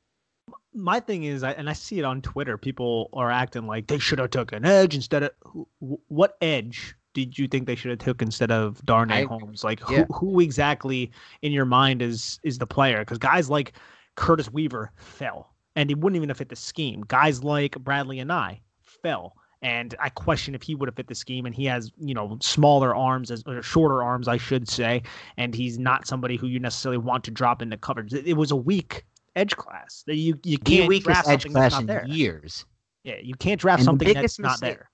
My 0.74 1.00
thing 1.00 1.24
is, 1.24 1.42
and 1.42 1.70
I 1.70 1.72
see 1.72 1.98
it 1.98 2.04
on 2.04 2.20
Twitter, 2.20 2.58
people 2.58 3.08
are 3.14 3.30
acting 3.30 3.66
like 3.66 3.86
they 3.86 3.98
should 3.98 4.18
have 4.18 4.28
took 4.28 4.52
an 4.52 4.66
edge 4.66 4.94
instead 4.94 5.22
of 5.22 5.30
what 5.78 6.36
edge 6.42 6.94
did 7.14 7.38
you 7.38 7.48
think 7.48 7.66
they 7.66 7.76
should 7.76 7.92
have 7.92 8.00
took 8.00 8.20
instead 8.20 8.50
of 8.50 8.84
Darnay 8.84 9.24
Holmes? 9.24 9.64
Like 9.64 9.80
yeah. 9.88 10.04
who 10.04 10.12
who 10.12 10.40
exactly 10.40 11.10
in 11.40 11.50
your 11.50 11.64
mind 11.64 12.02
is 12.02 12.38
is 12.42 12.58
the 12.58 12.66
player? 12.66 12.98
Because 12.98 13.16
guys 13.16 13.48
like 13.48 13.72
Curtis 14.16 14.52
Weaver 14.52 14.92
fell, 14.96 15.54
and 15.76 15.88
he 15.88 15.94
wouldn't 15.94 16.16
even 16.16 16.28
have 16.28 16.36
fit 16.36 16.50
the 16.50 16.56
scheme. 16.56 17.02
Guys 17.08 17.42
like 17.42 17.72
Bradlee 17.76 18.22
Anae 18.22 18.60
fell. 18.82 19.36
And 19.64 19.94
I 19.98 20.10
question 20.10 20.54
if 20.54 20.62
he 20.62 20.74
would 20.74 20.88
have 20.88 20.94
fit 20.94 21.08
the 21.08 21.14
scheme. 21.14 21.46
And 21.46 21.54
he 21.54 21.64
has, 21.64 21.90
you 21.98 22.12
know, 22.12 22.36
smaller 22.42 22.94
arms, 22.94 23.30
as 23.30 23.42
or 23.46 23.62
shorter 23.62 24.02
arms, 24.02 24.28
I 24.28 24.36
should 24.36 24.68
say. 24.68 25.02
And 25.38 25.54
he's 25.54 25.78
not 25.78 26.06
somebody 26.06 26.36
who 26.36 26.46
you 26.46 26.60
necessarily 26.60 26.98
want 26.98 27.24
to 27.24 27.30
drop 27.30 27.62
into 27.62 27.78
coverage. 27.78 28.12
It, 28.12 28.34
was 28.34 28.50
a 28.50 28.56
weak 28.56 29.04
edge 29.36 29.56
class. 29.56 30.04
You 30.06 30.38
you 30.44 30.58
can't 30.58 30.90
the 30.90 31.00
draft 31.00 31.28
edge 31.28 31.50
class 31.50 31.80
in 31.80 31.86
there. 31.86 32.04
years. 32.06 32.66
Yeah, 33.04 33.16
you 33.22 33.34
can't 33.34 33.58
draft 33.58 33.80
and 33.80 33.86
something 33.86 34.12
that's 34.12 34.38
mistake, 34.38 34.44
not 34.44 34.60
there. 34.60 34.90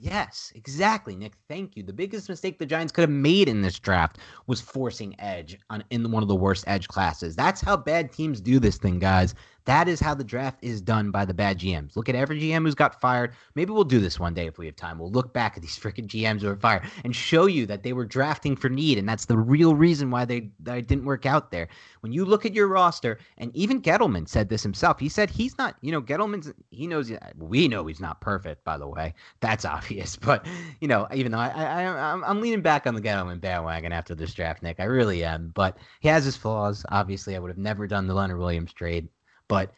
Yes, 0.00 0.52
exactly, 0.56 1.14
Nick. 1.14 1.34
Thank 1.48 1.76
you. 1.76 1.82
The 1.82 1.92
biggest 1.92 2.28
mistake 2.28 2.58
the 2.58 2.66
Giants 2.66 2.92
could 2.92 3.02
have 3.02 3.10
made 3.10 3.48
in 3.48 3.62
this 3.62 3.78
draft 3.78 4.18
was 4.46 4.60
forcing 4.60 5.18
edge 5.20 5.56
on 5.70 5.84
in 5.90 6.10
one 6.10 6.22
of 6.22 6.28
the 6.28 6.34
worst 6.34 6.64
edge 6.66 6.88
classes. 6.88 7.36
That's 7.36 7.60
how 7.60 7.76
bad 7.76 8.12
teams 8.12 8.40
do 8.40 8.58
this 8.58 8.76
thing, 8.76 8.98
guys. 8.98 9.34
That 9.66 9.88
is 9.88 9.98
how 9.98 10.14
the 10.14 10.24
draft 10.24 10.58
is 10.62 10.82
done 10.82 11.10
by 11.10 11.24
the 11.24 11.32
bad 11.32 11.58
GMs. 11.58 11.96
Look 11.96 12.08
at 12.08 12.14
every 12.14 12.38
GM 12.40 12.64
who's 12.64 12.74
got 12.74 13.00
fired. 13.00 13.32
Maybe 13.54 13.72
we'll 13.72 13.84
do 13.84 14.00
this 14.00 14.20
one 14.20 14.34
day 14.34 14.46
if 14.46 14.58
we 14.58 14.66
have 14.66 14.76
time. 14.76 14.98
We'll 14.98 15.10
look 15.10 15.32
back 15.32 15.56
at 15.56 15.62
these 15.62 15.78
freaking 15.80 16.06
GMs 16.06 16.42
who 16.42 16.48
are 16.48 16.56
fired 16.56 16.82
and 17.04 17.16
show 17.16 17.46
you 17.46 17.64
that 17.66 17.82
they 17.82 17.94
were 17.94 18.04
drafting 18.04 18.56
for 18.56 18.68
need, 18.68 18.98
and 18.98 19.08
that's 19.08 19.24
the 19.24 19.38
real 19.38 19.74
reason 19.74 20.10
why 20.10 20.24
they, 20.24 20.50
they 20.60 20.82
didn't 20.82 21.06
work 21.06 21.24
out 21.24 21.50
there. 21.50 21.68
When 22.00 22.12
you 22.12 22.24
look 22.24 22.44
at 22.44 22.54
your 22.54 22.68
roster, 22.68 23.18
and 23.38 23.54
even 23.56 23.80
Gettleman 23.80 24.28
said 24.28 24.48
this 24.48 24.62
himself. 24.62 25.00
He 25.00 25.08
said 25.08 25.30
he's 25.30 25.56
not, 25.56 25.76
you 25.80 25.92
know, 25.92 26.02
Gettleman's 26.02 26.52
he 26.70 26.86
knows 26.86 27.10
we 27.38 27.68
know 27.68 27.86
he's 27.86 28.00
not 28.00 28.20
perfect, 28.20 28.64
by 28.64 28.76
the 28.76 28.86
way. 28.86 29.14
That's 29.40 29.64
obvious. 29.64 30.16
But 30.16 30.46
you 30.80 30.88
know, 30.88 31.08
even 31.14 31.32
though 31.32 31.38
I, 31.38 31.48
I 31.48 32.12
I'm, 32.12 32.22
I'm 32.24 32.40
leaning 32.40 32.60
back 32.60 32.86
on 32.86 32.94
the 32.94 33.00
Gettleman 33.00 33.40
bandwagon 33.40 33.92
after 33.92 34.14
this 34.14 34.34
draft, 34.34 34.62
Nick, 34.62 34.80
I 34.80 34.84
really 34.84 35.24
am. 35.24 35.52
But 35.54 35.78
he 36.00 36.08
has 36.08 36.24
his 36.24 36.36
flaws. 36.36 36.84
Obviously, 36.90 37.34
I 37.34 37.38
would 37.38 37.50
have 37.50 37.58
never 37.58 37.86
done 37.86 38.06
the 38.06 38.14
Leonard 38.14 38.38
Williams 38.38 38.72
trade 38.72 39.08
but 39.48 39.72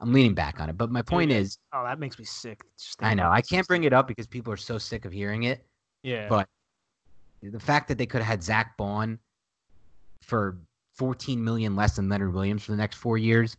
I'm 0.00 0.12
leaning 0.12 0.34
back 0.34 0.60
on 0.60 0.68
it. 0.70 0.76
But 0.76 0.90
my 0.90 1.02
point 1.02 1.30
Dude, 1.30 1.40
is, 1.40 1.58
oh, 1.72 1.84
that 1.84 1.98
makes 1.98 2.18
me 2.18 2.24
sick. 2.24 2.62
I 3.00 3.14
know 3.14 3.30
I 3.30 3.40
can't 3.40 3.66
bring 3.66 3.84
it 3.84 3.92
up 3.92 4.06
because 4.06 4.26
people 4.26 4.52
are 4.52 4.58
so 4.58 4.78
sick 4.78 5.04
of 5.04 5.12
hearing 5.12 5.44
it. 5.44 5.64
Yeah. 6.02 6.28
But 6.28 6.48
the 7.42 7.60
fact 7.60 7.88
that 7.88 7.98
they 7.98 8.06
could 8.06 8.20
have 8.20 8.28
had 8.28 8.42
Zach 8.42 8.76
Baun 8.76 9.18
for 10.22 10.58
14 10.94 11.42
million 11.42 11.76
less 11.76 11.96
than 11.96 12.08
Leonard 12.08 12.34
Williams 12.34 12.64
for 12.64 12.72
the 12.72 12.78
next 12.78 12.96
four 12.96 13.18
years, 13.18 13.56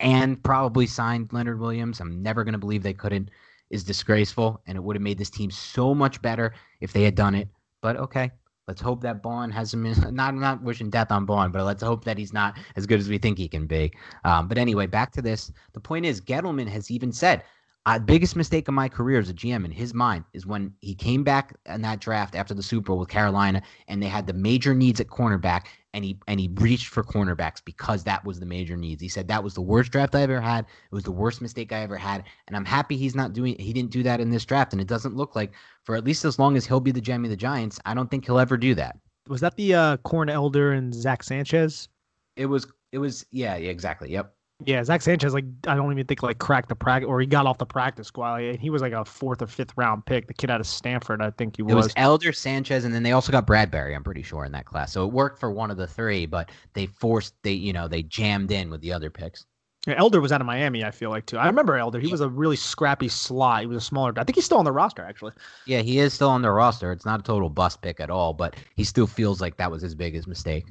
and 0.00 0.42
probably 0.42 0.86
signed 0.86 1.32
Leonard 1.32 1.58
Williams, 1.58 2.00
I'm 2.00 2.22
never 2.22 2.44
going 2.44 2.52
to 2.52 2.58
believe 2.58 2.82
they 2.82 2.94
couldn't. 2.94 3.30
Is 3.68 3.82
disgraceful, 3.82 4.62
and 4.68 4.76
it 4.76 4.80
would 4.80 4.94
have 4.94 5.02
made 5.02 5.18
this 5.18 5.28
team 5.28 5.50
so 5.50 5.92
much 5.92 6.22
better 6.22 6.54
if 6.80 6.92
they 6.92 7.02
had 7.02 7.16
done 7.16 7.34
it. 7.34 7.48
But 7.82 7.96
okay, 7.96 8.30
Let's 8.68 8.80
hope 8.80 9.00
that 9.02 9.22
Baun 9.22 9.50
has 9.50 9.70
some. 9.70 9.84
Not 10.14 10.34
not 10.34 10.62
wishing 10.62 10.90
death 10.90 11.12
on 11.12 11.24
Baun, 11.24 11.52
but 11.52 11.64
let's 11.64 11.82
hope 11.82 12.04
that 12.04 12.18
he's 12.18 12.32
not 12.32 12.58
as 12.74 12.84
good 12.84 12.98
as 12.98 13.08
we 13.08 13.16
think 13.16 13.38
he 13.38 13.48
can 13.48 13.66
be. 13.66 13.92
Um, 14.24 14.48
but 14.48 14.58
anyway, 14.58 14.86
back 14.86 15.12
to 15.12 15.22
this. 15.22 15.52
The 15.72 15.80
point 15.80 16.04
is, 16.04 16.20
Gettleman 16.20 16.66
has 16.68 16.90
even 16.90 17.12
said 17.12 17.44
uh, 17.86 18.00
biggest 18.00 18.34
mistake 18.34 18.66
of 18.66 18.74
my 18.74 18.88
career 18.88 19.20
as 19.20 19.30
a 19.30 19.34
GM 19.34 19.64
in 19.64 19.70
his 19.70 19.94
mind 19.94 20.24
is 20.32 20.44
when 20.44 20.74
he 20.80 20.92
came 20.92 21.22
back 21.22 21.54
in 21.66 21.82
that 21.82 22.00
draft 22.00 22.34
after 22.34 22.52
the 22.52 22.62
Super 22.62 22.86
Bowl 22.86 22.98
with 22.98 23.08
Carolina 23.08 23.62
and 23.86 24.02
they 24.02 24.08
had 24.08 24.26
the 24.26 24.32
major 24.32 24.74
needs 24.74 25.00
at 25.00 25.06
cornerback 25.06 25.66
and 25.96 26.04
he 26.04 26.18
and 26.28 26.38
he 26.38 26.48
reached 26.56 26.88
for 26.88 27.02
cornerbacks 27.02 27.64
because 27.64 28.04
that 28.04 28.22
was 28.24 28.38
the 28.38 28.44
major 28.44 28.76
needs. 28.76 29.00
He 29.00 29.08
said 29.08 29.26
that 29.28 29.42
was 29.42 29.54
the 29.54 29.62
worst 29.62 29.90
draft 29.90 30.14
I 30.14 30.20
ever 30.20 30.40
had. 30.42 30.66
It 30.66 30.94
was 30.94 31.04
the 31.04 31.10
worst 31.10 31.40
mistake 31.40 31.72
I 31.72 31.80
ever 31.80 31.96
had, 31.96 32.24
and 32.46 32.54
I'm 32.54 32.66
happy 32.66 32.98
he's 32.98 33.14
not 33.14 33.32
doing. 33.32 33.56
He 33.58 33.72
didn't 33.72 33.90
do 33.90 34.02
that 34.02 34.20
in 34.20 34.28
this 34.28 34.44
draft, 34.44 34.72
and 34.72 34.80
it 34.80 34.88
doesn't 34.88 35.16
look 35.16 35.34
like 35.34 35.52
for 35.84 35.96
at 35.96 36.04
least 36.04 36.26
as 36.26 36.38
long 36.38 36.54
as 36.54 36.66
he'll 36.66 36.80
be 36.80 36.92
the 36.92 37.00
GM 37.00 37.24
of 37.24 37.30
the 37.30 37.36
Giants. 37.36 37.80
I 37.86 37.94
don't 37.94 38.10
think 38.10 38.26
he'll 38.26 38.38
ever 38.38 38.58
do 38.58 38.74
that. 38.74 38.98
Was 39.26 39.40
that 39.40 39.56
the 39.56 39.74
uh, 39.74 39.96
Corn 39.98 40.28
Elder 40.28 40.72
and 40.72 40.94
Zach 40.94 41.22
Sanchez? 41.22 41.88
It 42.36 42.46
was. 42.46 42.66
It 42.92 42.98
was. 42.98 43.24
Yeah. 43.30 43.56
Yeah. 43.56 43.70
Exactly. 43.70 44.12
Yep. 44.12 44.35
Yeah, 44.64 44.82
Zach 44.82 45.02
Sanchez, 45.02 45.34
like 45.34 45.44
I 45.66 45.74
don't 45.74 45.92
even 45.92 46.06
think 46.06 46.22
like 46.22 46.38
cracked 46.38 46.70
the 46.70 46.74
practice 46.74 47.06
or 47.06 47.20
he 47.20 47.26
got 47.26 47.44
off 47.44 47.58
the 47.58 47.66
practice 47.66 48.06
squad. 48.06 48.56
He 48.56 48.70
was 48.70 48.80
like 48.80 48.94
a 48.94 49.04
fourth 49.04 49.42
or 49.42 49.46
fifth 49.46 49.72
round 49.76 50.06
pick. 50.06 50.28
The 50.28 50.34
kid 50.34 50.50
out 50.50 50.60
of 50.60 50.66
Stanford, 50.66 51.20
I 51.20 51.30
think 51.30 51.56
he 51.56 51.62
was. 51.62 51.72
It 51.72 51.76
was 51.76 51.92
Elder 51.96 52.32
Sanchez, 52.32 52.84
and 52.84 52.94
then 52.94 53.02
they 53.02 53.12
also 53.12 53.30
got 53.30 53.46
Bradberry. 53.46 53.94
I'm 53.94 54.02
pretty 54.02 54.22
sure 54.22 54.46
in 54.46 54.52
that 54.52 54.64
class, 54.64 54.92
so 54.92 55.04
it 55.04 55.12
worked 55.12 55.38
for 55.38 55.50
one 55.50 55.70
of 55.70 55.76
the 55.76 55.86
three. 55.86 56.24
But 56.24 56.50
they 56.72 56.86
forced 56.86 57.34
they 57.42 57.52
you 57.52 57.74
know 57.74 57.86
they 57.86 58.02
jammed 58.04 58.50
in 58.50 58.70
with 58.70 58.80
the 58.80 58.94
other 58.94 59.10
picks. 59.10 59.44
Yeah, 59.86 59.94
Elder 59.98 60.20
was 60.20 60.32
out 60.32 60.40
of 60.40 60.46
Miami, 60.46 60.84
I 60.84 60.90
feel 60.90 61.10
like 61.10 61.26
too. 61.26 61.36
I 61.36 61.46
remember 61.46 61.76
Elder. 61.76 62.00
He 62.00 62.08
was 62.08 62.22
a 62.22 62.28
really 62.28 62.56
scrappy 62.56 63.08
slot. 63.08 63.60
He 63.60 63.66
was 63.66 63.76
a 63.76 63.86
smaller. 63.86 64.12
I 64.16 64.24
think 64.24 64.36
he's 64.36 64.46
still 64.46 64.58
on 64.58 64.64
the 64.64 64.72
roster 64.72 65.04
actually. 65.04 65.32
Yeah, 65.66 65.82
he 65.82 65.98
is 65.98 66.14
still 66.14 66.30
on 66.30 66.40
the 66.40 66.50
roster. 66.50 66.92
It's 66.92 67.04
not 67.04 67.20
a 67.20 67.22
total 67.22 67.50
bust 67.50 67.82
pick 67.82 68.00
at 68.00 68.10
all, 68.10 68.32
but 68.32 68.56
he 68.74 68.84
still 68.84 69.06
feels 69.06 69.40
like 69.40 69.58
that 69.58 69.70
was 69.70 69.82
his 69.82 69.94
biggest 69.94 70.26
mistake. 70.26 70.64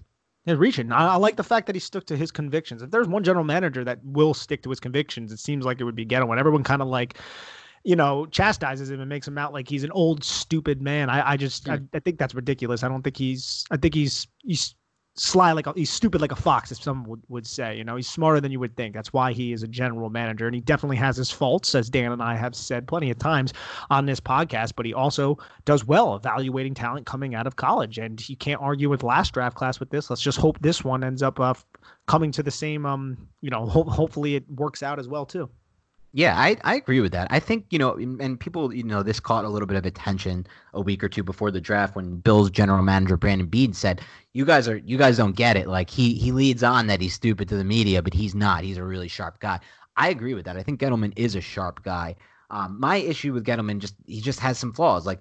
Reaching. 0.47 0.91
I, 0.91 1.13
I, 1.13 1.15
like 1.15 1.37
the 1.37 1.43
fact 1.43 1.65
that 1.65 1.75
he 1.75 1.79
stuck 1.79 2.05
to 2.05 2.15
his 2.15 2.31
convictions. 2.31 2.83
If 2.83 2.91
there's 2.91 3.07
one 3.07 3.23
general 3.23 3.43
manager 3.43 3.83
that 3.83 3.99
will 4.03 4.35
stick 4.35 4.61
to 4.63 4.69
his 4.69 4.79
convictions, 4.79 5.31
it 5.31 5.39
seems 5.39 5.65
like 5.65 5.81
it 5.81 5.85
would 5.85 5.95
be 5.95 6.05
Ghetto. 6.05 6.27
When 6.27 6.37
everyone 6.37 6.63
kind 6.63 6.83
of 6.83 6.87
like, 6.87 7.17
you 7.83 7.95
know, 7.95 8.27
chastises 8.27 8.91
him 8.91 8.99
and 8.99 9.09
makes 9.09 9.27
him 9.27 9.39
out 9.39 9.53
like 9.53 9.67
he's 9.67 9.83
an 9.83 9.91
old 9.91 10.23
stupid 10.23 10.83
man. 10.83 11.09
I, 11.09 11.31
I 11.31 11.37
just, 11.37 11.67
I, 11.67 11.79
I 11.95 11.99
think 11.99 12.19
that's 12.19 12.35
ridiculous. 12.35 12.83
I 12.83 12.89
don't 12.89 13.01
think 13.01 13.17
he's. 13.17 13.65
I 13.71 13.77
think 13.77 13.95
he's 13.95 14.27
he's 14.43 14.75
sly 15.15 15.53
like 15.53 15.65
a, 15.67 15.73
he's 15.73 15.89
stupid 15.89 16.21
like 16.21 16.31
a 16.31 16.35
fox 16.35 16.71
if 16.71 16.81
someone 16.81 17.09
would, 17.09 17.21
would 17.29 17.47
say 17.47 17.77
you 17.77 17.83
know? 17.83 17.95
He's 17.95 18.07
smarter 18.07 18.41
than 18.41 18.51
you 18.51 18.59
would 18.59 18.75
think. 18.75 18.93
That's 18.93 19.13
why 19.13 19.31
he 19.31 19.53
is 19.53 19.63
a 19.63 19.67
general 19.67 20.09
manager 20.09 20.45
and 20.45 20.55
he 20.55 20.61
definitely 20.61 20.97
has 20.97 21.17
his 21.17 21.31
faults 21.31 21.73
as 21.75 21.89
dan 21.89 22.11
and 22.11 22.21
i 22.21 22.35
have 22.35 22.55
said 22.55 22.87
plenty 22.87 23.11
of 23.11 23.17
times 23.17 23.53
on 23.89 24.05
this 24.05 24.19
podcast 24.19 24.73
but 24.75 24.85
he 24.85 24.93
also 24.93 25.37
does 25.65 25.85
well 25.85 26.15
evaluating 26.15 26.73
talent 26.73 27.05
coming 27.05 27.35
out 27.35 27.47
of 27.47 27.55
college 27.55 27.97
and 27.97 28.27
you 28.27 28.35
can't 28.35 28.61
argue 28.61 28.89
with 28.89 29.03
last 29.03 29.33
draft 29.33 29.55
class 29.55 29.79
with 29.79 29.89
this. 29.89 30.09
Let's 30.09 30.21
just 30.21 30.37
hope 30.37 30.59
this 30.59 30.83
one 30.83 31.03
ends 31.03 31.23
up 31.23 31.39
uh, 31.39 31.53
coming 32.07 32.31
to 32.31 32.43
the 32.43 32.51
same 32.51 32.85
um 32.85 33.17
you 33.41 33.49
know 33.49 33.65
ho- 33.65 33.83
hopefully 33.83 34.35
it 34.35 34.49
works 34.51 34.83
out 34.83 34.99
as 34.99 35.07
well 35.07 35.25
too 35.25 35.49
yeah, 36.15 36.39
I, 36.39 36.55
I 36.63 36.75
agree 36.75 37.01
with 37.01 37.11
that. 37.11 37.27
I 37.29 37.41
think, 37.41 37.65
you 37.71 37.77
know, 37.77 37.95
and 37.97 38.39
people, 38.39 38.73
you 38.73 38.83
know, 38.83 39.03
this 39.03 39.19
caught 39.19 39.43
a 39.43 39.49
little 39.49 39.67
bit 39.67 39.75
of 39.75 39.85
attention 39.85 40.47
a 40.73 40.79
week 40.79 41.03
or 41.03 41.09
two 41.09 41.23
before 41.23 41.51
the 41.51 41.59
draft 41.59 41.93
when 41.93 42.15
Bill's 42.19 42.49
general 42.49 42.81
manager 42.83 43.17
Brandon 43.17 43.47
Beane 43.47 43.73
said, 43.73 43.99
You 44.31 44.45
guys 44.45 44.69
are 44.69 44.77
you 44.77 44.97
guys 44.97 45.17
don't 45.17 45.35
get 45.35 45.57
it. 45.57 45.67
Like 45.67 45.89
he 45.89 46.13
he 46.13 46.31
leads 46.31 46.63
on 46.63 46.87
that 46.87 47.01
he's 47.01 47.13
stupid 47.13 47.49
to 47.49 47.57
the 47.57 47.65
media, 47.65 48.01
but 48.01 48.13
he's 48.13 48.33
not. 48.33 48.63
He's 48.63 48.77
a 48.77 48.83
really 48.85 49.09
sharp 49.09 49.41
guy. 49.41 49.59
I 49.97 50.07
agree 50.07 50.35
with 50.35 50.45
that. 50.45 50.55
I 50.55 50.63
think 50.63 50.79
Gettleman 50.79 51.11
is 51.17 51.35
a 51.35 51.41
sharp 51.41 51.83
guy. 51.83 52.15
Um, 52.49 52.79
my 52.79 52.95
issue 52.95 53.33
with 53.33 53.45
Gettleman 53.45 53.79
just 53.79 53.95
he 54.05 54.21
just 54.21 54.39
has 54.39 54.57
some 54.57 54.71
flaws. 54.71 55.05
Like, 55.05 55.19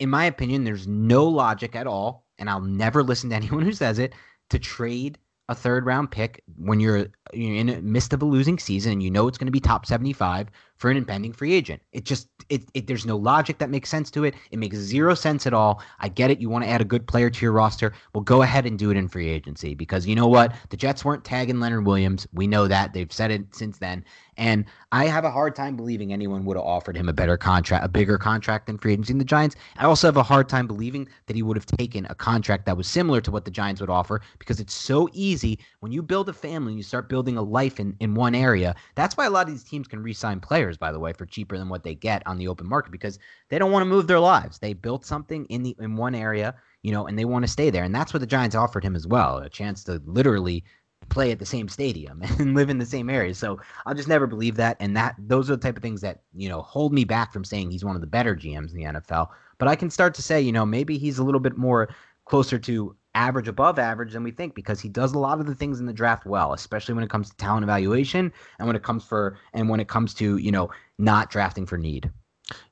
in 0.00 0.10
my 0.10 0.26
opinion, 0.26 0.64
there's 0.64 0.86
no 0.86 1.24
logic 1.24 1.74
at 1.74 1.86
all, 1.86 2.26
and 2.38 2.50
I'll 2.50 2.60
never 2.60 3.02
listen 3.02 3.30
to 3.30 3.36
anyone 3.42 3.62
who 3.62 3.72
says 3.72 3.98
it, 3.98 4.12
to 4.50 4.58
trade 4.58 5.16
a 5.50 5.54
third 5.54 5.84
round 5.84 6.12
pick 6.12 6.42
when 6.56 6.78
you're, 6.78 7.08
you're 7.34 7.54
in 7.56 7.66
the 7.66 7.82
midst 7.82 8.12
of 8.12 8.22
a 8.22 8.24
losing 8.24 8.56
season 8.58 8.92
and 8.92 9.02
you 9.02 9.10
know 9.10 9.26
it's 9.26 9.36
going 9.36 9.48
to 9.48 9.52
be 9.52 9.60
top 9.60 9.84
75 9.84 10.48
for 10.80 10.90
an 10.90 10.96
impending 10.96 11.34
free 11.34 11.52
agent. 11.52 11.82
It 11.92 12.06
just 12.06 12.28
it, 12.48 12.62
it 12.72 12.86
there's 12.86 13.04
no 13.04 13.16
logic 13.16 13.58
that 13.58 13.68
makes 13.68 13.90
sense 13.90 14.10
to 14.12 14.24
it. 14.24 14.34
It 14.50 14.58
makes 14.58 14.78
zero 14.78 15.14
sense 15.14 15.46
at 15.46 15.52
all. 15.52 15.82
I 16.00 16.08
get 16.08 16.30
it. 16.30 16.40
You 16.40 16.48
want 16.48 16.64
to 16.64 16.70
add 16.70 16.80
a 16.80 16.86
good 16.86 17.06
player 17.06 17.28
to 17.28 17.44
your 17.44 17.52
roster. 17.52 17.92
Well, 18.14 18.24
go 18.24 18.40
ahead 18.40 18.64
and 18.64 18.78
do 18.78 18.90
it 18.90 18.96
in 18.96 19.06
free 19.06 19.28
agency 19.28 19.74
because 19.74 20.06
you 20.06 20.14
know 20.14 20.26
what? 20.26 20.54
The 20.70 20.78
Jets 20.78 21.04
weren't 21.04 21.22
tagging 21.22 21.60
Leonard 21.60 21.84
Williams. 21.84 22.26
We 22.32 22.46
know 22.46 22.66
that. 22.66 22.94
They've 22.94 23.12
said 23.12 23.30
it 23.30 23.54
since 23.54 23.76
then. 23.76 24.04
And 24.40 24.64
I 24.90 25.04
have 25.04 25.26
a 25.26 25.30
hard 25.30 25.54
time 25.54 25.76
believing 25.76 26.14
anyone 26.14 26.46
would 26.46 26.56
have 26.56 26.64
offered 26.64 26.96
him 26.96 27.10
a 27.10 27.12
better 27.12 27.36
contract, 27.36 27.84
a 27.84 27.88
bigger 27.88 28.16
contract 28.16 28.66
than 28.66 28.78
free 28.78 28.94
agency 28.94 29.12
in 29.12 29.18
the 29.18 29.24
Giants. 29.24 29.54
I 29.76 29.84
also 29.84 30.06
have 30.08 30.16
a 30.16 30.22
hard 30.22 30.48
time 30.48 30.66
believing 30.66 31.06
that 31.26 31.36
he 31.36 31.42
would 31.42 31.58
have 31.58 31.66
taken 31.66 32.06
a 32.06 32.14
contract 32.14 32.64
that 32.64 32.76
was 32.76 32.88
similar 32.88 33.20
to 33.20 33.30
what 33.30 33.44
the 33.44 33.50
Giants 33.50 33.82
would 33.82 33.90
offer 33.90 34.22
because 34.38 34.58
it's 34.58 34.72
so 34.72 35.10
easy 35.12 35.58
when 35.80 35.92
you 35.92 36.02
build 36.02 36.30
a 36.30 36.32
family 36.32 36.72
and 36.72 36.78
you 36.78 36.82
start 36.82 37.10
building 37.10 37.36
a 37.36 37.42
life 37.42 37.78
in, 37.78 37.94
in 38.00 38.14
one 38.14 38.34
area. 38.34 38.74
That's 38.94 39.14
why 39.14 39.26
a 39.26 39.30
lot 39.30 39.46
of 39.46 39.52
these 39.52 39.62
teams 39.62 39.86
can 39.86 40.02
re-sign 40.02 40.40
players, 40.40 40.69
by 40.76 40.92
the 40.92 40.98
way, 40.98 41.12
for 41.12 41.26
cheaper 41.26 41.58
than 41.58 41.68
what 41.68 41.82
they 41.82 41.94
get 41.94 42.22
on 42.26 42.38
the 42.38 42.48
open 42.48 42.66
market 42.66 42.92
because 42.92 43.18
they 43.48 43.58
don't 43.58 43.72
want 43.72 43.82
to 43.82 43.88
move 43.88 44.06
their 44.06 44.20
lives. 44.20 44.58
They 44.58 44.72
built 44.72 45.04
something 45.04 45.44
in 45.46 45.62
the 45.62 45.76
in 45.78 45.96
one 45.96 46.14
area, 46.14 46.54
you 46.82 46.92
know, 46.92 47.06
and 47.06 47.18
they 47.18 47.24
want 47.24 47.44
to 47.44 47.50
stay 47.50 47.70
there. 47.70 47.84
And 47.84 47.94
that's 47.94 48.12
what 48.12 48.20
the 48.20 48.26
Giants 48.26 48.56
offered 48.56 48.84
him 48.84 48.96
as 48.96 49.06
well, 49.06 49.38
a 49.38 49.48
chance 49.48 49.84
to 49.84 50.00
literally 50.04 50.64
play 51.08 51.32
at 51.32 51.38
the 51.38 51.46
same 51.46 51.68
stadium 51.68 52.22
and 52.38 52.54
live 52.54 52.70
in 52.70 52.78
the 52.78 52.86
same 52.86 53.10
area. 53.10 53.34
So 53.34 53.60
I'll 53.86 53.94
just 53.94 54.08
never 54.08 54.26
believe 54.26 54.56
that. 54.56 54.76
And 54.80 54.96
that 54.96 55.16
those 55.18 55.50
are 55.50 55.56
the 55.56 55.62
type 55.62 55.76
of 55.76 55.82
things 55.82 56.00
that, 56.02 56.22
you 56.34 56.48
know, 56.48 56.62
hold 56.62 56.92
me 56.92 57.04
back 57.04 57.32
from 57.32 57.44
saying 57.44 57.70
he's 57.70 57.84
one 57.84 57.94
of 57.94 58.00
the 58.00 58.06
better 58.06 58.34
GMs 58.34 58.72
in 58.72 58.76
the 58.76 59.00
NFL. 59.00 59.28
But 59.58 59.68
I 59.68 59.76
can 59.76 59.90
start 59.90 60.14
to 60.14 60.22
say, 60.22 60.40
you 60.40 60.52
know, 60.52 60.64
maybe 60.64 60.98
he's 60.98 61.18
a 61.18 61.24
little 61.24 61.40
bit 61.40 61.56
more 61.56 61.88
closer 62.24 62.58
to 62.58 62.96
average 63.14 63.48
above 63.48 63.78
average 63.78 64.12
than 64.12 64.22
we 64.22 64.30
think 64.30 64.54
because 64.54 64.80
he 64.80 64.88
does 64.88 65.12
a 65.12 65.18
lot 65.18 65.40
of 65.40 65.46
the 65.46 65.54
things 65.54 65.80
in 65.80 65.86
the 65.86 65.92
draft 65.92 66.26
well, 66.26 66.52
especially 66.52 66.94
when 66.94 67.04
it 67.04 67.10
comes 67.10 67.30
to 67.30 67.36
talent 67.36 67.64
evaluation 67.64 68.32
and 68.58 68.66
when 68.66 68.76
it 68.76 68.82
comes 68.82 69.04
for 69.04 69.38
and 69.52 69.68
when 69.68 69.80
it 69.80 69.88
comes 69.88 70.14
to, 70.14 70.36
you 70.36 70.52
know, 70.52 70.70
not 70.98 71.30
drafting 71.30 71.66
for 71.66 71.76
need. 71.76 72.10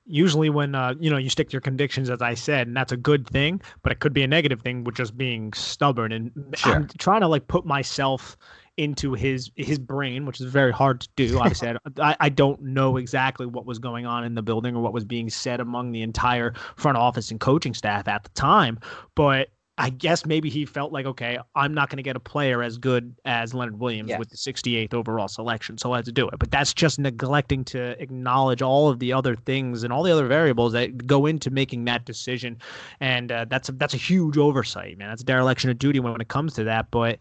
Usually 0.07 0.51
when 0.51 0.75
uh, 0.75 0.95
you 0.99 1.11
know 1.11 1.19
you 1.19 1.31
stick 1.31 1.51
to 1.51 1.53
your 1.53 1.61
convictions 1.61 2.11
as 2.11 2.21
i 2.21 2.35
said 2.35 2.67
and 2.67 2.77
that's 2.77 2.91
a 2.91 2.97
good 2.97 3.29
thing 3.29 3.61
but 3.83 3.93
it 3.93 4.01
could 4.01 4.13
be 4.13 4.23
a 4.23 4.27
negative 4.27 4.61
thing 4.61 4.83
with 4.83 4.97
just 4.97 5.17
being 5.17 5.53
stubborn. 5.53 6.13
And 6.13 6.33
sure. 6.55 6.75
i'm 6.75 6.89
trying 6.99 7.21
to 7.21 7.29
like 7.29 7.47
put 7.47 7.65
myself 7.65 8.37
into 8.79 9.13
his 9.13 9.51
his 9.57 9.79
brain 9.79 10.25
which 10.25 10.41
is 10.41 10.51
very 10.51 10.73
hard 10.73 11.01
to 11.03 11.09
do 11.17 11.39
obviously. 11.39 11.75
I, 12.01 12.17
I 12.19 12.29
don't 12.29 12.61
know 12.63 12.97
exactly 12.97 13.45
what 13.45 13.67
was 13.67 13.79
going 13.79 14.07
on 14.07 14.25
in 14.25 14.35
the 14.35 14.43
building 14.43 14.75
or 14.75 14.83
what 14.83 14.93
was 14.93 15.05
being 15.05 15.29
said 15.29 15.61
among 15.61 15.93
the 15.93 16.03
entire 16.03 16.55
front 16.77 16.97
office 16.97 17.31
and 17.31 17.39
coaching 17.39 17.75
staff 17.75 18.09
at 18.09 18.25
the 18.25 18.31
time 18.31 18.79
but 19.15 19.51
I 19.79 19.91
guess 19.91 20.27
maybe 20.27 20.51
he 20.51 20.65
felt 20.67 20.93
like, 20.93 21.07
okay, 21.07 21.39
I'm 21.55 21.73
not 21.73 21.89
going 21.89 21.99
to 21.99 22.03
get 22.03 22.17
a 22.17 22.21
player 22.21 22.63
as 22.63 22.77
good 22.79 23.15
as 23.25 23.55
Leonard 23.55 23.79
Williams 23.79 24.11
yes. 24.11 24.19
with 24.19 24.29
the 24.29 24.37
68th 24.37 24.93
overall 24.93 25.29
selection, 25.29 25.79
so 25.79 25.91
let's 25.91 26.11
do 26.11 26.29
it. 26.29 26.39
But 26.39 26.51
that's 26.51 26.75
just 26.75 26.99
neglecting 26.99 27.65
to 27.67 28.01
acknowledge 28.03 28.61
all 28.61 28.89
of 28.89 28.99
the 28.99 29.13
other 29.13 29.37
things 29.37 29.85
and 29.85 29.93
all 29.93 30.03
the 30.03 30.11
other 30.11 30.27
variables 30.27 30.73
that 30.73 31.07
go 31.07 31.27
into 31.27 31.51
making 31.51 31.85
that 31.85 32.05
decision, 32.05 32.59
and 33.01 33.31
uh, 33.31 33.47
that's 33.49 33.69
a, 33.69 33.73
that's 33.73 33.95
a 33.95 33.99
huge 33.99 34.37
oversight, 34.37 34.99
man. 34.99 35.09
That's 35.09 35.23
a 35.23 35.27
dereliction 35.27 35.71
of 35.71 35.79
duty 35.79 36.01
when, 36.01 36.13
when 36.13 36.21
it 36.21 36.29
comes 36.29 36.55
to 36.55 36.65
that. 36.65 36.91
But 36.91 37.19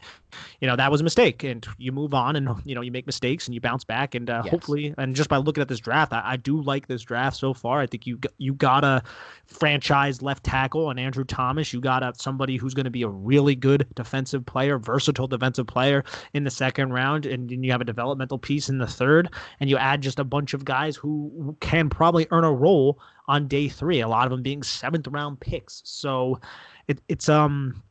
you 0.60 0.68
know 0.68 0.76
that 0.76 0.92
was 0.92 1.02
a 1.02 1.04
mistake, 1.04 1.44
and 1.44 1.66
you 1.78 1.92
move 1.92 2.14
on, 2.14 2.36
and 2.36 2.50
you 2.66 2.76
know 2.76 2.82
you 2.82 2.92
make 2.92 3.06
mistakes 3.06 3.48
and 3.48 3.56
you 3.56 3.62
bounce 3.62 3.84
back, 3.84 4.16
and 4.16 4.30
uh, 4.30 4.42
yes. 4.44 4.52
hopefully, 4.52 4.94
and 4.98 5.16
just 5.16 5.30
by 5.30 5.38
looking 5.38 5.62
at 5.62 5.68
this 5.68 5.80
draft, 5.80 6.14
I, 6.14 6.22
I 6.24 6.38
do 6.38 6.62
like 6.62 6.88
this 6.88 7.02
draft 7.02 7.38
so 7.38 7.54
far. 7.54 7.82
I 7.82 7.88
think 7.88 8.06
you 8.06 8.20
you 8.38 8.54
got 8.54 8.84
a 8.84 9.04
franchise 9.46 10.22
left 10.22 10.44
tackle 10.44 10.90
and 10.90 11.00
Andrew 11.00 11.24
Thomas. 11.24 11.74
You 11.74 11.82
got 11.82 12.04
a, 12.04 12.14
somebody 12.18 12.58
who's 12.58 12.74
going 12.74 12.86
to 12.86 12.92
be 12.92 13.04
a 13.04 13.10
really 13.10 13.56
good 13.56 13.88
defensive 13.96 14.46
player, 14.46 14.78
versatile 14.78 15.28
defensive 15.28 15.68
player 15.68 16.04
in 16.34 16.44
the 16.44 16.52
second 16.52 16.94
round, 16.94 17.26
and, 17.26 17.52
and 17.52 17.66
you 17.66 17.72
have 17.72 17.82
a 17.82 17.86
developmental 17.86 18.38
piece 18.38 18.70
in 18.70 18.78
the 18.78 18.88
third, 18.88 19.30
and 19.60 19.70
you 19.70 19.78
add 19.78 20.02
just 20.02 20.20
a 20.20 20.24
bunch 20.24 20.54
of 20.54 20.66
guys 20.66 20.96
who 20.96 21.56
can 21.60 21.90
probably 21.90 22.28
earn 22.32 22.44
a 22.44 22.52
role 22.52 23.00
on 23.28 23.48
day 23.48 23.68
three. 23.68 24.02
A 24.02 24.08
lot 24.08 24.26
of 24.26 24.32
them 24.32 24.42
being 24.42 24.64
seventh 24.64 25.08
round 25.08 25.40
picks. 25.40 25.82
So 25.86 26.40
it, 26.88 27.02
it's 27.08 27.30
um 27.30 27.82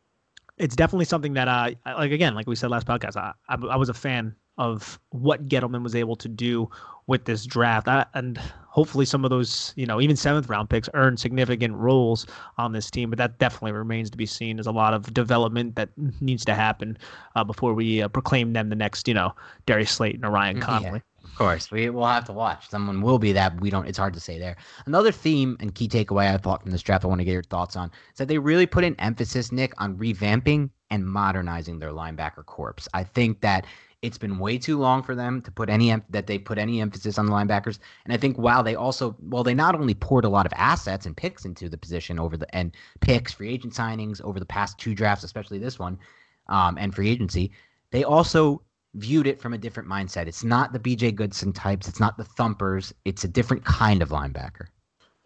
it's 0.58 0.76
definitely 0.76 1.04
something 1.04 1.34
that 1.34 1.48
uh 1.48 1.70
like 1.98 2.12
again 2.12 2.34
like 2.34 2.46
we 2.46 2.56
said 2.56 2.70
last 2.70 2.86
podcast 2.86 3.16
I, 3.16 3.32
I, 3.48 3.54
I 3.54 3.76
was 3.76 3.88
a 3.88 3.94
fan 3.94 4.34
of 4.58 4.98
what 5.10 5.48
Gettleman 5.48 5.82
was 5.82 5.94
able 5.94 6.16
to 6.16 6.28
do 6.28 6.70
with 7.06 7.24
this 7.24 7.44
draft. 7.44 7.88
I, 7.88 8.06
and 8.14 8.38
hopefully 8.38 9.04
some 9.04 9.24
of 9.24 9.30
those, 9.30 9.72
you 9.76 9.86
know, 9.86 10.00
even 10.00 10.16
seventh 10.16 10.48
round 10.48 10.70
picks 10.70 10.88
earn 10.94 11.16
significant 11.16 11.74
roles 11.74 12.26
on 12.58 12.72
this 12.72 12.90
team. 12.90 13.10
But 13.10 13.18
that 13.18 13.38
definitely 13.38 13.72
remains 13.72 14.10
to 14.10 14.16
be 14.16 14.26
seen. 14.26 14.56
There's 14.56 14.66
a 14.66 14.72
lot 14.72 14.94
of 14.94 15.12
development 15.12 15.76
that 15.76 15.90
needs 16.20 16.44
to 16.46 16.54
happen 16.54 16.96
uh, 17.34 17.44
before 17.44 17.74
we 17.74 18.02
uh, 18.02 18.08
proclaim 18.08 18.54
them 18.54 18.70
the 18.70 18.76
next, 18.76 19.06
you 19.06 19.14
know, 19.14 19.34
Darius 19.66 19.90
Slayton 19.92 20.24
or 20.24 20.30
Ryan 20.30 20.60
Connelly. 20.60 21.02
Yeah. 21.04 21.15
Of 21.26 21.34
course, 21.34 21.70
we 21.70 21.90
will 21.90 22.06
have 22.06 22.24
to 22.26 22.32
watch. 22.32 22.70
Someone 22.70 23.02
will 23.02 23.18
be 23.18 23.32
that. 23.32 23.60
We 23.60 23.68
don't. 23.68 23.86
It's 23.86 23.98
hard 23.98 24.14
to 24.14 24.20
say 24.20 24.38
there. 24.38 24.56
Another 24.86 25.12
theme 25.12 25.56
and 25.60 25.74
key 25.74 25.88
takeaway 25.88 26.32
I 26.32 26.38
thought 26.38 26.62
from 26.62 26.70
this 26.70 26.82
draft, 26.82 27.04
I 27.04 27.08
want 27.08 27.20
to 27.20 27.24
get 27.24 27.32
your 27.32 27.42
thoughts 27.42 27.76
on, 27.76 27.90
is 28.12 28.18
that 28.18 28.28
they 28.28 28.38
really 28.38 28.64
put 28.64 28.84
an 28.84 28.94
emphasis, 28.98 29.52
Nick, 29.52 29.74
on 29.78 29.96
revamping 29.96 30.70
and 30.90 31.04
modernizing 31.04 31.78
their 31.78 31.90
linebacker 31.90 32.46
corps. 32.46 32.88
I 32.94 33.04
think 33.04 33.40
that 33.40 33.66
it's 34.02 34.18
been 34.18 34.38
way 34.38 34.56
too 34.56 34.78
long 34.78 35.02
for 35.02 35.14
them 35.14 35.42
to 35.42 35.50
put 35.50 35.68
any 35.68 35.94
that 36.10 36.26
they 36.26 36.38
put 36.38 36.58
any 36.58 36.80
emphasis 36.80 37.18
on 37.18 37.26
the 37.26 37.32
linebackers. 37.32 37.80
And 38.04 38.14
I 38.14 38.16
think 38.16 38.38
while 38.38 38.62
they 38.62 38.76
also 38.76 39.16
well 39.20 39.42
they 39.42 39.54
not 39.54 39.74
only 39.74 39.94
poured 39.94 40.24
a 40.24 40.28
lot 40.28 40.46
of 40.46 40.52
assets 40.54 41.06
and 41.06 41.16
picks 41.16 41.44
into 41.44 41.68
the 41.68 41.76
position 41.78 42.18
over 42.18 42.36
the 42.36 42.54
and 42.54 42.74
picks, 43.00 43.32
free 43.32 43.52
agent 43.52 43.74
signings 43.74 44.22
over 44.22 44.38
the 44.38 44.46
past 44.46 44.78
two 44.78 44.94
drafts, 44.94 45.24
especially 45.24 45.58
this 45.58 45.78
one, 45.78 45.98
um, 46.48 46.78
and 46.78 46.94
free 46.94 47.10
agency, 47.10 47.50
they 47.90 48.04
also 48.04 48.62
viewed 48.94 49.26
it 49.26 49.40
from 49.40 49.52
a 49.52 49.58
different 49.58 49.88
mindset. 49.88 50.26
It's 50.26 50.44
not 50.44 50.72
the 50.72 50.78
BJ 50.78 51.14
Goodson 51.14 51.52
types, 51.52 51.88
it's 51.88 52.00
not 52.00 52.16
the 52.16 52.24
thumpers, 52.24 52.94
it's 53.04 53.24
a 53.24 53.28
different 53.28 53.64
kind 53.64 54.02
of 54.02 54.10
linebacker. 54.10 54.66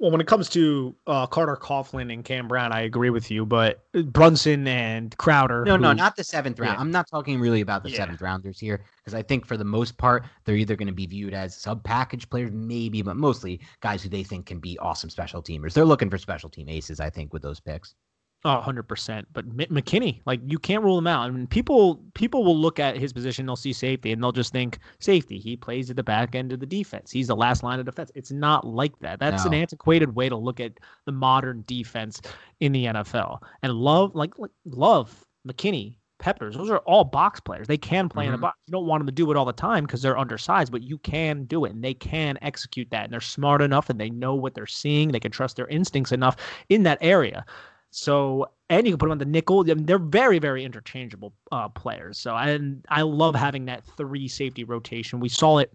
Well, 0.00 0.10
when 0.10 0.22
it 0.22 0.26
comes 0.26 0.48
to 0.50 0.96
uh, 1.06 1.26
Carter 1.26 1.58
Coughlin 1.60 2.10
and 2.10 2.24
Cam 2.24 2.48
Brown, 2.48 2.72
I 2.72 2.80
agree 2.80 3.10
with 3.10 3.30
you. 3.30 3.44
But 3.44 3.84
Brunson 3.92 4.66
and 4.66 5.14
Crowder. 5.18 5.62
No, 5.66 5.76
who, 5.76 5.82
no, 5.82 5.92
not 5.92 6.16
the 6.16 6.24
seventh 6.24 6.58
round. 6.58 6.76
Yeah. 6.76 6.80
I'm 6.80 6.90
not 6.90 7.06
talking 7.06 7.38
really 7.38 7.60
about 7.60 7.82
the 7.82 7.90
yeah. 7.90 7.98
seventh 7.98 8.22
rounders 8.22 8.58
here 8.58 8.82
because 8.96 9.12
I 9.12 9.20
think 9.20 9.44
for 9.44 9.58
the 9.58 9.64
most 9.64 9.98
part, 9.98 10.24
they're 10.44 10.56
either 10.56 10.74
going 10.74 10.88
to 10.88 10.94
be 10.94 11.04
viewed 11.04 11.34
as 11.34 11.54
sub 11.54 11.84
package 11.84 12.30
players, 12.30 12.50
maybe, 12.50 13.02
but 13.02 13.16
mostly 13.16 13.60
guys 13.82 14.02
who 14.02 14.08
they 14.08 14.22
think 14.22 14.46
can 14.46 14.58
be 14.58 14.78
awesome 14.78 15.10
special 15.10 15.42
teamers. 15.42 15.74
They're 15.74 15.84
looking 15.84 16.08
for 16.08 16.16
special 16.16 16.48
team 16.48 16.70
aces, 16.70 16.98
I 16.98 17.10
think, 17.10 17.34
with 17.34 17.42
those 17.42 17.60
picks. 17.60 17.94
Oh, 18.42 18.62
100%. 18.64 19.24
But 19.34 19.44
M- 19.44 19.56
McKinney, 19.70 20.22
like 20.24 20.40
you 20.46 20.58
can't 20.58 20.82
rule 20.82 20.96
him 20.96 21.06
out. 21.06 21.26
I 21.26 21.30
mean, 21.30 21.46
people 21.46 22.02
people 22.14 22.42
will 22.42 22.56
look 22.56 22.78
at 22.78 22.96
his 22.96 23.12
position, 23.12 23.44
they'll 23.44 23.56
see 23.56 23.74
safety, 23.74 24.12
and 24.12 24.22
they'll 24.22 24.32
just 24.32 24.52
think 24.52 24.78
safety. 24.98 25.38
He 25.38 25.56
plays 25.56 25.90
at 25.90 25.96
the 25.96 26.02
back 26.02 26.34
end 26.34 26.52
of 26.52 26.60
the 26.60 26.66
defense. 26.66 27.10
He's 27.10 27.26
the 27.26 27.36
last 27.36 27.62
line 27.62 27.78
of 27.78 27.86
defense. 27.86 28.10
It's 28.14 28.30
not 28.30 28.66
like 28.66 28.98
that. 29.00 29.18
That's 29.18 29.44
no. 29.44 29.50
an 29.50 29.54
antiquated 29.54 30.14
way 30.14 30.30
to 30.30 30.36
look 30.36 30.58
at 30.58 30.72
the 31.04 31.12
modern 31.12 31.64
defense 31.66 32.22
in 32.60 32.72
the 32.72 32.86
NFL. 32.86 33.40
And 33.62 33.74
love, 33.74 34.14
like, 34.14 34.38
like 34.38 34.52
love 34.64 35.26
McKinney, 35.46 35.96
Peppers, 36.18 36.56
those 36.56 36.70
are 36.70 36.78
all 36.80 37.04
box 37.04 37.40
players. 37.40 37.66
They 37.66 37.76
can 37.76 38.08
play 38.08 38.24
mm-hmm. 38.24 38.34
in 38.34 38.40
the 38.40 38.42
box. 38.42 38.58
You 38.66 38.72
don't 38.72 38.86
want 38.86 39.00
them 39.00 39.06
to 39.06 39.12
do 39.12 39.30
it 39.30 39.36
all 39.36 39.44
the 39.44 39.52
time 39.52 39.84
because 39.84 40.00
they're 40.00 40.18
undersized, 40.18 40.72
but 40.72 40.82
you 40.82 40.98
can 40.98 41.44
do 41.44 41.64
it 41.66 41.72
and 41.72 41.82
they 41.82 41.94
can 41.94 42.38
execute 42.42 42.88
that. 42.90 43.04
And 43.04 43.12
they're 43.12 43.20
smart 43.20 43.60
enough 43.60 43.90
and 43.90 44.00
they 44.00 44.10
know 44.10 44.34
what 44.34 44.54
they're 44.54 44.66
seeing. 44.66 45.12
They 45.12 45.20
can 45.20 45.32
trust 45.32 45.56
their 45.56 45.68
instincts 45.68 46.12
enough 46.12 46.36
in 46.68 46.84
that 46.84 46.98
area. 47.00 47.44
So 47.90 48.50
and 48.68 48.86
you 48.86 48.92
can 48.92 48.98
put 48.98 49.06
them 49.06 49.12
on 49.12 49.18
the 49.18 49.24
nickel. 49.24 49.60
I 49.68 49.74
mean, 49.74 49.86
they're 49.86 49.98
very, 49.98 50.38
very 50.38 50.64
interchangeable 50.64 51.32
uh, 51.50 51.68
players. 51.68 52.18
So 52.18 52.36
and 52.36 52.84
I 52.88 53.02
love 53.02 53.34
having 53.34 53.66
that 53.66 53.84
three 53.96 54.28
safety 54.28 54.64
rotation. 54.64 55.20
We 55.20 55.28
saw 55.28 55.58
it 55.58 55.72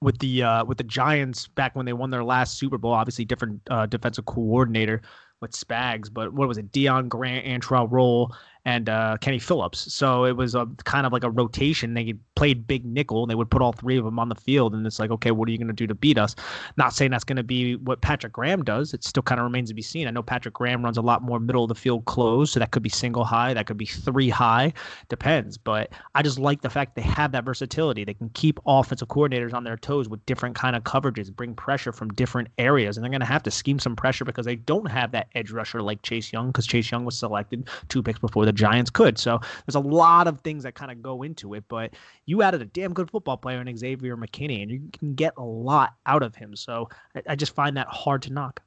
with 0.00 0.18
the 0.18 0.42
uh, 0.42 0.64
with 0.64 0.78
the 0.78 0.84
Giants 0.84 1.48
back 1.48 1.76
when 1.76 1.86
they 1.86 1.92
won 1.92 2.10
their 2.10 2.24
last 2.24 2.58
Super 2.58 2.78
Bowl. 2.78 2.92
Obviously, 2.92 3.24
different 3.24 3.60
uh, 3.70 3.86
defensive 3.86 4.24
coordinator 4.24 5.02
with 5.40 5.52
Spags, 5.52 6.12
but 6.12 6.32
what 6.32 6.48
was 6.48 6.58
it? 6.58 6.72
Deon 6.72 7.08
Grant, 7.08 7.44
Antrel 7.44 7.90
Rolle, 7.90 8.34
and 8.64 8.88
uh, 8.88 9.16
Kenny 9.20 9.38
Phillips. 9.38 9.92
So 9.92 10.24
it 10.24 10.36
was 10.36 10.54
a 10.54 10.66
kind 10.84 11.06
of 11.06 11.12
like 11.12 11.24
a 11.24 11.30
rotation. 11.30 11.94
They 11.94 12.14
played 12.34 12.66
big 12.66 12.84
nickel 12.84 13.22
and 13.22 13.30
they 13.30 13.34
would 13.34 13.50
put 13.50 13.60
all 13.60 13.72
three 13.72 13.98
of 13.98 14.04
them 14.04 14.18
on 14.18 14.30
the 14.30 14.34
field. 14.34 14.74
And 14.74 14.86
it's 14.86 14.98
like, 14.98 15.10
okay, 15.10 15.32
what 15.32 15.48
are 15.48 15.52
you 15.52 15.58
going 15.58 15.68
to 15.68 15.74
do 15.74 15.86
to 15.86 15.94
beat 15.94 16.16
us? 16.16 16.34
Not 16.76 16.94
saying 16.94 17.10
that's 17.10 17.24
going 17.24 17.36
to 17.36 17.42
be 17.42 17.76
what 17.76 18.00
Patrick 18.00 18.32
Graham 18.32 18.64
does. 18.64 18.94
It 18.94 19.04
still 19.04 19.22
kind 19.22 19.38
of 19.38 19.44
remains 19.44 19.68
to 19.68 19.74
be 19.74 19.82
seen. 19.82 20.08
I 20.08 20.10
know 20.10 20.22
Patrick 20.22 20.54
Graham 20.54 20.82
runs 20.82 20.96
a 20.96 21.02
lot 21.02 21.22
more 21.22 21.38
middle 21.38 21.64
of 21.64 21.68
the 21.68 21.74
field 21.74 22.06
close. 22.06 22.52
So 22.52 22.60
that 22.60 22.70
could 22.70 22.82
be 22.82 22.88
single 22.88 23.24
high. 23.24 23.52
That 23.52 23.66
could 23.66 23.76
be 23.76 23.86
three 23.86 24.30
high. 24.30 24.72
Depends. 25.10 25.58
But 25.58 25.92
I 26.14 26.22
just 26.22 26.38
like 26.38 26.62
the 26.62 26.70
fact 26.70 26.96
they 26.96 27.02
have 27.02 27.32
that 27.32 27.44
versatility. 27.44 28.04
They 28.04 28.14
can 28.14 28.30
keep 28.30 28.58
offensive 28.66 29.08
coordinators 29.08 29.52
on 29.52 29.64
their 29.64 29.76
toes 29.76 30.08
with 30.08 30.24
different 30.24 30.56
kind 30.56 30.74
of 30.74 30.84
coverages, 30.84 31.34
bring 31.34 31.54
pressure 31.54 31.92
from 31.92 32.08
different 32.14 32.48
areas. 32.56 32.96
And 32.96 33.04
they're 33.04 33.10
going 33.10 33.20
to 33.20 33.26
have 33.26 33.42
to 33.42 33.50
scheme 33.50 33.78
some 33.78 33.94
pressure 33.94 34.24
because 34.24 34.46
they 34.46 34.56
don't 34.56 34.86
have 34.86 35.12
that 35.12 35.28
edge 35.34 35.50
rusher 35.50 35.82
like 35.82 36.00
Chase 36.00 36.32
Young 36.32 36.46
because 36.46 36.66
Chase 36.66 36.90
Young 36.90 37.04
was 37.04 37.18
selected 37.18 37.68
two 37.88 38.02
picks 38.02 38.18
before 38.18 38.46
the 38.46 38.53
Giants 38.54 38.90
could. 38.90 39.18
So 39.18 39.40
there's 39.66 39.74
a 39.74 39.80
lot 39.80 40.26
of 40.26 40.40
things 40.40 40.62
that 40.62 40.74
kind 40.74 40.90
of 40.90 41.02
go 41.02 41.22
into 41.22 41.54
it, 41.54 41.64
but 41.68 41.94
you 42.26 42.42
added 42.42 42.62
a 42.62 42.66
damn 42.66 42.92
good 42.92 43.10
football 43.10 43.36
player 43.36 43.60
in 43.60 43.76
Xavier 43.76 44.16
McKinney, 44.16 44.62
and 44.62 44.70
you 44.70 44.82
can 44.92 45.14
get 45.14 45.34
a 45.36 45.44
lot 45.44 45.94
out 46.06 46.22
of 46.22 46.34
him. 46.34 46.56
So 46.56 46.88
I, 47.14 47.22
I 47.30 47.36
just 47.36 47.54
find 47.54 47.76
that 47.76 47.88
hard 47.88 48.22
to 48.22 48.32
knock. 48.32 48.62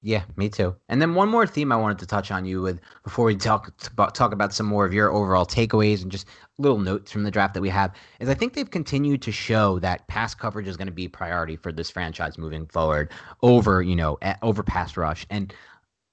Yeah, 0.00 0.22
me 0.36 0.48
too. 0.48 0.76
And 0.88 1.02
then 1.02 1.14
one 1.14 1.28
more 1.28 1.46
theme 1.46 1.72
I 1.72 1.76
wanted 1.76 1.98
to 1.98 2.06
touch 2.06 2.30
on 2.30 2.44
you 2.44 2.62
with 2.62 2.78
before 3.02 3.24
we 3.24 3.34
talk 3.34 3.72
about 3.90 4.14
talk 4.14 4.32
about 4.32 4.54
some 4.54 4.66
more 4.66 4.84
of 4.84 4.94
your 4.94 5.12
overall 5.12 5.44
takeaways 5.44 6.02
and 6.02 6.12
just 6.12 6.28
little 6.58 6.78
notes 6.78 7.10
from 7.10 7.24
the 7.24 7.32
draft 7.32 7.54
that 7.54 7.60
we 7.60 7.68
have 7.68 7.92
is 8.20 8.28
I 8.28 8.34
think 8.34 8.54
they've 8.54 8.70
continued 8.70 9.22
to 9.22 9.32
show 9.32 9.80
that 9.80 10.06
pass 10.06 10.34
coverage 10.34 10.68
is 10.68 10.76
going 10.76 10.86
to 10.86 10.92
be 10.92 11.08
priority 11.08 11.56
for 11.56 11.72
this 11.72 11.90
franchise 11.90 12.38
moving 12.38 12.66
forward 12.66 13.10
over, 13.42 13.82
you 13.82 13.96
know, 13.96 14.18
over 14.42 14.62
pass 14.62 14.96
rush. 14.96 15.26
And 15.30 15.52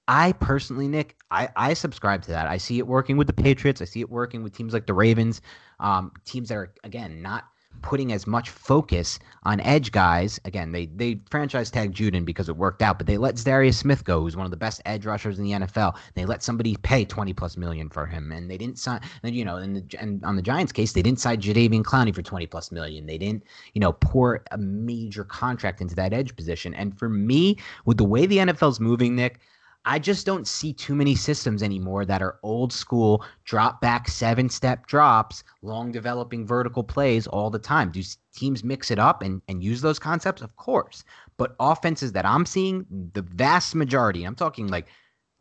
I 0.07 0.33
personally, 0.33 0.87
Nick, 0.87 1.15
I, 1.31 1.49
I 1.55 1.73
subscribe 1.73 2.21
to 2.23 2.31
that. 2.31 2.47
I 2.47 2.57
see 2.57 2.77
it 2.77 2.87
working 2.87 3.17
with 3.17 3.27
the 3.27 3.33
Patriots. 3.33 3.81
I 3.81 3.85
see 3.85 4.01
it 4.01 4.09
working 4.09 4.43
with 4.43 4.55
teams 4.55 4.73
like 4.73 4.85
the 4.85 4.93
Ravens, 4.93 5.41
um, 5.79 6.11
teams 6.25 6.49
that 6.49 6.55
are 6.55 6.73
again 6.83 7.21
not 7.21 7.45
putting 7.81 8.11
as 8.11 8.25
much 8.25 8.49
focus 8.49 9.19
on 9.43 9.59
edge 9.61 9.91
guys. 9.91 10.39
Again, 10.45 10.71
they 10.71 10.87
they 10.87 11.19
franchise 11.29 11.69
tag 11.71 11.93
Judon 11.93 12.25
because 12.25 12.49
it 12.49 12.57
worked 12.57 12.81
out, 12.81 12.97
but 12.97 13.07
they 13.07 13.17
let 13.17 13.35
Darius 13.35 13.77
Smith 13.77 14.03
go, 14.03 14.21
who's 14.21 14.35
one 14.35 14.45
of 14.45 14.51
the 14.51 14.57
best 14.57 14.81
edge 14.85 15.05
rushers 15.05 15.37
in 15.39 15.45
the 15.45 15.51
NFL. 15.51 15.97
They 16.13 16.25
let 16.25 16.43
somebody 16.43 16.75
pay 16.77 17.05
twenty 17.05 17.33
plus 17.33 17.57
million 17.57 17.89
for 17.89 18.05
him, 18.05 18.31
and 18.31 18.49
they 18.49 18.57
didn't 18.57 18.79
sign. 18.79 19.01
And 19.23 19.35
you 19.35 19.45
know, 19.45 19.57
in 19.57 19.73
the, 19.73 19.85
and 19.99 20.23
on 20.23 20.35
the 20.35 20.41
Giants' 20.41 20.71
case, 20.71 20.93
they 20.93 21.01
didn't 21.01 21.19
sign 21.19 21.41
Jadeveon 21.41 21.83
Clowney 21.83 22.13
for 22.13 22.21
twenty 22.21 22.47
plus 22.47 22.71
million. 22.71 23.05
They 23.05 23.17
didn't, 23.17 23.43
you 23.73 23.81
know, 23.81 23.93
pour 23.93 24.43
a 24.51 24.57
major 24.57 25.23
contract 25.23 25.81
into 25.81 25.95
that 25.95 26.13
edge 26.13 26.35
position. 26.35 26.73
And 26.73 26.97
for 26.97 27.09
me, 27.09 27.57
with 27.85 27.97
the 27.97 28.05
way 28.05 28.25
the 28.25 28.37
NFL's 28.37 28.79
moving, 28.79 29.15
Nick. 29.15 29.39
I 29.85 29.99
just 29.99 30.25
don't 30.25 30.47
see 30.47 30.73
too 30.73 30.95
many 30.95 31.15
systems 31.15 31.61
anymore 31.61 32.05
that 32.05 32.21
are 32.21 32.39
old 32.41 32.73
school, 32.73 33.23
drop 33.43 33.81
back 33.81 34.07
seven 34.07 34.49
step 34.49 34.87
drops, 34.87 35.43
long 35.61 35.91
developing 35.91 36.45
vertical 36.45 36.83
plays 36.83 37.27
all 37.27 37.49
the 37.49 37.59
time. 37.59 37.91
Do 37.91 38.01
teams 38.35 38.63
mix 38.63 38.89
it 38.89 38.99
up 38.99 39.21
and, 39.21 39.41
and 39.47 39.63
use 39.63 39.81
those 39.81 39.99
concepts? 39.99 40.41
Of 40.41 40.55
course. 40.55 41.03
But 41.37 41.55
offenses 41.59 42.13
that 42.13 42.25
I'm 42.25 42.45
seeing, 42.45 42.85
the 43.13 43.21
vast 43.21 43.75
majority, 43.75 44.23
I'm 44.23 44.35
talking 44.35 44.67
like 44.67 44.87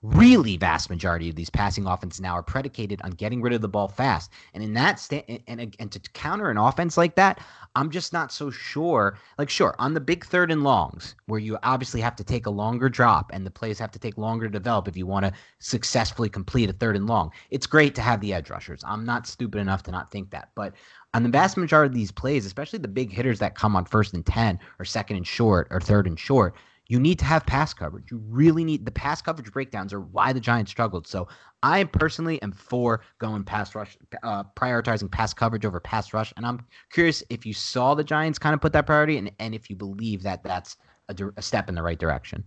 really 0.05 0.59
vast 0.59 0.90
majority 0.90 1.30
of 1.30 1.34
these 1.34 1.48
passing 1.48 1.86
offenses 1.86 2.20
now 2.20 2.34
are 2.34 2.42
predicated 2.42 3.00
on 3.02 3.11
getting 3.12 3.40
rid 3.40 3.55
of 3.55 3.62
the 3.62 3.68
ball 3.68 3.88
fast. 3.88 4.30
And 4.52 4.62
in 4.62 4.74
that 4.74 5.00
sta- 5.00 5.24
and, 5.48 5.61
and 5.61 5.76
and 5.78 5.90
to 5.92 5.98
counter 6.12 6.50
an 6.50 6.59
offense 6.59 6.98
like 6.98 7.14
that, 7.14 7.40
I'm 7.74 7.90
just 7.90 8.12
not 8.12 8.30
so 8.30 8.50
sure. 8.50 9.16
Like 9.38 9.48
sure, 9.48 9.74
on 9.78 9.94
the 9.94 10.00
big 10.00 10.26
third 10.26 10.52
and 10.52 10.62
longs 10.62 11.14
where 11.24 11.40
you 11.40 11.57
obviously 11.62 12.02
have 12.02 12.16
to 12.16 12.24
take 12.24 12.44
a 12.44 12.50
longer 12.50 12.90
drop 12.90 13.30
and 13.32 13.46
the 13.46 13.50
plays 13.50 13.78
have 13.78 13.90
to 13.92 13.98
take 13.98 14.18
longer 14.18 14.46
to 14.46 14.52
develop 14.52 14.88
if 14.88 14.96
you 14.96 15.07
want 15.07 15.24
to 15.24 15.32
successfully 15.59 16.28
complete 16.28 16.68
a 16.68 16.74
third 16.74 16.96
and 16.96 17.07
long. 17.07 17.30
It's 17.50 17.66
great 17.66 17.94
to 17.94 18.02
have 18.02 18.20
the 18.20 18.34
edge 18.34 18.50
rushers. 18.50 18.82
I'm 18.86 19.07
not 19.07 19.26
stupid 19.26 19.59
enough 19.59 19.82
to 19.84 19.90
not 19.90 20.11
think 20.11 20.30
that. 20.32 20.50
But 20.55 20.74
on 21.14 21.22
the 21.22 21.30
vast 21.30 21.57
majority 21.57 21.92
of 21.92 21.94
these 21.94 22.12
plays, 22.12 22.44
especially 22.44 22.80
the 22.80 22.88
big 22.88 23.11
hitters 23.11 23.38
that 23.38 23.55
come 23.55 23.74
on 23.74 23.86
first 23.86 24.12
and 24.12 24.26
10 24.26 24.59
or 24.78 24.84
second 24.84 25.16
and 25.16 25.26
short 25.26 25.68
or 25.70 25.80
third 25.80 26.07
and 26.07 26.18
short, 26.18 26.57
you 26.87 27.01
need 27.01 27.18
to 27.18 27.24
have 27.24 27.47
pass 27.47 27.72
coverage. 27.72 28.11
You 28.11 28.18
really 28.28 28.64
need 28.64 28.85
the 28.85 28.91
pass 28.91 29.22
coverage 29.22 29.51
breakdowns 29.53 29.93
are 29.93 30.01
why 30.01 30.32
the 30.32 30.41
Giants 30.41 30.70
struggled. 30.70 31.07
So 31.07 31.28
I 31.62 31.85
personally 31.85 32.41
am 32.43 32.53
for 32.53 33.01
going 33.18 33.45
pass 33.45 33.74
rush, 33.74 33.97
uh, 34.22 34.45
prioritizing 34.55 35.11
pass 35.11 35.32
coverage 35.32 35.64
over 35.64 35.80
pass 35.80 36.12
rush. 36.12 36.32
And 36.37 36.47
I'm 36.47 36.64
curious 36.91 37.22
if 37.30 37.47
you 37.47 37.55
saw 37.55 37.95
the 37.95 38.05
Giants 38.05 38.39
kind 38.39 38.55
of 38.55 38.61
put 38.61 38.72
that 38.74 38.87
priority 38.87 39.16
and, 39.16 39.30
and 39.39 39.55
if 39.55 39.70
you 39.70 39.76
believe 39.76 40.22
that 40.24 40.43
that's 40.43 40.76
a, 41.09 41.14
a 41.37 41.43
step 41.43 41.68
in 41.68 41.74
the 41.74 41.82
right 41.82 41.99
direction. 41.99 42.45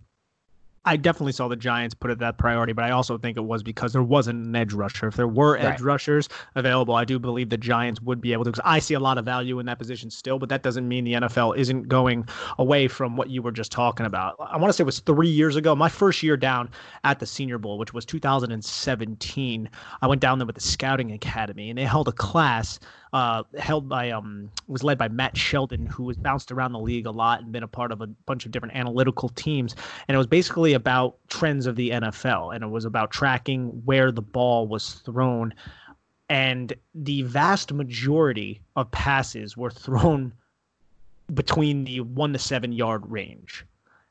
I 0.88 0.96
definitely 0.96 1.34
saw 1.34 1.50
the 1.50 1.58
Giants 1.58 1.94
put 1.94 2.12
it 2.12 2.20
that 2.20 2.38
priority, 2.38 2.72
but 2.72 2.86
I 2.86 2.92
also 2.92 3.18
think 3.18 3.36
it 3.36 3.44
was 3.44 3.62
because 3.62 3.92
there 3.92 4.04
wasn't 4.04 4.46
an 4.46 4.56
edge 4.56 4.72
rusher. 4.72 5.10
If 5.10 5.18
there 5.18 5.28
were 5.28 5.58
edge 5.58 5.66
right. 5.66 5.82
rushers 5.82 6.30
available, 6.56 6.96
I 6.96 7.04
do 7.04 7.20
believe 7.20 7.50
the 7.50 7.58
Giants 7.58 8.02
would 8.02 8.22
be 8.22 8.32
able 8.32 8.46
to. 8.46 8.52
Because 8.52 8.64
I 8.64 8.80
see 8.80 8.94
a 8.94 9.00
lot 9.00 9.18
of 9.18 9.26
value 9.26 9.60
in 9.60 9.66
that 9.66 9.80
position 9.80 10.10
still, 10.10 10.40
but 10.40 10.48
that 10.48 10.64
doesn't 10.64 10.88
mean 10.88 11.04
the 11.04 11.14
NFL 11.16 11.58
isn't 11.58 11.90
going 11.90 12.26
away 12.58 12.88
from 12.88 13.18
what 13.18 13.30
you 13.30 13.42
were 13.42 13.52
just 13.52 13.70
talking 13.70 14.06
about. 14.06 14.38
I 14.40 14.56
want 14.56 14.70
to 14.70 14.74
say 14.74 14.84
it 14.84 14.86
was 14.86 15.00
three 15.00 15.28
years 15.28 15.58
ago, 15.58 15.76
my 15.76 15.90
first 15.90 16.24
year 16.24 16.38
down 16.38 16.70
at 17.04 17.20
the 17.20 17.26
Senior 17.26 17.58
Bowl, 17.58 17.78
which 17.78 17.94
was 17.94 18.06
2017. 18.06 19.70
I 20.02 20.08
went 20.08 20.22
down 20.22 20.40
there 20.40 20.46
with 20.46 20.56
the 20.56 20.62
Scouting 20.62 21.12
Academy, 21.12 21.70
and 21.70 21.78
they 21.78 21.84
held 21.84 22.08
a 22.08 22.14
class 22.14 22.80
uh, 23.14 23.44
held 23.58 23.88
by 23.88 24.12
um 24.12 24.52
was 24.68 24.84
led 24.84 24.98
by 24.98 25.08
Matt 25.08 25.38
Sheldon, 25.38 25.86
who 25.86 26.04
was 26.04 26.18
bounced 26.18 26.52
around 26.52 26.74
the 26.74 26.80
league 26.80 27.06
a 27.06 27.12
lot 27.12 27.42
and 27.42 27.52
been 27.52 27.64
a 27.64 27.68
part 27.68 27.92
of 27.92 28.02
a 28.02 28.08
bunch 28.08 28.46
of 28.46 28.52
different 28.52 28.76
analytical 28.76 29.30
teams. 29.30 29.76
And 30.08 30.16
it 30.16 30.18
was 30.18 30.28
basically 30.28 30.74
about 30.74 31.18
trends 31.28 31.66
of 31.66 31.76
the 31.76 31.92
NFL, 31.92 32.54
and 32.54 32.64
it 32.64 32.68
was 32.68 32.86
about 32.86 33.12
tracking 33.12 33.82
where 33.86 34.12
the 34.12 34.22
ball 34.22 34.68
was 34.68 34.96
thrown. 35.06 35.54
And 36.30 36.74
the 36.94 37.22
vast 37.22 37.72
majority 37.72 38.62
of 38.76 38.92
passes 38.92 39.56
were 39.56 39.72
thrown 39.72 40.34
between 41.34 41.86
the 41.86 42.02
one 42.02 42.34
to 42.34 42.40
seven 42.40 42.72
yard 42.72 43.10
range. 43.10 43.66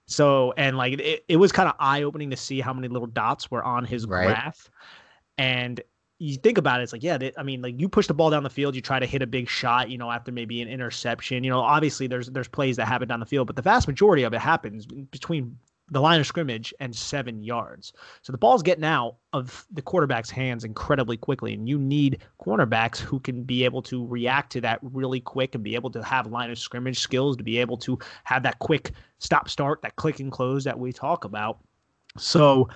So, 0.07 0.55
and 0.57 0.77
like 0.77 0.99
it, 1.01 1.25
it 1.29 1.37
was 1.37 1.53
kind 1.53 1.69
of 1.69 1.75
eye 1.79 2.03
opening 2.03 2.31
to 2.31 2.37
see 2.37 2.61
how 2.61 2.73
many 2.73 2.89
little 2.89 3.09
dots 3.09 3.51
were 3.51 3.63
on 3.65 3.85
his 3.85 4.07
right. 4.07 4.27
graph. 4.27 4.71
And 5.37 5.81
you 6.19 6.37
think 6.37 6.57
about 6.57 6.81
it, 6.81 6.85
it's 6.85 6.93
like, 6.93 7.03
yeah, 7.03 7.19
they, 7.19 7.33
I 7.37 7.43
mean, 7.43 7.61
like 7.61 7.79
you 7.79 7.89
push 7.89 8.07
the 8.07 8.15
ball 8.15 8.31
down 8.31 8.43
the 8.43 8.51
field, 8.51 8.75
you 8.75 8.81
try 8.81 8.99
to 8.99 9.07
hit 9.07 9.23
a 9.23 9.27
big 9.27 9.49
shot, 9.49 9.91
you 9.91 9.99
know, 9.99 10.11
after 10.11 10.33
maybe 10.33 10.63
an 10.63 10.69
interception. 10.69 11.45
You 11.45 11.51
know, 11.51 11.61
obviously 11.61 12.07
there's 12.07 12.29
there's 12.29 12.49
plays 12.49 12.77
that 12.77 12.87
happen 12.87 13.09
down 13.09 13.21
the 13.21 13.27
field, 13.27 13.47
but 13.47 13.57
the 13.57 13.63
vast 13.63 13.87
majority 13.87 14.23
of 14.23 14.33
it 14.33 14.41
happens 14.41 14.87
between 14.87 15.57
the 15.91 16.01
line 16.01 16.19
of 16.19 16.27
scrimmage 16.27 16.75
and 16.81 16.95
seven 16.97 17.43
yards. 17.45 17.93
So 18.23 18.33
the 18.33 18.39
ball's 18.39 18.63
getting 18.63 18.83
out 18.83 19.17
of 19.33 19.67
the 19.71 19.83
quarterback's 19.83 20.31
hands 20.31 20.65
incredibly 20.65 21.17
quickly, 21.17 21.55
and 21.55 21.69
you 21.69 21.79
need 21.79 22.23
cornerbacks 22.45 22.99
who 22.99 23.21
can 23.21 23.45
be 23.45 23.65
able 23.65 23.83
to 23.83 24.05
react 24.07 24.51
to 24.53 24.61
that 24.63 24.81
really 24.83 25.21
quick 25.21 25.55
and 25.55 25.63
be 25.63 25.75
able 25.75 25.91
to 25.91 26.03
have 26.03 26.27
line 26.27 26.51
of 26.51 26.59
scrimmage 26.59 26.99
skills 26.99 27.37
to 27.37 27.45
be 27.45 27.59
able 27.59 27.77
to 27.77 27.99
have 28.25 28.43
that 28.43 28.59
quick 28.59 28.93
stop 29.19 29.49
start, 29.49 29.83
that 29.83 29.95
click 29.97 30.19
and 30.19 30.33
close 30.33 30.65
that 30.65 30.79
we 30.79 30.93
talk 30.93 31.25
about. 31.25 31.59
So 32.17 32.69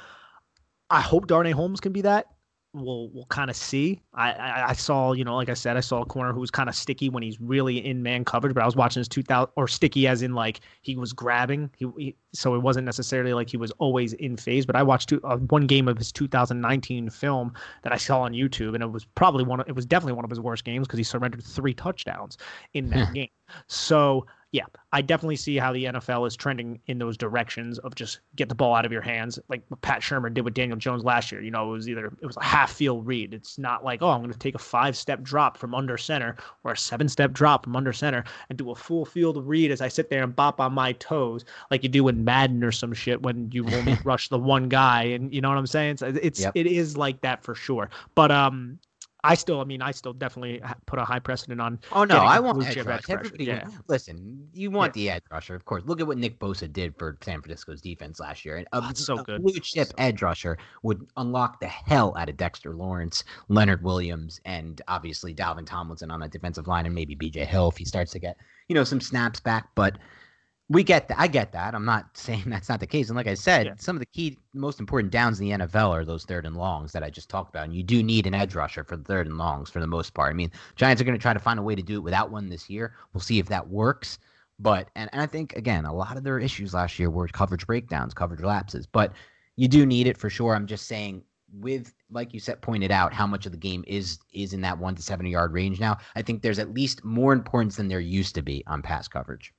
I 0.91 1.01
hope 1.01 1.27
Darnay 1.27 1.53
Holmes 1.53 1.81
can 1.81 1.93
be 1.93 2.03
that 2.03 2.27
we'll 2.73 3.09
we'll 3.11 3.27
kind 3.27 3.51
of 3.51 3.57
see. 3.57 4.01
I, 4.15 4.33
I, 4.33 4.69
I 4.69 4.73
saw 4.73 5.13
you 5.13 5.25
know 5.25 5.37
like 5.37 5.49
I 5.49 5.55
said 5.55 5.77
I 5.77 5.81
saw 5.81 6.03
a 6.03 6.07
corner 6.07 6.33
who 6.33 6.41
was 6.41 6.51
kind 6.51 6.69
of 6.69 6.75
sticky 6.75 7.09
when 7.09 7.23
he's 7.23 7.41
really 7.41 7.85
in 7.85 8.03
man 8.03 8.25
coverage, 8.25 8.55
but 8.55 8.63
I 8.63 8.67
was 8.67 8.77
watching 8.77 9.01
his 9.01 9.09
two 9.09 9.23
thousand 9.23 9.51
or 9.57 9.69
sticky 9.69 10.07
as 10.07 10.23
in 10.23 10.35
like 10.35 10.61
he 10.83 10.97
was 10.97 11.13
grabbing. 11.13 11.71
He, 11.77 11.87
he, 11.97 12.17
so 12.33 12.55
it 12.55 12.59
wasn't 12.59 12.85
necessarily 12.85 13.33
like 13.33 13.51
he 13.51 13.57
was 13.57 13.73
always 13.79 14.13
in 14.15 14.37
phase. 14.37 14.67
But 14.67 14.77
I 14.77 14.83
watched 14.83 15.09
two, 15.09 15.21
uh, 15.25 15.37
one 15.37 15.67
game 15.67 15.89
of 15.89 15.99
his 15.99 16.13
2019 16.13 17.11
film 17.11 17.53
that 17.83 17.93
I 17.93 17.97
saw 17.97 18.21
on 18.21 18.33
YouTube, 18.33 18.75
and 18.75 18.83
it 18.83 18.91
was 18.91 19.05
probably 19.05 19.45
one. 19.45 19.61
Of, 19.61 19.69
it 19.69 19.75
was 19.75 19.87
definitely 19.87 20.15
one 20.15 20.25
of 20.25 20.31
his 20.31 20.41
worst 20.41 20.65
games 20.65 20.87
because 20.87 20.99
he 20.99 21.05
surrendered 21.05 21.45
three 21.45 21.75
touchdowns 21.75 22.39
in 22.75 22.91
that 22.91 23.13
game. 23.15 23.29
So 23.67 24.27
yeah, 24.53 24.65
I 24.93 25.01
definitely 25.01 25.37
see 25.37 25.57
how 25.59 25.73
the 25.73 25.85
NFL 25.85 26.27
is 26.27 26.35
trending 26.35 26.81
in 26.87 26.99
those 26.99 27.17
directions 27.17 27.79
of 27.79 27.95
just 27.95 28.19
get 28.35 28.49
the 28.49 28.55
ball 28.55 28.75
out 28.75 28.85
of 28.85 28.91
your 28.91 29.01
hands, 29.01 29.39
like 29.49 29.63
Pat 29.83 30.03
Shurmur 30.03 30.35
did 30.35 30.45
with 30.45 30.55
Daniel 30.55 30.77
Jones 30.77 31.05
last 31.05 31.31
year. 31.31 31.41
You 31.41 31.53
know, 31.53 31.69
it 31.69 31.73
was 31.73 31.89
either 31.89 32.07
it 32.21 32.27
was 32.27 32.37
a 32.37 32.43
half 32.43 32.73
field 32.73 33.07
read. 33.07 33.33
It's 33.33 33.59
not 33.59 33.85
like 33.85 34.03
oh, 34.03 34.11
I'm 34.11 34.21
going 34.21 34.33
to 34.33 34.39
take 34.39 34.57
a 34.57 34.59
five 34.59 34.97
step 34.97 35.23
drop 35.23 35.57
from 35.57 35.73
under 35.73 35.97
center 35.97 36.37
or 36.65 36.73
a 36.73 36.77
seven 36.77 37.09
step 37.09 37.33
drop 37.33 37.63
from 37.65 37.77
under 37.77 37.93
center 37.93 38.25
and 38.49 38.59
do 38.59 38.73
a 38.73 38.75
full 38.75 39.05
field 39.05 39.47
read 39.47 39.71
as 39.71 39.81
I 39.81 39.87
sit 39.87 40.11
there 40.11 40.25
and 40.25 40.35
bop 40.35 40.61
on 40.61 40.73
my 40.73 40.93
toes 40.95 41.45
like 41.71 41.85
you 41.85 41.89
do 41.89 42.09
in 42.09 42.25
Madden 42.25 42.65
or 42.65 42.73
some 42.73 42.93
shit 42.93 43.23
when 43.23 43.51
you 43.53 43.65
only 43.73 43.97
rush 44.05 44.31
the 44.31 44.39
one 44.39 44.69
guy 44.69 45.05
and 45.05 45.33
you 45.33 45.41
know 45.41 45.49
what 45.49 45.59
I'm 45.59 45.67
saying. 45.69 45.99
So 45.99 46.13
it's 46.21 46.41
yep. 46.41 46.53
it 46.57 46.67
is 46.67 46.97
like 46.97 47.21
that 47.21 47.45
for 47.45 47.55
sure. 47.55 47.89
But 48.17 48.33
um, 48.33 48.81
I 49.25 49.35
still, 49.35 49.61
I 49.61 49.65
mean, 49.65 49.83
I 49.83 49.91
still 49.91 50.13
definitely 50.13 50.63
put 50.87 50.99
a 50.99 51.05
high 51.05 51.19
precedent 51.19 51.61
on. 51.61 51.79
Oh 51.93 52.05
no, 52.05 52.19
I 52.19 52.41
want 52.41 52.65
edge 52.67 52.77
rush. 52.85 53.09
Everybody, 53.09 53.45
yeah. 53.45 53.69
listen, 53.89 54.49
you 54.53 54.71
want 54.71 54.97
yeah. 54.97 55.01
the 55.01 55.11
edge 55.17 55.23
rusher, 55.31 55.55
of 55.55 55.65
course. 55.65 55.83
Look 55.87 56.01
at 56.01 56.07
what 56.07 56.19
Nick 56.19 56.39
Bosa 56.39 56.73
did 56.73 56.97
for 56.99 57.17
San 57.23 57.41
Francisco's 57.43 57.81
defense 57.81 58.21
last 58.21 58.45
year. 58.45 58.57
And 58.57 58.67
a, 58.73 58.83
oh, 58.83 58.93
so 58.95 59.19
good. 59.19 59.43
blue 59.43 59.61
chip 59.61 59.89
so 59.89 59.95
edge 59.99 60.23
rusher 60.23 60.59
would 60.83 61.07
unlock 61.17 61.61
the 61.61 61.69
hell 61.69 62.17
out 62.17 62.29
of 62.29 62.37
Dexter 62.37 62.75
Lawrence, 62.75 63.25
Leonard 63.49 63.83
Williams, 63.83 64.41
and 64.45 64.81
obviously 64.89 65.35
Dalvin 65.35 65.67
Tomlinson 65.67 66.11
on 66.11 66.21
that 66.21 66.31
defensive 66.31 66.67
line, 66.67 66.87
and 66.87 66.95
maybe 66.95 67.15
B.J. 67.15 67.45
Hill 67.45 67.69
if 67.69 67.77
he 67.77 67.85
starts 67.85 68.13
to 68.13 68.19
get 68.19 68.37
you 68.69 68.75
know 68.75 68.85
some 68.85 69.01
snaps 69.01 69.41
back, 69.41 69.69
but 69.75 69.97
we 70.71 70.85
get 70.85 71.09
that. 71.09 71.19
I 71.19 71.27
get 71.27 71.51
that. 71.53 71.75
I'm 71.75 71.85
not 71.85 72.07
saying 72.17 72.45
that's 72.47 72.69
not 72.69 72.81
the 72.81 72.87
case. 72.87 73.09
And 73.09 73.17
like 73.17 73.27
I 73.27 73.35
said, 73.35 73.67
yeah. 73.67 73.75
some 73.77 73.97
of 73.97 74.01
the 74.01 74.07
key, 74.07 74.39
most 74.55 74.79
important 74.79 75.13
downs 75.13 75.41
in 75.41 75.47
the 75.47 75.67
NFL 75.67 75.91
are 75.91 76.05
those 76.05 76.25
third 76.25 76.47
and 76.47 76.57
longs 76.57 76.93
that 76.93 77.03
I 77.03 77.11
just 77.11 77.29
talked 77.29 77.51
about. 77.51 77.65
And 77.65 77.75
you 77.75 77.83
do 77.83 78.03
need 78.03 78.27
an 78.27 78.35
edge 78.35 78.55
rusher 78.55 78.85
for 78.85 78.97
the 78.97 79.05
third 79.05 79.27
and 79.27 79.37
longs 79.37 79.69
for 79.69 79.81
the 79.81 79.87
most 79.87 80.15
part. 80.15 80.31
I 80.31 80.35
mean, 80.35 80.53
Giants 80.77 81.03
are 81.03 81.05
going 81.05 81.19
to 81.19 81.23
try 81.23 81.35
to 81.35 81.41
find 81.41 81.59
a 81.59 81.63
way 81.63 81.75
to 81.75 81.83
do 81.83 81.97
it 81.97 82.05
without 82.05 82.31
one 82.31 82.49
this 82.49 82.71
year. 82.71 82.95
We'll 83.13 83.21
see 83.21 83.41
if 83.41 83.47
that 83.47 83.69
works. 83.69 84.19
But 84.61 84.89
and, 84.95 85.11
and 85.13 85.21
I 85.21 85.27
think 85.27 85.55
again, 85.57 85.87
a 85.87 85.93
lot 85.93 86.17
of 86.17 86.23
their 86.23 86.39
issues 86.39 86.73
last 86.73 86.99
year 86.99 87.11
were 87.11 87.27
coverage 87.27 87.67
breakdowns, 87.67 88.15
coverage 88.15 88.43
lapses. 88.43 88.87
But 88.87 89.13
you 89.57 89.67
do 89.67 89.85
need 89.85 90.07
it 90.07 90.17
for 90.17 90.31
sure. 90.31 90.55
I'm 90.55 90.67
just 90.67 90.87
saying 90.87 91.25
with 91.53 91.93
like 92.13 92.33
you 92.33 92.39
said 92.39 92.63
pointed 92.63 92.93
out 92.93 93.13
how 93.13 93.27
much 93.27 93.45
of 93.45 93.51
the 93.51 93.59
game 93.59 93.83
is 93.89 94.21
is 94.33 94.53
in 94.53 94.61
that 94.61 94.79
one 94.79 94.95
to 94.95 95.03
seven 95.03 95.27
yard 95.27 95.53
range 95.53 95.81
now 95.81 95.97
i 96.15 96.23
think 96.23 96.43
there's 96.43 96.61
at 96.61 96.73
least 96.73 97.05
more 97.05 97.33
importance 97.33 97.75
than 97.75 97.89
there 97.89 97.99
used 97.99 98.37
to 98.37 98.41
be 98.41 98.63
on 98.69 98.81
pass 98.81 99.09
coverage 99.09 99.53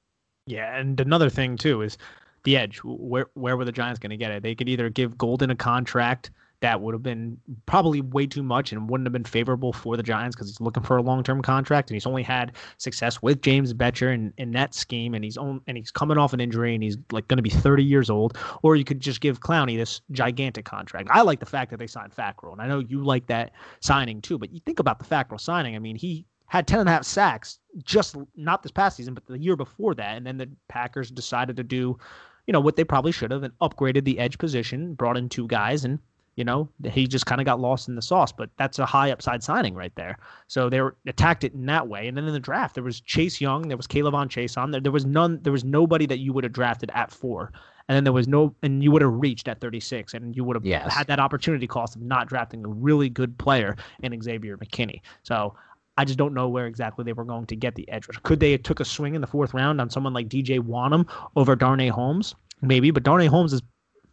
yeah, 0.46 0.78
and 0.78 1.00
another 1.00 1.30
thing 1.30 1.58
too 1.58 1.82
is 1.82 1.98
the 2.44 2.58
edge. 2.58 2.80
Where 2.84 3.28
where 3.34 3.58
were 3.58 3.66
the 3.66 3.72
Giants 3.72 4.00
going 4.00 4.12
to 4.12 4.18
get 4.18 4.32
it? 4.32 4.44
They 4.44 4.56
could 4.56 4.70
either 4.70 4.90
give 4.90 5.18
Golden 5.18 5.52
a 5.52 5.56
contract 5.56 6.32
that 6.62 6.80
would 6.80 6.94
have 6.94 7.04
been 7.04 7.38
probably 7.66 8.02
way 8.02 8.28
too 8.28 8.44
much 8.44 8.72
and 8.72 8.88
wouldn't 8.90 9.08
have 9.08 9.14
been 9.14 9.24
favorable 9.24 9.74
for 9.74 9.98
the 9.98 10.04
Giants 10.04 10.36
because 10.36 10.48
he's 10.48 10.62
looking 10.62 10.84
for 10.84 10.98
a 10.98 11.02
long 11.02 11.24
term 11.24 11.42
contract 11.42 11.90
and 11.90 11.96
he's 11.96 12.06
only 12.06 12.24
had 12.24 12.54
success 12.78 13.22
with 13.22 13.42
James 13.42 13.74
Bettcher 13.74 14.14
in, 14.14 14.32
in 14.38 14.52
that 14.52 14.74
scheme 14.74 15.14
and 15.14 15.24
he's 15.24 15.38
on 15.38 15.62
and 15.68 15.76
he's 15.76 15.92
coming 15.92 16.18
off 16.18 16.34
an 16.34 16.40
injury 16.40 16.74
and 16.76 16.84
he's 16.84 16.98
like 17.12 17.28
going 17.28 17.38
to 17.38 17.44
be 17.44 17.50
30 17.50 17.84
years 17.84 18.10
old. 18.10 18.38
Or 18.62 18.76
you 18.76 18.84
could 18.84 19.00
just 19.00 19.22
give 19.22 19.40
Clowney 19.40 19.76
this 19.76 20.02
gigantic 20.12 20.66
contract. 20.66 21.10
I 21.12 21.24
like 21.24 21.40
the 21.40 21.46
fact 21.48 21.72
that 21.72 21.78
they 21.78 21.88
signed 21.88 22.16
Fackrell 22.16 22.54
and 22.54 22.62
I 22.62 22.68
know 22.68 22.80
you 22.80 23.04
like 23.04 23.26
that 23.28 23.52
signing 23.82 24.22
too, 24.22 24.38
but 24.38 24.54
you 24.54 24.60
think 24.66 24.80
about 24.80 25.00
the 25.00 25.06
Fackrell 25.06 25.42
signing. 25.42 25.76
I 25.76 25.80
mean, 25.80 25.96
he 25.96 26.26
had 26.52 26.68
10 26.68 26.82
and 26.82 26.90
a 26.90 26.92
half 26.92 27.06
sacks 27.06 27.60
just 27.82 28.18
not 28.36 28.62
this 28.62 28.74
past 28.74 28.98
season, 28.98 29.14
but 29.14 29.26
the 29.26 29.40
year 29.40 29.56
before 29.56 29.96
that. 29.96 30.18
And 30.18 30.28
then 30.28 30.38
the 30.38 30.50
Packers 30.68 31.10
decided 31.10 31.56
to 31.56 31.64
do, 31.64 31.98
you 32.46 32.52
know, 32.52 32.60
what 32.60 32.76
they 32.76 32.84
probably 32.84 33.14
should 33.14 33.32
have 33.32 33.44
and 33.44 33.58
upgraded 33.60 34.04
the 34.04 34.20
edge 34.20 34.38
position, 34.38 34.94
brought 34.94 35.16
in 35.16 35.30
two 35.30 35.48
guys, 35.48 35.86
and, 35.86 35.98
you 36.36 36.44
know, 36.44 36.68
he 36.84 37.08
just 37.08 37.26
kind 37.26 37.40
of 37.40 37.46
got 37.46 37.62
lost 37.62 37.88
in 37.88 37.96
the 37.96 38.02
sauce. 38.02 38.34
But 38.34 38.50
that's 38.58 38.80
a 38.80 38.86
high 38.86 39.12
upside 39.12 39.42
signing 39.42 39.76
right 39.76 39.96
there. 39.96 40.18
So 40.48 40.70
they 40.70 40.82
were, 40.82 40.98
attacked 41.08 41.46
it 41.46 41.54
in 41.54 41.68
that 41.68 41.88
way. 41.88 42.10
And 42.10 42.18
then 42.18 42.26
in 42.26 42.34
the 42.34 42.40
draft, 42.40 42.76
there 42.76 42.84
was 42.84 43.00
Chase 43.00 43.40
Young, 43.40 43.70
there 43.70 43.78
was 43.78 43.88
K'Lavon 43.88 44.28
Chaisson 44.28 44.74
there. 44.74 44.82
There 44.82 44.92
was 44.92 45.06
none, 45.06 45.40
there 45.44 45.54
was 45.54 45.64
nobody 45.64 46.06
that 46.08 46.20
you 46.20 46.34
would 46.34 46.44
have 46.44 46.52
drafted 46.52 46.92
at 46.94 47.12
four. 47.12 47.54
And 47.88 47.96
then 47.96 48.04
there 48.04 48.14
was 48.14 48.28
no, 48.28 48.54
and 48.62 48.84
you 48.84 48.92
would 48.92 49.02
have 49.02 49.14
reached 49.14 49.48
at 49.48 49.62
36, 49.62 50.14
and 50.14 50.36
you 50.36 50.44
would 50.44 50.58
have 50.58 50.66
yes. 50.66 50.94
had 50.94 51.08
that 51.08 51.20
opportunity 51.20 51.68
cost 51.68 51.96
of 51.96 52.02
not 52.02 52.28
drafting 52.28 52.66
a 52.66 52.68
really 52.68 53.10
good 53.10 53.38
player 53.38 53.78
in 54.04 54.22
Xavier 54.22 54.58
McKinney. 54.58 55.02
So 55.24 55.56
I 56.02 56.04
just 56.04 56.18
don't 56.18 56.34
know 56.34 56.50
where 56.50 56.66
exactly 56.66 57.04
they 57.06 57.14
were 57.14 57.24
going 57.24 57.46
to 57.46 57.56
get 57.56 57.76
the 57.76 57.88
edge 57.92 58.08
rush. 58.08 58.18
Could 58.24 58.40
they 58.40 58.54
have 58.54 58.64
took 58.64 58.80
a 58.80 58.86
swing 58.86 59.14
in 59.14 59.22
the 59.22 59.28
fourth 59.28 59.54
round 59.54 59.80
on 59.80 59.92
someone 59.92 60.14
like 60.14 60.30
DJ 60.30 60.60
Wonnum 60.60 61.08
over 61.36 61.56
Darnay 61.56 61.90
Holmes? 61.90 62.34
Maybe, 62.60 62.90
but 62.90 63.04
Darnay 63.04 63.28
Holmes 63.28 63.54
is 63.54 63.62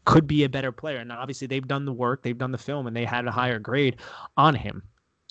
could 0.04 0.26
be 0.26 0.44
a 0.44 0.50
better 0.50 0.70
player. 0.70 0.98
And 0.98 1.10
obviously 1.10 1.46
they've 1.46 1.66
done 1.66 1.86
the 1.86 1.92
work, 1.94 2.22
they've 2.22 2.36
done 2.36 2.52
the 2.52 2.58
film, 2.58 2.86
and 2.86 2.94
they 2.94 3.06
had 3.06 3.26
a 3.26 3.30
higher 3.30 3.58
grade 3.58 3.96
on 4.36 4.54
him. 4.54 4.82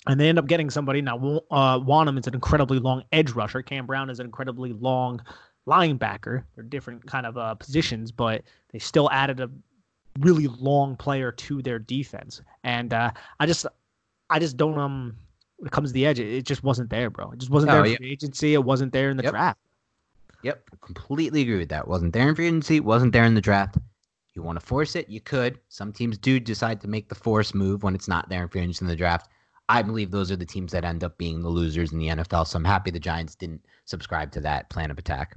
And 0.08 0.18
they 0.18 0.28
end 0.28 0.36
up 0.36 0.48
getting 0.48 0.68
somebody 0.68 1.00
now. 1.00 1.42
Uh, 1.48 1.78
Wonnum 1.78 2.18
is 2.18 2.26
an 2.26 2.34
incredibly 2.34 2.80
long 2.80 3.04
edge 3.12 3.30
rusher. 3.30 3.62
Cam 3.62 3.86
Brown 3.86 4.10
is 4.10 4.18
an 4.18 4.26
incredibly 4.26 4.72
long 4.72 5.22
linebacker. 5.68 6.42
They're 6.56 6.64
different 6.64 7.06
kind 7.06 7.24
of 7.24 7.38
uh, 7.38 7.54
positions, 7.54 8.10
but 8.10 8.42
they 8.72 8.80
still 8.80 9.08
added 9.12 9.38
a 9.38 9.48
really 10.18 10.48
long 10.48 10.96
player 10.96 11.30
to 11.30 11.62
their 11.62 11.78
defense. 11.78 12.42
And 12.64 12.92
uh, 12.92 13.12
I 13.38 13.46
just, 13.46 13.64
I 14.28 14.40
just 14.40 14.56
don't 14.56 14.76
um 14.76 15.14
it 15.64 15.70
comes 15.70 15.90
to 15.90 15.94
the 15.94 16.06
edge, 16.06 16.20
it, 16.20 16.44
just 16.44 16.62
wasn't 16.62 16.90
there, 16.90 17.10
bro. 17.10 17.30
It 17.30 17.38
just 17.38 17.50
wasn't 17.50 17.72
no, 17.72 17.76
there 17.76 17.86
oh, 17.86 17.90
in 17.90 17.96
free 17.96 18.12
agency. 18.12 18.54
It 18.54 18.64
wasn't 18.64 18.92
there 18.92 19.10
in 19.10 19.16
the 19.16 19.22
yep. 19.22 19.32
draft. 19.32 19.58
Yep, 20.42 20.70
completely 20.80 21.42
agree 21.42 21.58
with 21.58 21.68
that. 21.70 21.88
Wasn't 21.88 22.12
there 22.12 22.28
in 22.28 22.34
free 22.34 22.46
agency. 22.46 22.80
Wasn't 22.80 23.12
there 23.12 23.24
in 23.24 23.34
the 23.34 23.40
draft. 23.40 23.76
You 24.34 24.42
want 24.42 24.60
to 24.60 24.64
force 24.64 24.94
it, 24.94 25.08
you 25.08 25.20
could. 25.20 25.58
Some 25.68 25.92
teams 25.92 26.16
do 26.16 26.38
decide 26.38 26.80
to 26.82 26.88
make 26.88 27.08
the 27.08 27.14
force 27.16 27.54
move 27.54 27.82
when 27.82 27.96
it's 27.96 28.06
not 28.06 28.28
there 28.28 28.42
in 28.42 28.48
free 28.48 28.60
agency 28.60 28.84
in 28.84 28.88
the 28.88 28.94
draft. 28.94 29.28
I 29.68 29.82
believe 29.82 30.10
those 30.10 30.30
are 30.30 30.36
the 30.36 30.46
teams 30.46 30.72
that 30.72 30.84
end 30.84 31.02
up 31.02 31.18
being 31.18 31.42
the 31.42 31.48
losers 31.48 31.92
in 31.92 31.98
the 31.98 32.08
NFL. 32.08 32.46
So 32.46 32.56
I'm 32.56 32.64
happy 32.64 32.90
the 32.90 33.00
Giants 33.00 33.34
didn't 33.34 33.64
subscribe 33.84 34.30
to 34.32 34.40
that 34.42 34.70
plan 34.70 34.90
of 34.90 34.98
attack. 34.98 35.36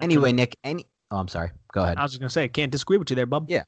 Anyway, 0.00 0.32
Nick, 0.32 0.56
any 0.64 0.86
oh 1.10 1.16
I'm 1.16 1.28
sorry. 1.28 1.50
Go 1.72 1.82
ahead. 1.82 1.96
I 1.96 2.02
was 2.02 2.12
just 2.12 2.20
gonna 2.20 2.30
say, 2.30 2.44
I 2.44 2.48
can't 2.48 2.70
disagree 2.70 2.98
with 2.98 3.10
you 3.10 3.16
there, 3.16 3.26
bub. 3.26 3.46
Yeah. 3.48 3.64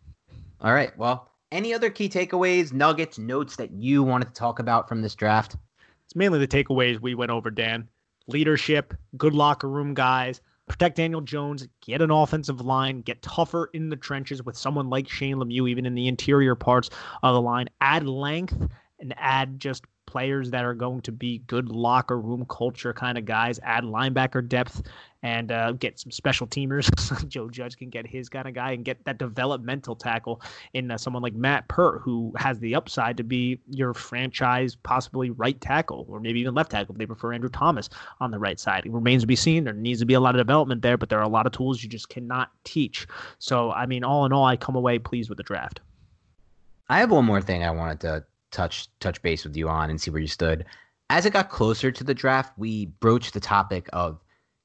All 0.61 0.72
right. 0.72 0.96
Well, 0.98 1.30
any 1.53 1.72
other 1.72 1.90
key 1.90 2.09
takeaways, 2.09 2.72
nuggets, 2.72 3.18
notes 3.18 3.57
that 3.57 3.72
you 3.72 4.03
wanted 4.03 4.26
to 4.26 4.34
talk 4.34 4.59
about 4.59 4.88
from 4.88 5.03
this 5.03 5.14
draft? 5.14 5.57
It's 6.05 6.16
mainly 6.16 6.38
the 6.38 6.49
takeaways 6.49 7.01
we 7.01 7.14
went 7.14 7.30
over, 7.30 7.51
Dan. 7.51 7.88
Leadership, 8.28 8.94
good 9.16 9.34
locker 9.34 9.68
room 9.68 9.94
guys, 9.94 10.40
protect 10.68 10.97
Daniel 10.97 11.20
Jones, 11.20 11.66
get 11.80 12.03
an 12.03 12.11
offensive 12.11 12.61
line, 12.61 13.01
get 13.03 13.22
tougher 13.22 13.70
in 13.72 13.88
the 13.88 13.97
trenches 13.97 14.42
with 14.42 14.57
someone 14.57 14.90
like 14.90 15.09
Shane 15.09 15.36
Lemieux, 15.36 15.68
even 15.68 15.86
in 15.86 15.94
the 15.94 16.09
interior 16.09 16.55
parts 16.55 16.90
of 17.22 17.34
the 17.34 17.40
line, 17.40 17.68
add 17.80 18.07
length 18.07 18.57
and 18.99 19.14
add 19.16 19.61
just 19.61 19.84
players 20.16 20.50
that 20.50 20.64
are 20.64 20.72
going 20.72 21.02
to 21.02 21.12
be 21.12 21.42
good 21.46 21.68
locker 21.68 22.18
room 22.18 22.46
culture 22.48 22.94
kind 22.94 23.18
of 23.18 23.26
guys, 23.26 23.60
add 23.62 23.84
linebacker 23.84 24.48
depth, 24.48 24.82
and 25.22 25.52
uh, 25.52 25.72
get 25.72 26.00
some 26.00 26.10
special 26.10 26.46
teamers. 26.46 26.88
Joe 27.28 27.50
Judge 27.50 27.76
can 27.76 27.90
get 27.90 28.06
his 28.06 28.30
kind 28.30 28.48
of 28.48 28.54
guy 28.54 28.72
and 28.72 28.82
get 28.82 29.04
that 29.04 29.18
developmental 29.18 29.94
tackle 29.94 30.40
in 30.72 30.90
uh, 30.90 30.96
someone 30.96 31.22
like 31.22 31.34
Matt 31.34 31.68
Peart, 31.68 32.00
who 32.00 32.32
has 32.38 32.58
the 32.60 32.74
upside 32.74 33.18
to 33.18 33.24
be 33.24 33.60
your 33.68 33.92
franchise, 33.92 34.74
possibly 34.74 35.28
right 35.28 35.60
tackle, 35.60 36.06
or 36.08 36.18
maybe 36.18 36.40
even 36.40 36.54
left 36.54 36.70
tackle 36.70 36.94
if 36.94 36.98
they 36.98 37.04
prefer 37.04 37.34
Andrew 37.34 37.50
Thomas 37.50 37.90
on 38.18 38.30
the 38.30 38.38
right 38.38 38.58
side. 38.58 38.86
It 38.86 38.92
remains 38.92 39.24
to 39.24 39.26
be 39.26 39.36
seen. 39.36 39.64
There 39.64 39.74
needs 39.74 40.00
to 40.00 40.06
be 40.06 40.14
a 40.14 40.20
lot 40.20 40.34
of 40.34 40.40
development 40.40 40.80
there, 40.80 40.96
but 40.96 41.10
there 41.10 41.18
are 41.18 41.24
a 41.24 41.28
lot 41.28 41.44
of 41.44 41.52
tools 41.52 41.82
you 41.82 41.90
just 41.90 42.08
cannot 42.08 42.52
teach. 42.64 43.06
So, 43.38 43.70
I 43.70 43.84
mean, 43.84 44.02
all 44.02 44.24
in 44.24 44.32
all, 44.32 44.46
I 44.46 44.56
come 44.56 44.76
away 44.76 44.98
pleased 44.98 45.28
with 45.28 45.36
the 45.36 45.44
draft. 45.44 45.80
I 46.88 47.00
have 47.00 47.10
one 47.10 47.26
more 47.26 47.42
thing 47.42 47.64
I 47.64 47.70
wanted 47.70 48.00
to 48.00 48.24
touch 48.51 48.88
touch 49.01 49.20
base 49.22 49.44
with 49.44 49.57
you 49.57 49.68
on 49.68 49.90
and 49.90 50.01
see 50.01 50.11
where 50.11 50.20
you 50.20 50.28
stood. 50.28 50.64
As 51.11 51.26
it 51.26 51.32
got 51.32 51.51
closer 51.51 51.92
to 51.92 52.05
the 52.05 52.14
draft, 52.14 52.53
we 52.59 52.86
broached 52.86 53.34
the 53.34 53.40
topic 53.40 53.88
of, 53.92 54.20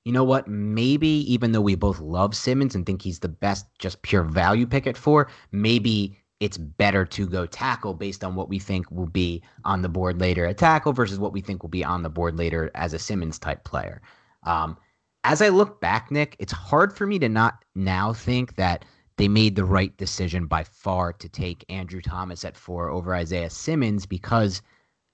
you 0.05 0.11
know 0.11 0.23
what, 0.23 0.47
maybe 0.47 1.07
even 1.31 1.51
though 1.51 1.61
we 1.61 1.75
both 1.75 1.99
love 1.99 2.35
Simmons 2.35 2.73
and 2.73 2.85
think 2.85 3.01
he's 3.01 3.19
the 3.19 3.27
best 3.27 3.67
just 3.77 4.01
pure 4.01 4.23
value 4.23 4.65
pick 4.65 4.87
at 4.87 4.97
four, 4.97 5.29
maybe 5.51 6.17
it's 6.39 6.57
better 6.57 7.05
to 7.05 7.27
go 7.27 7.45
tackle 7.45 7.93
based 7.93 8.23
on 8.23 8.33
what 8.33 8.49
we 8.49 8.57
think 8.57 8.89
will 8.89 9.05
be 9.05 9.43
on 9.63 9.83
the 9.83 9.89
board 9.89 10.19
later 10.19 10.47
at 10.47 10.57
tackle 10.57 10.91
versus 10.91 11.19
what 11.19 11.33
we 11.33 11.41
think 11.41 11.61
will 11.61 11.69
be 11.69 11.85
on 11.85 12.01
the 12.01 12.09
board 12.09 12.35
later 12.35 12.71
as 12.73 12.93
a 12.93 12.99
Simmons 12.99 13.37
type 13.37 13.63
player. 13.63 14.01
Um, 14.43 14.75
as 15.23 15.43
I 15.43 15.49
look 15.49 15.79
back, 15.79 16.09
Nick, 16.09 16.35
it's 16.39 16.51
hard 16.51 16.97
for 16.97 17.05
me 17.05 17.19
to 17.19 17.29
not 17.29 17.63
now 17.75 18.11
think 18.11 18.55
that 18.55 18.85
they 19.17 19.27
made 19.27 19.55
the 19.55 19.65
right 19.65 19.95
decision 19.97 20.45
by 20.45 20.63
far 20.63 21.13
to 21.13 21.29
take 21.29 21.65
Andrew 21.69 22.01
Thomas 22.01 22.45
at 22.45 22.57
four 22.57 22.89
over 22.89 23.13
Isaiah 23.13 23.49
Simmons 23.49 24.05
because 24.05 24.61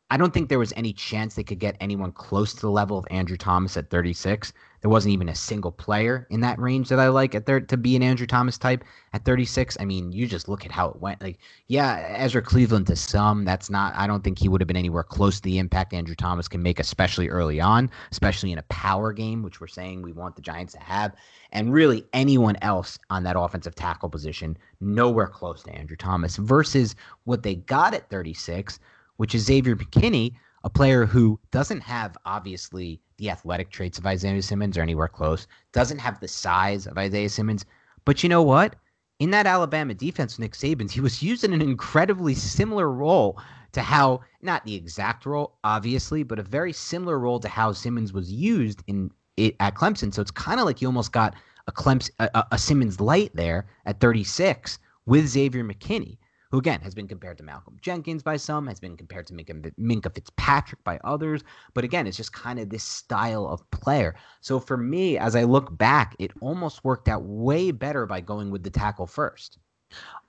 I 0.09 0.15
don't 0.15 0.33
think 0.33 0.47
there 0.47 0.59
was 0.59 0.71
any 0.77 0.93
chance 0.93 1.35
they 1.35 1.43
could 1.43 1.59
get 1.59 1.75
anyone 1.81 2.13
close 2.13 2.53
to 2.53 2.61
the 2.61 2.71
level 2.71 2.97
of 2.97 3.05
Andrew 3.11 3.35
Thomas 3.35 3.75
at 3.75 3.89
36. 3.89 4.53
There 4.79 4.89
wasn't 4.89 5.13
even 5.13 5.27
a 5.27 5.35
single 5.35 5.71
player 5.71 6.25
in 6.29 6.39
that 6.41 6.57
range 6.59 6.87
that 6.87 6.99
I 6.99 7.09
like 7.09 7.35
at 7.35 7.45
there 7.45 7.59
to 7.59 7.75
be 7.75 7.97
an 7.97 8.03
Andrew 8.03 8.25
Thomas 8.27 8.57
type 8.57 8.85
at 9.11 9.25
36. 9.25 9.75
I 9.81 9.85
mean, 9.85 10.13
you 10.13 10.25
just 10.25 10.47
look 10.47 10.65
at 10.65 10.71
how 10.71 10.87
it 10.89 11.01
went. 11.01 11.21
Like, 11.21 11.39
yeah, 11.67 12.15
Ezra 12.15 12.41
Cleveland 12.41 12.87
to 12.87 12.95
some, 12.95 13.43
that's 13.43 13.69
not. 13.69 13.93
I 13.95 14.07
don't 14.07 14.23
think 14.23 14.39
he 14.39 14.47
would 14.47 14.61
have 14.61 14.67
been 14.67 14.77
anywhere 14.77 15.03
close 15.03 15.37
to 15.37 15.41
the 15.41 15.57
impact 15.57 15.93
Andrew 15.93 16.15
Thomas 16.15 16.47
can 16.47 16.63
make, 16.63 16.79
especially 16.79 17.27
early 17.27 17.59
on, 17.59 17.89
especially 18.09 18.53
in 18.53 18.59
a 18.59 18.63
power 18.63 19.11
game, 19.11 19.43
which 19.43 19.59
we're 19.59 19.67
saying 19.67 20.03
we 20.03 20.13
want 20.13 20.37
the 20.37 20.41
Giants 20.41 20.71
to 20.73 20.79
have. 20.79 21.15
And 21.51 21.73
really, 21.73 22.05
anyone 22.13 22.55
else 22.61 22.97
on 23.09 23.23
that 23.23 23.37
offensive 23.37 23.75
tackle 23.75 24.09
position, 24.09 24.57
nowhere 24.79 25.27
close 25.27 25.63
to 25.63 25.75
Andrew 25.75 25.97
Thomas. 25.97 26.37
Versus 26.37 26.95
what 27.25 27.43
they 27.43 27.55
got 27.55 27.93
at 27.93 28.09
36 28.09 28.79
which 29.17 29.35
is 29.35 29.43
Xavier 29.43 29.75
McKinney, 29.75 30.33
a 30.63 30.69
player 30.69 31.05
who 31.05 31.39
doesn't 31.51 31.81
have 31.81 32.17
obviously 32.25 32.99
the 33.17 33.29
athletic 33.29 33.69
traits 33.69 33.97
of 33.97 34.05
Isaiah 34.05 34.41
Simmons 34.41 34.77
or 34.77 34.81
anywhere 34.81 35.07
close, 35.07 35.47
doesn't 35.71 35.99
have 35.99 36.19
the 36.19 36.27
size 36.27 36.87
of 36.87 36.97
Isaiah 36.97 37.29
Simmons. 37.29 37.65
But 38.05 38.23
you 38.23 38.29
know 38.29 38.43
what? 38.43 38.75
In 39.19 39.31
that 39.31 39.47
Alabama 39.47 39.93
defense, 39.93 40.37
Nick 40.37 40.53
Saban's, 40.53 40.93
he 40.93 41.01
was 41.01 41.23
used 41.23 41.43
in 41.43 41.53
an 41.53 41.61
incredibly 41.61 42.35
similar 42.35 42.91
role 42.91 43.39
to 43.71 43.81
how, 43.81 44.21
not 44.41 44.63
the 44.65 44.75
exact 44.75 45.25
role, 45.25 45.57
obviously, 45.63 46.23
but 46.23 46.39
a 46.39 46.43
very 46.43 46.71
similar 46.71 47.19
role 47.19 47.39
to 47.39 47.49
how 47.49 47.71
Simmons 47.71 48.13
was 48.13 48.31
used 48.31 48.83
in 48.87 49.11
it 49.35 49.55
at 49.59 49.75
Clemson. 49.75 50.13
So 50.13 50.21
it's 50.21 50.31
kind 50.31 50.59
of 50.59 50.65
like 50.65 50.81
you 50.81 50.87
almost 50.87 51.11
got 51.11 51.35
a 51.67 51.71
Clemson, 51.71 52.11
a, 52.19 52.43
a 52.51 52.57
Simmons 52.57 52.99
light 52.99 53.31
there 53.35 53.67
at 53.85 53.99
36 53.99 54.79
with 55.05 55.27
Xavier 55.27 55.63
McKinney 55.63 56.17
who 56.51 56.57
again 56.57 56.81
has 56.81 56.95
been 56.95 57.07
compared 57.07 57.37
to 57.37 57.43
Malcolm 57.43 57.77
Jenkins 57.81 58.23
by 58.23 58.37
some, 58.37 58.67
has 58.67 58.79
been 58.79 58.97
compared 58.97 59.27
to 59.27 59.33
Minkah, 59.33 60.13
Fitzpatrick 60.13 60.83
by 60.83 60.99
others. 61.03 61.43
But 61.73 61.83
again, 61.83 62.07
it's 62.07 62.17
just 62.17 62.33
kind 62.33 62.59
of 62.59 62.69
this 62.69 62.83
style 62.83 63.47
of 63.47 63.69
player. 63.71 64.15
So 64.41 64.59
for 64.59 64.77
me, 64.77 65.17
as 65.17 65.35
I 65.35 65.43
look 65.43 65.77
back, 65.77 66.15
it 66.19 66.31
almost 66.41 66.83
worked 66.83 67.07
out 67.07 67.23
way 67.23 67.71
better 67.71 68.05
by 68.05 68.21
going 68.21 68.51
with 68.51 68.63
the 68.63 68.69
tackle 68.69 69.07
first. 69.07 69.59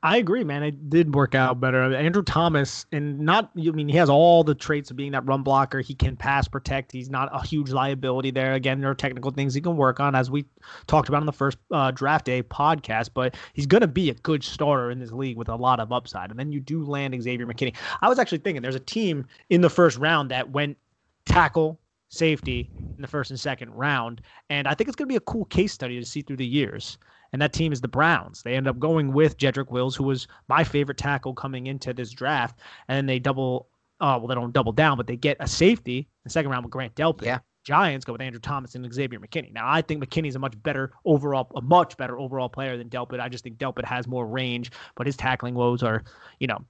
I 0.00 0.18
agree, 0.18 0.44
man. 0.44 0.62
It 0.62 0.88
did 0.88 1.12
work 1.12 1.34
out 1.34 1.60
better. 1.60 1.92
Andrew 1.92 2.22
Thomas, 2.22 2.86
and 2.92 3.18
not, 3.18 3.50
I 3.56 3.70
mean, 3.70 3.88
he 3.88 3.96
has 3.96 4.08
all 4.08 4.44
the 4.44 4.54
traits 4.54 4.92
of 4.92 4.96
being 4.96 5.10
that 5.10 5.26
run 5.26 5.42
blocker. 5.42 5.80
He 5.80 5.92
can 5.92 6.14
pass 6.14 6.46
protect. 6.46 6.92
He's 6.92 7.10
not 7.10 7.28
a 7.32 7.44
huge 7.44 7.72
liability 7.72 8.30
there. 8.30 8.54
Again, 8.54 8.80
there 8.80 8.90
are 8.90 8.94
technical 8.94 9.32
things 9.32 9.54
he 9.54 9.60
can 9.60 9.76
work 9.76 9.98
on, 9.98 10.14
as 10.14 10.30
we 10.30 10.44
talked 10.86 11.08
about 11.08 11.22
in 11.22 11.26
the 11.26 11.32
first 11.32 11.58
uh, 11.72 11.90
draft 11.90 12.26
day 12.26 12.44
podcast, 12.44 13.10
but 13.12 13.36
he's 13.54 13.66
going 13.66 13.80
to 13.80 13.88
be 13.88 14.08
a 14.08 14.14
good 14.14 14.44
starter 14.44 14.92
in 14.92 15.00
this 15.00 15.10
league 15.10 15.36
with 15.36 15.48
a 15.48 15.56
lot 15.56 15.80
of 15.80 15.90
upside. 15.90 16.30
And 16.30 16.38
then 16.38 16.52
you 16.52 16.60
do 16.60 16.84
land 16.84 17.20
Xavier 17.20 17.46
McKinney. 17.46 17.74
I 18.00 18.08
was 18.08 18.20
actually 18.20 18.38
thinking 18.38 18.62
there's 18.62 18.76
a 18.76 18.80
team 18.80 19.26
in 19.50 19.62
the 19.62 19.70
first 19.70 19.98
round 19.98 20.30
that 20.30 20.50
went 20.50 20.76
tackle, 21.24 21.80
safety 22.08 22.70
in 22.96 23.02
the 23.02 23.08
first 23.08 23.30
and 23.30 23.38
second 23.38 23.70
round. 23.72 24.20
And 24.50 24.66
I 24.66 24.74
think 24.74 24.88
it's 24.88 24.96
going 24.96 25.08
to 25.08 25.12
be 25.12 25.16
a 25.16 25.20
cool 25.20 25.44
case 25.46 25.72
study 25.72 25.98
to 25.98 26.06
see 26.06 26.22
through 26.22 26.36
the 26.36 26.46
years 26.46 26.98
and 27.32 27.42
that 27.42 27.52
team 27.52 27.72
is 27.72 27.80
the 27.80 27.88
Browns. 27.88 28.42
They 28.42 28.54
end 28.54 28.68
up 28.68 28.78
going 28.78 29.12
with 29.12 29.36
Jedrick 29.36 29.70
Wills, 29.70 29.94
who 29.94 30.04
was 30.04 30.28
my 30.48 30.64
favorite 30.64 30.98
tackle 30.98 31.34
coming 31.34 31.66
into 31.66 31.92
this 31.92 32.10
draft, 32.10 32.58
and 32.88 33.08
they 33.08 33.18
double. 33.18 33.68
Uh, 34.00 34.16
well, 34.18 34.28
they 34.28 34.34
don't 34.36 34.52
double 34.52 34.70
down, 34.70 34.96
but 34.96 35.08
they 35.08 35.16
get 35.16 35.36
a 35.40 35.48
safety 35.48 35.98
in 35.98 36.06
the 36.22 36.30
second 36.30 36.52
round 36.52 36.64
with 36.64 36.70
Grant 36.70 36.94
Delpit. 36.94 37.24
Yeah. 37.24 37.40
Giants 37.64 38.04
go 38.04 38.12
with 38.12 38.22
Andrew 38.22 38.40
Thomas 38.40 38.76
and 38.76 38.94
Xavier 38.94 39.18
McKinney. 39.18 39.52
Now, 39.52 39.68
I 39.68 39.82
think 39.82 40.02
McKinney's 40.02 40.36
a 40.36 40.38
much 40.38 40.54
better 40.62 40.92
overall, 41.04 41.50
a 41.56 41.60
much 41.60 41.96
better 41.96 42.16
overall 42.16 42.48
player 42.48 42.78
than 42.78 42.88
Delpit. 42.88 43.18
I 43.18 43.28
just 43.28 43.42
think 43.42 43.58
Delpit 43.58 43.84
has 43.84 44.06
more 44.06 44.24
range, 44.24 44.70
but 44.94 45.06
his 45.06 45.16
tackling 45.16 45.54
woes 45.54 45.82
are, 45.82 46.04
you 46.38 46.46
know, 46.46 46.64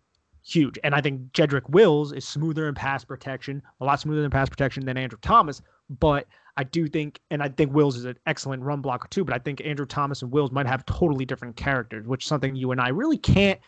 huge. 0.45 0.79
And 0.85 0.95
I 0.95 1.01
think 1.01 1.33
Jedrick 1.33 1.69
Wills 1.69 2.13
is 2.13 2.27
smoother 2.27 2.69
in 2.69 2.75
pass 2.75 3.05
protection, 3.05 3.63
a 3.81 3.85
lot 3.85 4.01
smoother 4.01 4.25
in 4.25 4.31
pass 4.31 4.49
protection 4.49 4.85
than 4.85 4.97
Andrew 4.97 5.19
Thomas. 5.21 5.63
But 5.99 6.27
I 6.57 6.65
do 6.65 6.89
think, 6.89 7.21
and 7.31 7.43
I 7.43 7.49
think 7.49 7.73
Wills 7.73 7.97
is 7.97 8.05
an 8.05 8.19
excellent 8.27 8.63
run 8.63 8.81
blocker 8.81 9.09
too. 9.09 9.25
But 9.25 9.35
I 9.35 9.39
think 9.39 9.63
Andrew 9.65 9.87
Thomas 9.87 10.23
and 10.23 10.31
Wills 10.31 10.51
might 10.51 10.67
have 10.67 10.85
totally 10.87 11.25
different 11.25 11.57
characters, 11.57 12.07
which 12.07 12.25
is 12.25 12.29
something 12.29 12.57
you 12.57 12.73
and 12.73 12.81
I 12.81 12.89
really 12.89 13.19
can't 13.19 13.61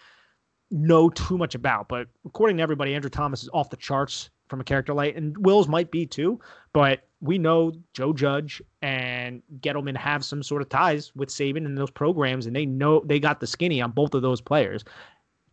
know 0.71 1.09
too 1.11 1.39
much 1.39 1.55
about. 1.55 1.89
But 1.89 2.09
according 2.25 2.59
to 2.59 2.63
everybody, 2.63 2.95
Andrew 2.95 3.11
Thomas 3.11 3.43
is 3.43 3.51
off 3.53 3.71
the 3.71 3.77
charts 3.77 4.31
from 4.49 4.61
a 4.61 4.65
character 4.65 4.93
light, 4.93 5.17
and 5.17 5.37
Wills 5.39 5.69
might 5.69 5.91
be 5.91 6.05
too. 6.05 6.41
But 6.73 7.07
we 7.21 7.39
know 7.39 7.73
Joe 7.95 8.13
Judge 8.13 8.61
and 8.83 9.43
Gettleman 9.61 9.97
have 9.97 10.25
some 10.25 10.43
sort 10.43 10.63
of 10.63 10.69
ties 10.69 11.15
with 11.15 11.29
Saban 11.29 11.67
and 11.67 11.79
those 11.79 11.91
programs, 11.91 12.47
and 12.47 12.57
they 12.57 12.67
know 12.67 13.03
they 13.05 13.21
got 13.21 13.41
the 13.41 13.47
skinny 13.47 13.81
on 13.81 13.93
both 13.93 14.15
of 14.15 14.23
those 14.23 14.41
players, 14.41 14.85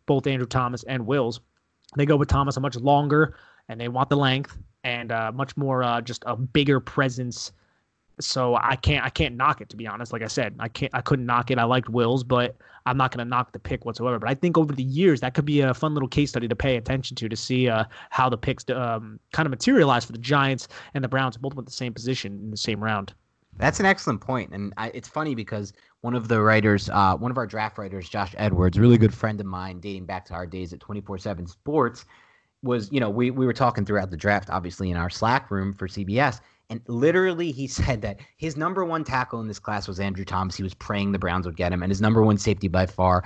both 0.08 0.26
Andrew 0.26 0.48
Thomas 0.48 0.82
and 0.82 1.06
Wills. 1.06 1.40
They 1.96 2.04
go 2.04 2.16
with 2.16 2.28
Thomas 2.28 2.56
a 2.56 2.60
much 2.60 2.74
longer, 2.74 3.36
and 3.68 3.80
they 3.80 3.86
want 3.86 4.08
the 4.08 4.16
length 4.16 4.58
and 4.82 5.12
uh, 5.12 5.30
much 5.32 5.56
more 5.56 5.84
uh, 5.84 6.00
just 6.00 6.24
a 6.26 6.34
bigger 6.34 6.80
presence 6.80 7.52
so 8.20 8.56
I 8.56 8.76
can't 8.76 9.04
I 9.04 9.10
can't 9.10 9.36
knock 9.36 9.60
it 9.60 9.68
to 9.70 9.76
be 9.76 9.86
honest. 9.86 10.12
Like 10.12 10.22
I 10.22 10.26
said, 10.26 10.56
I 10.58 10.68
can't 10.68 10.94
I 10.94 11.00
couldn't 11.00 11.26
knock 11.26 11.50
it. 11.50 11.58
I 11.58 11.64
liked 11.64 11.88
Wills, 11.88 12.24
but 12.24 12.56
I'm 12.86 12.96
not 12.96 13.12
going 13.12 13.24
to 13.24 13.28
knock 13.28 13.52
the 13.52 13.58
pick 13.58 13.84
whatsoever. 13.84 14.18
But 14.18 14.28
I 14.28 14.34
think 14.34 14.56
over 14.56 14.72
the 14.72 14.82
years 14.82 15.20
that 15.20 15.34
could 15.34 15.44
be 15.44 15.60
a 15.60 15.74
fun 15.74 15.94
little 15.94 16.08
case 16.08 16.30
study 16.30 16.48
to 16.48 16.56
pay 16.56 16.76
attention 16.76 17.16
to 17.16 17.28
to 17.28 17.36
see 17.36 17.68
uh, 17.68 17.84
how 18.10 18.28
the 18.28 18.38
picks 18.38 18.68
um, 18.70 19.20
kind 19.32 19.46
of 19.46 19.50
materialize 19.50 20.04
for 20.04 20.12
the 20.12 20.18
Giants 20.18 20.68
and 20.94 21.04
the 21.04 21.08
Browns, 21.08 21.36
both 21.36 21.54
with 21.54 21.66
the 21.66 21.72
same 21.72 21.92
position 21.92 22.38
in 22.42 22.50
the 22.50 22.56
same 22.56 22.82
round. 22.82 23.12
That's 23.58 23.80
an 23.80 23.86
excellent 23.86 24.20
point, 24.20 24.52
and 24.52 24.72
I, 24.76 24.88
it's 24.94 25.08
funny 25.08 25.34
because 25.34 25.72
one 26.00 26.14
of 26.14 26.28
the 26.28 26.40
writers, 26.40 26.88
uh, 26.90 27.16
one 27.16 27.30
of 27.30 27.38
our 27.38 27.46
draft 27.46 27.78
writers, 27.78 28.08
Josh 28.08 28.34
Edwards, 28.38 28.78
really 28.78 28.98
good 28.98 29.14
friend 29.14 29.40
of 29.40 29.46
mine, 29.46 29.80
dating 29.80 30.06
back 30.06 30.24
to 30.26 30.34
our 30.34 30.46
days 30.46 30.72
at 30.72 30.80
24/7 30.80 31.48
Sports, 31.48 32.04
was 32.62 32.90
you 32.92 33.00
know 33.00 33.10
we 33.10 33.30
we 33.30 33.46
were 33.46 33.52
talking 33.52 33.84
throughout 33.84 34.10
the 34.10 34.16
draft, 34.16 34.48
obviously 34.50 34.90
in 34.90 34.96
our 34.96 35.10
Slack 35.10 35.50
room 35.50 35.74
for 35.74 35.88
CBS, 35.88 36.40
and 36.70 36.80
literally, 36.86 37.50
he 37.50 37.66
said 37.66 38.02
that 38.02 38.20
his 38.36 38.56
number 38.56 38.84
one 38.84 39.04
tackle 39.04 39.40
in 39.40 39.48
this 39.48 39.58
class 39.58 39.88
was 39.88 40.00
Andrew 40.00 40.24
Thomas. 40.24 40.56
He 40.56 40.62
was 40.62 40.74
praying 40.74 41.12
the 41.12 41.18
Browns 41.18 41.46
would 41.46 41.56
get 41.56 41.72
him. 41.72 41.82
And 41.82 41.90
his 41.90 42.00
number 42.00 42.22
one 42.22 42.38
safety 42.38 42.68
by 42.68 42.86
far, 42.86 43.24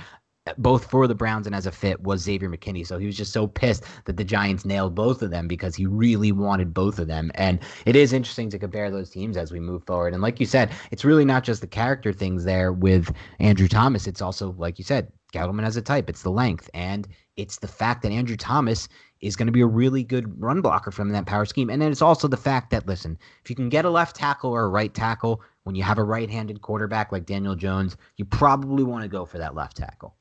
both 0.59 0.91
for 0.91 1.07
the 1.07 1.15
Browns 1.15 1.47
and 1.47 1.55
as 1.55 1.67
a 1.67 1.73
fit, 1.73 2.03
was 2.03 2.23
Xavier 2.23 2.49
McKinney. 2.49 2.87
So 2.87 2.99
he 2.99 3.07
was 3.07 3.17
just 3.17 3.33
so 3.33 3.47
pissed 3.47 3.85
that 4.07 4.17
the 4.17 4.25
Giants 4.25 4.65
nailed 4.65 4.95
both 4.95 5.23
of 5.23 5.31
them 5.31 5.47
because 5.47 5.75
he 5.75 5.87
really 5.87 6.33
wanted 6.33 6.75
both 6.75 6.99
of 6.99 7.07
them. 7.07 7.31
And 7.35 7.61
it 7.87 7.97
is 7.97 8.13
interesting 8.13 8.51
to 8.51 8.59
compare 8.59 8.91
those 8.91 9.11
teams 9.11 9.37
as 9.37 9.53
we 9.53 9.61
move 9.61 9.85
forward. 9.85 10.15
And 10.15 10.23
like 10.23 10.41
you 10.41 10.47
said, 10.47 10.73
it's 10.91 11.05
really 11.05 11.25
not 11.25 11.45
just 11.45 11.61
the 11.61 11.67
character 11.67 12.13
things 12.13 12.45
there 12.45 12.73
with 12.73 13.15
Andrew 13.39 13.69
Thomas. 13.69 14.07
It's 14.07 14.23
also, 14.23 14.53
like 14.59 14.79
you 14.79 14.85
said, 14.85 15.13
Gettleman 15.33 15.65
as 15.65 15.77
a 15.77 15.83
type. 15.83 16.11
It's 16.11 16.23
the 16.23 16.31
length. 16.31 16.69
And 16.75 17.07
it's 17.37 17.59
the 17.59 17.69
fact 17.69 18.03
that 18.03 18.13
Andrew 18.13 18.37
Thomas 18.37 18.89
is 19.21 19.37
going 19.37 19.47
to 19.47 19.53
be 19.53 19.61
a 19.61 19.67
really 19.67 20.03
good 20.03 20.41
run 20.43 20.61
blocker 20.61 20.91
from 20.91 21.11
that 21.11 21.27
power 21.27 21.45
scheme. 21.45 21.71
And 21.71 21.81
then 21.81 21.93
it's 21.93 22.03
also 22.03 22.27
the 22.27 22.37
fact 22.37 22.71
that, 22.71 22.87
listen, 22.87 23.17
if 23.45 23.49
you 23.49 23.57
can 23.57 23.69
get 23.69 23.85
a 23.85 23.91
left 23.91 24.17
tackle 24.17 24.51
or 24.51 24.65
a 24.65 24.69
right 24.69 24.93
tackle 24.93 25.41
when 25.63 25.77
you 25.77 25.85
have 25.85 25.99
a 25.99 26.05
right 26.05 26.29
handed 26.29 26.61
quarterback 26.61 27.13
like 27.13 27.25
Daniel 27.25 27.55
Jones, 27.55 27.97
you 28.17 28.25
probably 28.25 28.83
want 28.83 29.03
to 29.03 29.09
go 29.09 29.25
for 29.25 29.39
that 29.39 29.55
left 29.55 29.77
tackle. 29.77 30.17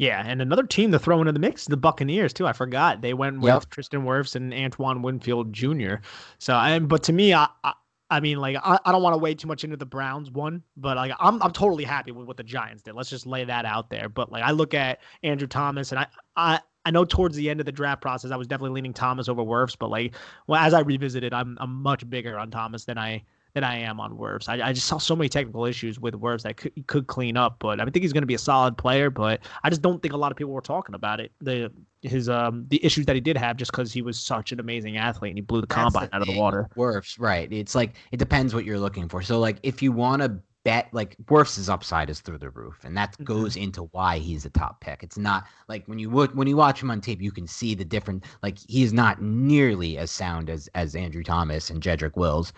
Yeah, 0.00 0.22
and 0.24 0.40
another 0.40 0.62
team 0.62 0.92
to 0.92 0.98
throw 0.98 1.20
into 1.20 1.32
the 1.32 1.38
mix, 1.38 1.66
the 1.66 1.76
Buccaneers 1.76 2.32
too. 2.32 2.46
I 2.46 2.54
forgot 2.54 3.02
they 3.02 3.12
went 3.12 3.42
with 3.42 3.52
yep. 3.52 3.68
Tristan 3.68 4.00
Wirfs 4.00 4.34
and 4.34 4.54
Antoine 4.54 5.02
Winfield 5.02 5.52
Jr. 5.52 5.96
So, 6.38 6.54
and 6.54 6.88
but 6.88 7.02
to 7.02 7.12
me, 7.12 7.34
I, 7.34 7.48
I 7.62 7.74
I 8.08 8.20
mean, 8.20 8.38
like 8.38 8.56
I, 8.64 8.78
I 8.82 8.92
don't 8.92 9.02
want 9.02 9.12
to 9.12 9.18
wade 9.18 9.38
too 9.38 9.46
much 9.46 9.62
into 9.62 9.76
the 9.76 9.84
Browns 9.84 10.30
one, 10.30 10.62
but 10.74 10.96
like 10.96 11.12
I'm 11.20 11.42
I'm 11.42 11.50
totally 11.52 11.84
happy 11.84 12.12
with 12.12 12.26
what 12.26 12.38
the 12.38 12.42
Giants 12.42 12.82
did. 12.82 12.94
Let's 12.94 13.10
just 13.10 13.26
lay 13.26 13.44
that 13.44 13.66
out 13.66 13.90
there. 13.90 14.08
But 14.08 14.32
like 14.32 14.42
I 14.42 14.52
look 14.52 14.72
at 14.72 15.00
Andrew 15.22 15.46
Thomas 15.46 15.92
and 15.92 15.98
I 15.98 16.06
I 16.34 16.60
I 16.86 16.90
know 16.90 17.04
towards 17.04 17.36
the 17.36 17.50
end 17.50 17.60
of 17.60 17.66
the 17.66 17.72
draft 17.72 18.00
process, 18.00 18.30
I 18.30 18.36
was 18.36 18.46
definitely 18.46 18.76
leaning 18.76 18.94
Thomas 18.94 19.28
over 19.28 19.42
Wirfs, 19.42 19.76
but 19.78 19.90
like, 19.90 20.14
well, 20.46 20.62
as 20.62 20.72
I 20.72 20.80
revisited, 20.80 21.34
I'm 21.34 21.58
I'm 21.60 21.82
much 21.82 22.08
bigger 22.08 22.38
on 22.38 22.50
Thomas 22.50 22.86
than 22.86 22.96
I 22.96 23.22
than 23.54 23.64
I 23.64 23.78
am 23.78 24.00
on 24.00 24.16
Wirfs. 24.16 24.48
I, 24.48 24.68
I 24.68 24.72
just 24.72 24.86
saw 24.86 24.98
so 24.98 25.16
many 25.16 25.28
technical 25.28 25.64
issues 25.64 25.98
with 25.98 26.14
Wirfs 26.14 26.42
that 26.42 26.56
could, 26.56 26.86
could 26.86 27.06
clean 27.06 27.36
up, 27.36 27.56
but 27.58 27.80
I 27.80 27.84
think 27.84 28.02
he's 28.02 28.12
going 28.12 28.22
to 28.22 28.26
be 28.26 28.34
a 28.34 28.38
solid 28.38 28.76
player. 28.76 29.10
But 29.10 29.40
I 29.62 29.70
just 29.70 29.82
don't 29.82 30.00
think 30.02 30.14
a 30.14 30.16
lot 30.16 30.30
of 30.32 30.38
people 30.38 30.52
were 30.52 30.60
talking 30.60 30.94
about 30.94 31.20
it. 31.20 31.32
The 31.40 31.72
his 32.02 32.30
um 32.30 32.64
the 32.68 32.82
issues 32.84 33.04
that 33.06 33.14
he 33.14 33.20
did 33.20 33.36
have 33.36 33.58
just 33.58 33.70
because 33.72 33.92
he 33.92 34.00
was 34.00 34.18
such 34.18 34.52
an 34.52 34.60
amazing 34.60 34.96
athlete 34.96 35.30
and 35.30 35.38
he 35.38 35.42
blew 35.42 35.60
the 35.60 35.66
That's 35.66 35.82
combine 35.82 36.08
the 36.08 36.16
out 36.16 36.22
of 36.22 36.28
the 36.28 36.38
water. 36.38 36.68
Wirfs, 36.76 37.16
right? 37.18 37.52
It's 37.52 37.74
like 37.74 37.96
it 38.12 38.16
depends 38.16 38.54
what 38.54 38.64
you're 38.64 38.78
looking 38.78 39.08
for. 39.08 39.22
So 39.22 39.38
like 39.38 39.58
if 39.62 39.82
you 39.82 39.92
want 39.92 40.22
to 40.22 40.40
bet 40.64 40.88
like 40.92 41.16
Wirfs' 41.26 41.68
upside 41.68 42.10
is 42.10 42.20
through 42.20 42.38
the 42.38 42.50
roof, 42.50 42.84
and 42.84 42.96
that 42.96 43.12
mm-hmm. 43.12 43.24
goes 43.24 43.56
into 43.56 43.84
why 43.92 44.18
he's 44.18 44.44
a 44.44 44.50
top 44.50 44.80
pick. 44.80 45.02
It's 45.02 45.18
not 45.18 45.46
like 45.68 45.86
when 45.86 45.98
you 45.98 46.10
when 46.10 46.48
you 46.48 46.56
watch 46.56 46.82
him 46.82 46.90
on 46.90 47.00
tape, 47.00 47.22
you 47.22 47.32
can 47.32 47.46
see 47.46 47.74
the 47.74 47.84
different. 47.84 48.24
Like 48.42 48.58
he's 48.68 48.92
not 48.92 49.22
nearly 49.22 49.98
as 49.98 50.10
sound 50.10 50.50
as 50.50 50.68
as 50.74 50.94
Andrew 50.94 51.22
Thomas 51.22 51.70
and 51.70 51.82
Jedrick 51.82 52.16
Wills. 52.16 52.52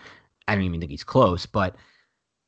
I 0.47 0.55
don't 0.55 0.63
even 0.63 0.79
think 0.79 0.91
he's 0.91 1.03
close, 1.03 1.45
but 1.45 1.75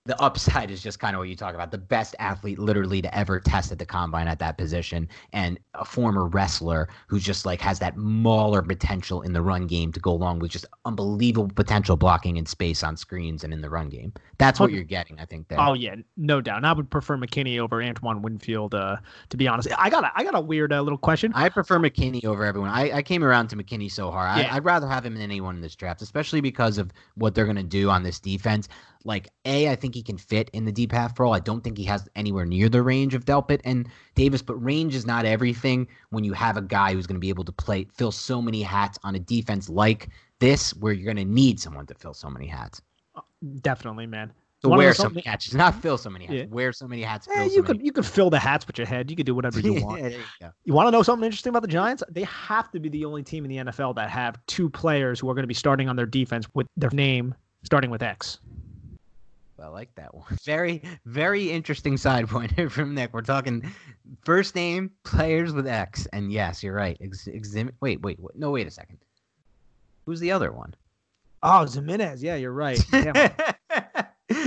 the 0.05 0.21
upside 0.21 0.69
is 0.69 0.83
just 0.83 0.99
kind 0.99 1.15
of 1.15 1.19
what 1.19 1.29
you 1.29 1.35
talk 1.35 1.55
about. 1.55 1.71
The 1.71 1.79
best 1.79 2.15
athlete 2.19 2.59
literally 2.59 3.01
to 3.01 3.17
ever 3.17 3.39
test 3.39 3.71
at 3.71 3.79
the 3.79 3.85
combine 3.85 4.27
at 4.27 4.37
that 4.37 4.55
position 4.57 5.09
and 5.33 5.59
a 5.73 5.83
former 5.83 6.27
wrestler 6.27 6.87
who's 7.07 7.23
just 7.23 7.45
like 7.45 7.59
has 7.61 7.79
that 7.79 7.97
mauler 7.97 8.61
potential 8.61 9.23
in 9.23 9.33
the 9.33 9.41
run 9.41 9.65
game 9.65 9.91
to 9.91 9.99
go 9.99 10.11
along 10.11 10.39
with 10.39 10.51
just 10.51 10.65
unbelievable 10.85 11.51
potential 11.55 11.97
blocking 11.97 12.37
in 12.37 12.45
space 12.45 12.83
on 12.83 12.95
screens 12.95 13.43
and 13.43 13.51
in 13.51 13.61
the 13.61 13.69
run 13.69 13.89
game. 13.89 14.13
That's 14.37 14.59
what 14.59 14.71
you're 14.71 14.83
getting 14.83 15.19
i 15.19 15.25
think 15.25 15.47
there. 15.47 15.59
oh 15.59 15.73
yeah 15.73 15.95
no 16.17 16.41
doubt 16.41 16.57
and 16.57 16.67
i 16.67 16.73
would 16.73 16.89
prefer 16.89 17.17
mckinney 17.17 17.59
over 17.59 17.81
antoine 17.81 18.21
winfield 18.21 18.75
uh, 18.75 18.97
to 19.29 19.37
be 19.37 19.47
honest. 19.47 19.69
I 19.77 19.89
got 19.89 20.03
a, 20.03 20.11
i 20.15 20.23
got 20.23 20.35
a 20.35 20.41
weird 20.41 20.73
uh, 20.73 20.81
little 20.81 20.97
question. 20.97 21.31
I 21.33 21.49
prefer 21.49 21.79
mckinney 21.79 22.25
over 22.25 22.43
everyone. 22.45 22.69
I, 22.69 22.97
I 22.97 23.01
came 23.01 23.23
around 23.23 23.47
to 23.49 23.55
mckinney 23.55 23.91
so 23.91 24.11
hard. 24.11 24.39
Yeah. 24.39 24.53
I, 24.53 24.57
i'd 24.57 24.65
rather 24.65 24.87
have 24.87 25.05
him 25.05 25.13
than 25.13 25.23
anyone 25.23 25.55
in 25.55 25.61
this 25.61 25.75
draft 25.75 26.01
especially 26.01 26.41
because 26.41 26.77
of 26.77 26.91
what 27.15 27.33
they're 27.33 27.45
going 27.45 27.55
to 27.55 27.63
do 27.63 27.89
on 27.89 28.03
this 28.03 28.19
defense 28.19 28.67
like 29.05 29.29
a, 29.45 29.69
I 29.69 29.75
think 29.75 29.93
he 29.95 30.03
can 30.03 30.17
fit 30.17 30.49
in 30.51 30.65
the 30.65 30.71
deep 30.71 30.91
half 30.91 31.19
role. 31.19 31.33
I 31.33 31.39
don't 31.39 31.63
think 31.63 31.77
he 31.77 31.83
has 31.85 32.09
anywhere 32.15 32.45
near 32.45 32.67
the 32.69 32.81
range 32.81 33.13
of 33.13 33.25
Delpit 33.25 33.61
and 33.63 33.87
Davis, 34.15 34.41
but 34.41 34.55
range 34.55 34.95
is 34.95 35.05
not 35.05 35.25
everything 35.25 35.87
when 36.09 36.23
you 36.23 36.33
have 36.33 36.57
a 36.57 36.61
guy 36.61 36.93
who's 36.93 37.07
going 37.07 37.15
to 37.15 37.21
be 37.21 37.29
able 37.29 37.45
to 37.45 37.51
play 37.51 37.85
fill 37.93 38.11
so 38.11 38.41
many 38.41 38.61
hats 38.61 38.97
on 39.03 39.15
a 39.15 39.19
defense 39.19 39.69
like 39.69 40.09
this, 40.39 40.73
where 40.75 40.91
you're 40.91 41.05
going 41.05 41.25
to 41.25 41.31
need 41.31 41.59
someone 41.59 41.85
to 41.85 41.93
fill 41.93 42.13
so 42.13 42.29
many 42.29 42.47
hats. 42.47 42.81
Uh, 43.15 43.21
definitely, 43.61 44.07
man. 44.07 44.33
To 44.63 44.69
wear 44.69 44.95
so 44.95 45.09
many 45.09 45.21
hats, 45.21 45.53
not 45.53 45.79
fill 45.79 45.97
so 45.97 46.09
many 46.09 46.25
hats. 46.25 46.37
Yeah. 46.37 46.45
Wear 46.49 46.73
so 46.73 46.87
many 46.87 47.03
hats. 47.03 47.27
Eh, 47.27 47.43
you 47.43 47.49
so 47.51 47.61
could 47.61 47.77
many. 47.77 47.85
you 47.85 47.91
could 47.91 48.05
fill 48.05 48.31
the 48.31 48.39
hats 48.39 48.65
with 48.65 48.79
your 48.79 48.87
head. 48.87 49.11
You 49.11 49.15
could 49.15 49.27
do 49.27 49.35
whatever 49.35 49.59
you 49.59 49.73
want. 49.85 50.01
you, 50.01 50.19
you 50.63 50.73
want 50.73 50.87
to 50.87 50.91
know 50.91 51.03
something 51.03 51.23
interesting 51.23 51.51
about 51.51 51.61
the 51.61 51.67
Giants? 51.67 52.01
They 52.09 52.23
have 52.23 52.71
to 52.71 52.79
be 52.79 52.89
the 52.89 53.05
only 53.05 53.21
team 53.21 53.45
in 53.45 53.49
the 53.49 53.71
NFL 53.71 53.93
that 53.95 54.09
have 54.09 54.43
two 54.47 54.67
players 54.67 55.19
who 55.19 55.29
are 55.29 55.35
going 55.35 55.43
to 55.43 55.47
be 55.47 55.53
starting 55.53 55.87
on 55.87 55.95
their 55.95 56.07
defense 56.07 56.47
with 56.55 56.65
their 56.77 56.89
name 56.89 57.35
starting 57.65 57.89
with 57.89 58.01
X. 58.01 58.39
I 59.59 59.67
like 59.67 59.93
that 59.95 60.13
one. 60.13 60.25
Very, 60.43 60.81
very 61.05 61.49
interesting 61.51 61.97
side 61.97 62.27
point 62.27 62.51
here 62.51 62.69
from 62.71 62.93
Nick. 62.93 63.13
We're 63.13 63.21
talking 63.21 63.71
first 64.23 64.55
name 64.55 64.91
players 65.03 65.53
with 65.53 65.67
X, 65.67 66.07
and 66.13 66.31
yes, 66.31 66.61
you're 66.61 66.75
right. 66.75 66.97
Ex-. 67.01 67.27
Wait, 67.79 68.01
wait, 68.01 68.19
wait, 68.19 68.19
no, 68.35 68.51
wait 68.51 68.67
a 68.67 68.71
second. 68.71 68.97
Who's 70.05 70.19
the 70.19 70.31
other 70.31 70.51
one? 70.51 70.75
Oh, 71.41 71.65
Ximines. 71.67 72.21
Yeah, 72.21 72.35
you're 72.35 72.51
right. 72.51 72.83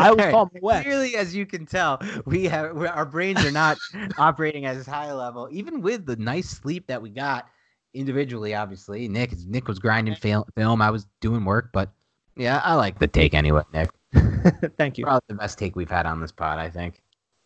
I 0.01 0.11
was 0.11 0.31
called 0.31 0.51
West. 0.61 0.85
Clearly, 0.85 1.17
as 1.17 1.35
you 1.35 1.47
can 1.47 1.67
tell, 1.67 2.01
we 2.25 2.45
have 2.45 2.77
our 2.77 3.07
brains 3.07 3.45
are 3.45 3.51
not 3.51 3.79
operating 4.19 4.67
at 4.67 4.77
as 4.77 4.87
high 4.87 5.13
level, 5.13 5.49
even 5.51 5.81
with 5.81 6.07
the 6.07 6.17
nice 6.17 6.49
sleep 6.49 6.87
that 6.89 7.01
we 7.01 7.11
got 7.11 7.49
individually. 7.95 8.55
Obviously, 8.55 9.09
Nick 9.09 9.37
Nick 9.47 9.69
was 9.69 9.79
grinding 9.79 10.15
film. 10.17 10.83
I 10.83 10.91
was 10.91 11.07
doing 11.21 11.45
work, 11.45 11.71
but 11.73 11.91
yeah, 12.37 12.61
I 12.65 12.75
like 12.75 12.99
the 12.99 13.07
take 13.07 13.35
anyway, 13.35 13.63
Nick. 13.73 13.91
Thank 14.77 14.99
you. 14.99 15.05
Probably 15.05 15.25
the 15.29 15.35
best 15.35 15.59
take 15.59 15.77
we've 15.77 15.91
had 15.91 16.07
on 16.07 16.21
this 16.21 16.33
pod, 16.33 16.59
I 16.59 16.71
think. 16.71 17.03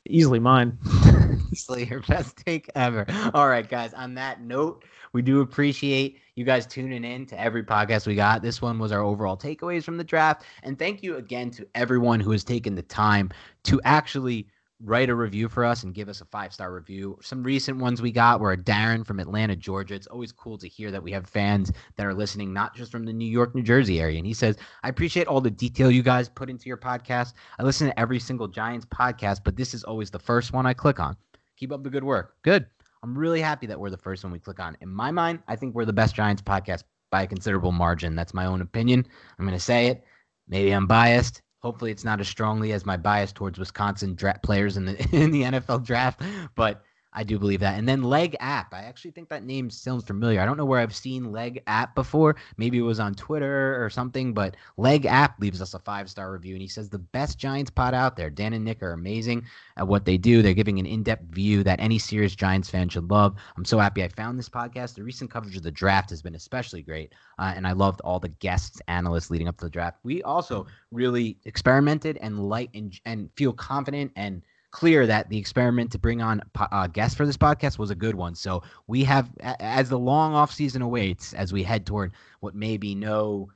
Easily 0.09 0.39
mine. 0.39 0.79
Easily 1.53 1.85
your 1.85 2.01
best 2.01 2.37
take 2.39 2.69
ever. 2.75 3.07
All 3.35 3.49
right, 3.49 3.69
guys. 3.69 3.95
On 3.95 4.15
that 4.15 4.41
note, 4.41 4.85
we 5.13 5.23
do 5.23 5.41
appreciate 5.41 6.19
you 6.35 6.45
guys 6.45 6.67
tuning 6.67 7.05
in 7.05 7.27
to 7.27 7.41
every 7.41 7.63
podcast 7.63 8.07
we 8.07 8.15
got. 8.15 8.43
This 8.43 8.61
one 8.61 8.79
was 8.79 8.91
our 8.91 9.01
overall 9.01 9.37
takeaways 9.37 9.85
from 9.85 9.97
the 9.97 10.05
draft. 10.05 10.45
And 10.63 10.79
thank 10.79 11.03
you 11.03 11.17
again 11.17 11.51
to 11.53 11.67
everyone 11.75 12.19
who 12.21 12.33
has 12.33 12.43
taken 12.43 12.75
the 12.75 12.83
time 12.83 13.31
to 13.65 13.81
actually 13.85 14.49
write 14.85 15.09
a 15.09 15.15
review 15.15 15.49
for 15.49 15.65
us 15.65 15.85
and 15.85 15.95
give 15.95 16.09
us 16.09 16.21
a 16.21 16.25
five 16.27 16.53
star 16.53 16.73
review. 16.73 17.19
Some 17.23 17.43
recent 17.43 17.79
ones 17.79 18.03
we 18.03 18.11
got 18.11 18.41
were 18.41 18.57
Darren 18.57 19.07
from 19.07 19.21
Atlanta, 19.21 19.55
Georgia. 19.55 19.95
It's 19.95 20.07
always 20.09 20.33
cool 20.33 20.59
to 20.59 20.69
hear 20.69 20.91
that 20.91 21.03
we 21.03 21.13
have 21.13 21.27
fans 21.27 21.71
that 21.97 22.07
are 22.07 22.15
listening, 22.15 22.53
not 22.53 22.75
just 22.75 22.91
from 22.91 23.05
the 23.05 23.13
New 23.13 23.31
York, 23.31 23.55
New 23.55 23.63
Jersey 23.63 24.01
area. 24.01 24.19
And 24.19 24.27
he 24.27 24.35
says, 24.35 24.57
I 24.83 24.89
appreciate 24.89 25.27
all 25.29 25.41
the 25.41 25.51
detail 25.51 25.91
you 25.91 26.03
guys 26.03 26.29
put 26.29 26.51
into 26.51 26.69
your 26.69 26.77
podcast. 26.77 27.35
I 27.59 27.63
listen 27.63 27.89
to 27.89 27.99
every 27.99 28.19
single 28.19 28.49
Giants 28.49 28.87
podcast, 28.87 29.41
but 29.45 29.57
this 29.57 29.75
is 29.75 29.85
always 29.85 30.11
the 30.11 30.19
first 30.19 30.53
one 30.53 30.67
I 30.67 30.75
click 30.75 30.99
on. 30.99 31.17
Keep 31.57 31.73
up 31.73 31.85
the 31.85 31.91
good 31.91 32.05
work. 32.05 32.37
Good. 32.43 32.67
I'm 33.03 33.17
really 33.17 33.41
happy 33.41 33.67
that 33.67 33.79
we're 33.79 33.91
the 33.91 33.97
first 33.97 34.25
one 34.25 34.33
we 34.33 34.39
click 34.39 34.61
on. 34.61 34.77
In 34.81 34.89
my 34.89 35.11
mind, 35.11 35.41
I 35.49 35.57
think 35.57 35.75
we're 35.75 35.85
the 35.85 35.93
best 35.93 36.15
Giants 36.15 36.43
podcast 36.43 36.85
by 37.11 37.23
a 37.23 37.27
considerable 37.27 37.73
margin. 37.73 38.15
That's 38.15 38.35
my 38.35 38.47
own 38.47 38.61
opinion. 38.61 39.07
I'm 39.39 39.45
going 39.45 39.59
to 39.59 39.65
say 39.65 39.89
it. 39.89 40.05
Maybe 40.49 40.71
I'm 40.71 40.87
biased. 40.87 41.43
Hopefully, 41.63 41.91
it's 41.91 42.05
not 42.05 42.21
as 42.21 42.29
strongly 42.29 42.73
as 42.73 42.85
my 42.85 42.97
bias 42.97 43.33
towards 43.33 43.59
Wisconsin 43.59 44.17
players 44.43 44.77
in 44.77 44.85
the 44.85 45.09
in 45.13 45.31
the 45.31 45.43
NFL 45.43 45.85
draft. 45.85 46.21
But 46.55 46.83
I 47.15 47.25
do 47.25 47.39
believe 47.39 47.61
that. 47.61 47.79
And 47.79 47.87
then 47.87 48.03
Leg 48.03 48.37
App. 48.41 48.73
I 48.73 48.85
actually 48.85 49.11
think 49.11 49.29
that 49.29 49.45
name 49.45 49.69
sounds 49.69 50.05
familiar. 50.05 50.41
I 50.41 50.47
don't 50.47 50.57
know 50.57 50.65
where 50.65 50.81
I've 50.81 50.95
seen 50.95 51.31
Leg 51.31 51.63
App 51.67 51.95
before. 51.95 52.37
Maybe 52.57 52.79
it 52.79 52.83
was 52.83 53.01
on 53.01 53.15
Twitter 53.15 53.83
or 53.85 53.91
something, 53.91 54.33
but 54.33 54.57
Leg 54.79 55.05
App 55.05 55.39
leaves 55.39 55.61
us 55.61 55.75
a 55.75 55.79
five 55.79 56.09
star 56.09 56.33
review. 56.33 56.55
And 56.55 56.63
he 56.63 56.69
says 56.69 56.89
the 56.89 56.99
best 56.99 57.39
Giants 57.39 57.71
pod 57.71 57.93
out 57.93 58.17
there. 58.17 58.31
Dan 58.31 58.55
and 58.55 58.65
Nick 58.65 58.83
are 58.83 58.93
amazing 58.93 59.45
at 59.77 59.87
what 59.87 60.05
they 60.07 60.17
do. 60.17 60.41
They're 60.41 60.55
giving 60.55 60.79
an 60.79 60.87
in 60.87 61.03
depth 61.03 61.25
view 61.35 61.63
that 61.65 61.81
any 61.81 61.99
serious 61.99 62.35
Giants 62.35 62.71
fan 62.71 62.89
should 62.89 63.11
love. 63.11 63.37
I'm 63.57 63.65
so 63.65 63.79
happy 63.79 64.03
I 64.03 64.09
found 64.09 64.39
this 64.39 64.49
podcast. 64.49 64.95
The 64.95 65.05
recent 65.05 65.31
coverage 65.31 65.57
of 65.57 65.63
the 65.63 65.71
draft 65.71 66.11
has 66.11 66.23
been 66.23 66.35
especially 66.35 66.83
great. 66.83 67.13
Uh, 67.39 67.53
and 67.55 67.67
I 67.67 67.73
loved 67.73 68.01
all 68.03 68.21
the 68.21 68.29
guests, 68.29 68.81
analysts 68.89 69.31
leading 69.31 69.49
up 69.49 69.59
to 69.59 69.67
the 69.67 69.71
draft. 69.71 69.99
We 70.03 70.23
also 70.23 70.67
really 70.91 71.37
experimented 71.45 72.19
and 72.23 72.49
light 72.49 72.71
and, 72.75 72.99
and 73.05 73.29
feel 73.37 73.53
confident 73.53 74.13
and 74.17 74.43
clear 74.73 75.07
that 75.07 75.29
the 75.29 75.39
experiment 75.39 75.93
to 75.93 75.99
bring 75.99 76.21
on 76.21 76.43
uh, 76.57 76.89
guests 76.89 77.17
for 77.17 77.25
this 77.25 77.37
podcast 77.37 77.79
was 77.79 77.91
a 77.91 77.95
good 77.95 78.17
one. 78.17 78.35
So 78.35 78.63
we 78.89 79.05
have, 79.05 79.31
as 79.41 79.89
the 79.89 79.99
long 79.99 80.35
off 80.35 80.53
season 80.53 80.83
awaits, 80.83 81.35
as 81.35 81.53
we 81.53 81.63
head 81.63 81.87
toward 81.87 82.13
what 82.41 82.55
may 82.55 82.79
be 82.79 82.95
no 82.95 83.51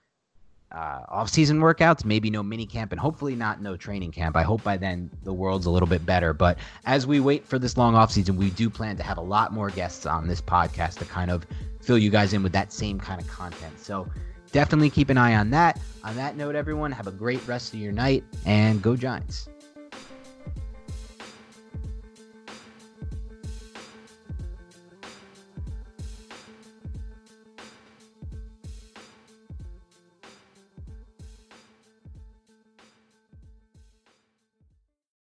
uh, 0.72 1.00
off 1.08 1.30
season 1.30 1.58
workouts, 1.58 2.04
maybe 2.04 2.28
no 2.28 2.42
mini 2.42 2.66
camp, 2.66 2.92
and 2.92 3.00
hopefully 3.00 3.34
not 3.34 3.62
no 3.62 3.76
training 3.76 4.12
camp. 4.12 4.36
I 4.36 4.42
hope 4.42 4.62
by 4.62 4.76
then 4.76 5.10
the 5.24 5.32
world's 5.32 5.66
a 5.66 5.70
little 5.70 5.88
bit 5.88 6.04
better. 6.04 6.34
But 6.34 6.58
as 6.84 7.06
we 7.06 7.18
wait 7.18 7.46
for 7.46 7.58
this 7.58 7.76
long 7.76 7.94
off 7.94 8.12
season, 8.12 8.36
we 8.36 8.50
do 8.50 8.68
plan 8.68 8.96
to 8.98 9.02
have 9.02 9.16
a 9.16 9.22
lot 9.22 9.52
more 9.52 9.70
guests 9.70 10.04
on 10.04 10.28
this 10.28 10.42
podcast 10.42 10.98
to 10.98 11.06
kind 11.06 11.30
of 11.30 11.46
fill 11.80 11.98
you 11.98 12.10
guys 12.10 12.34
in 12.34 12.42
with 12.42 12.52
that 12.52 12.72
same 12.72 13.00
kind 13.00 13.20
of 13.20 13.26
content. 13.26 13.80
So 13.80 14.06
definitely 14.52 14.90
keep 14.90 15.08
an 15.08 15.16
eye 15.16 15.36
on 15.36 15.50
that. 15.50 15.80
On 16.04 16.14
that 16.16 16.36
note, 16.36 16.54
everyone, 16.56 16.92
have 16.92 17.06
a 17.06 17.12
great 17.12 17.46
rest 17.48 17.72
of 17.72 17.80
your 17.80 17.92
night 17.92 18.22
and 18.44 18.82
go 18.82 18.96
Giants. 18.96 19.48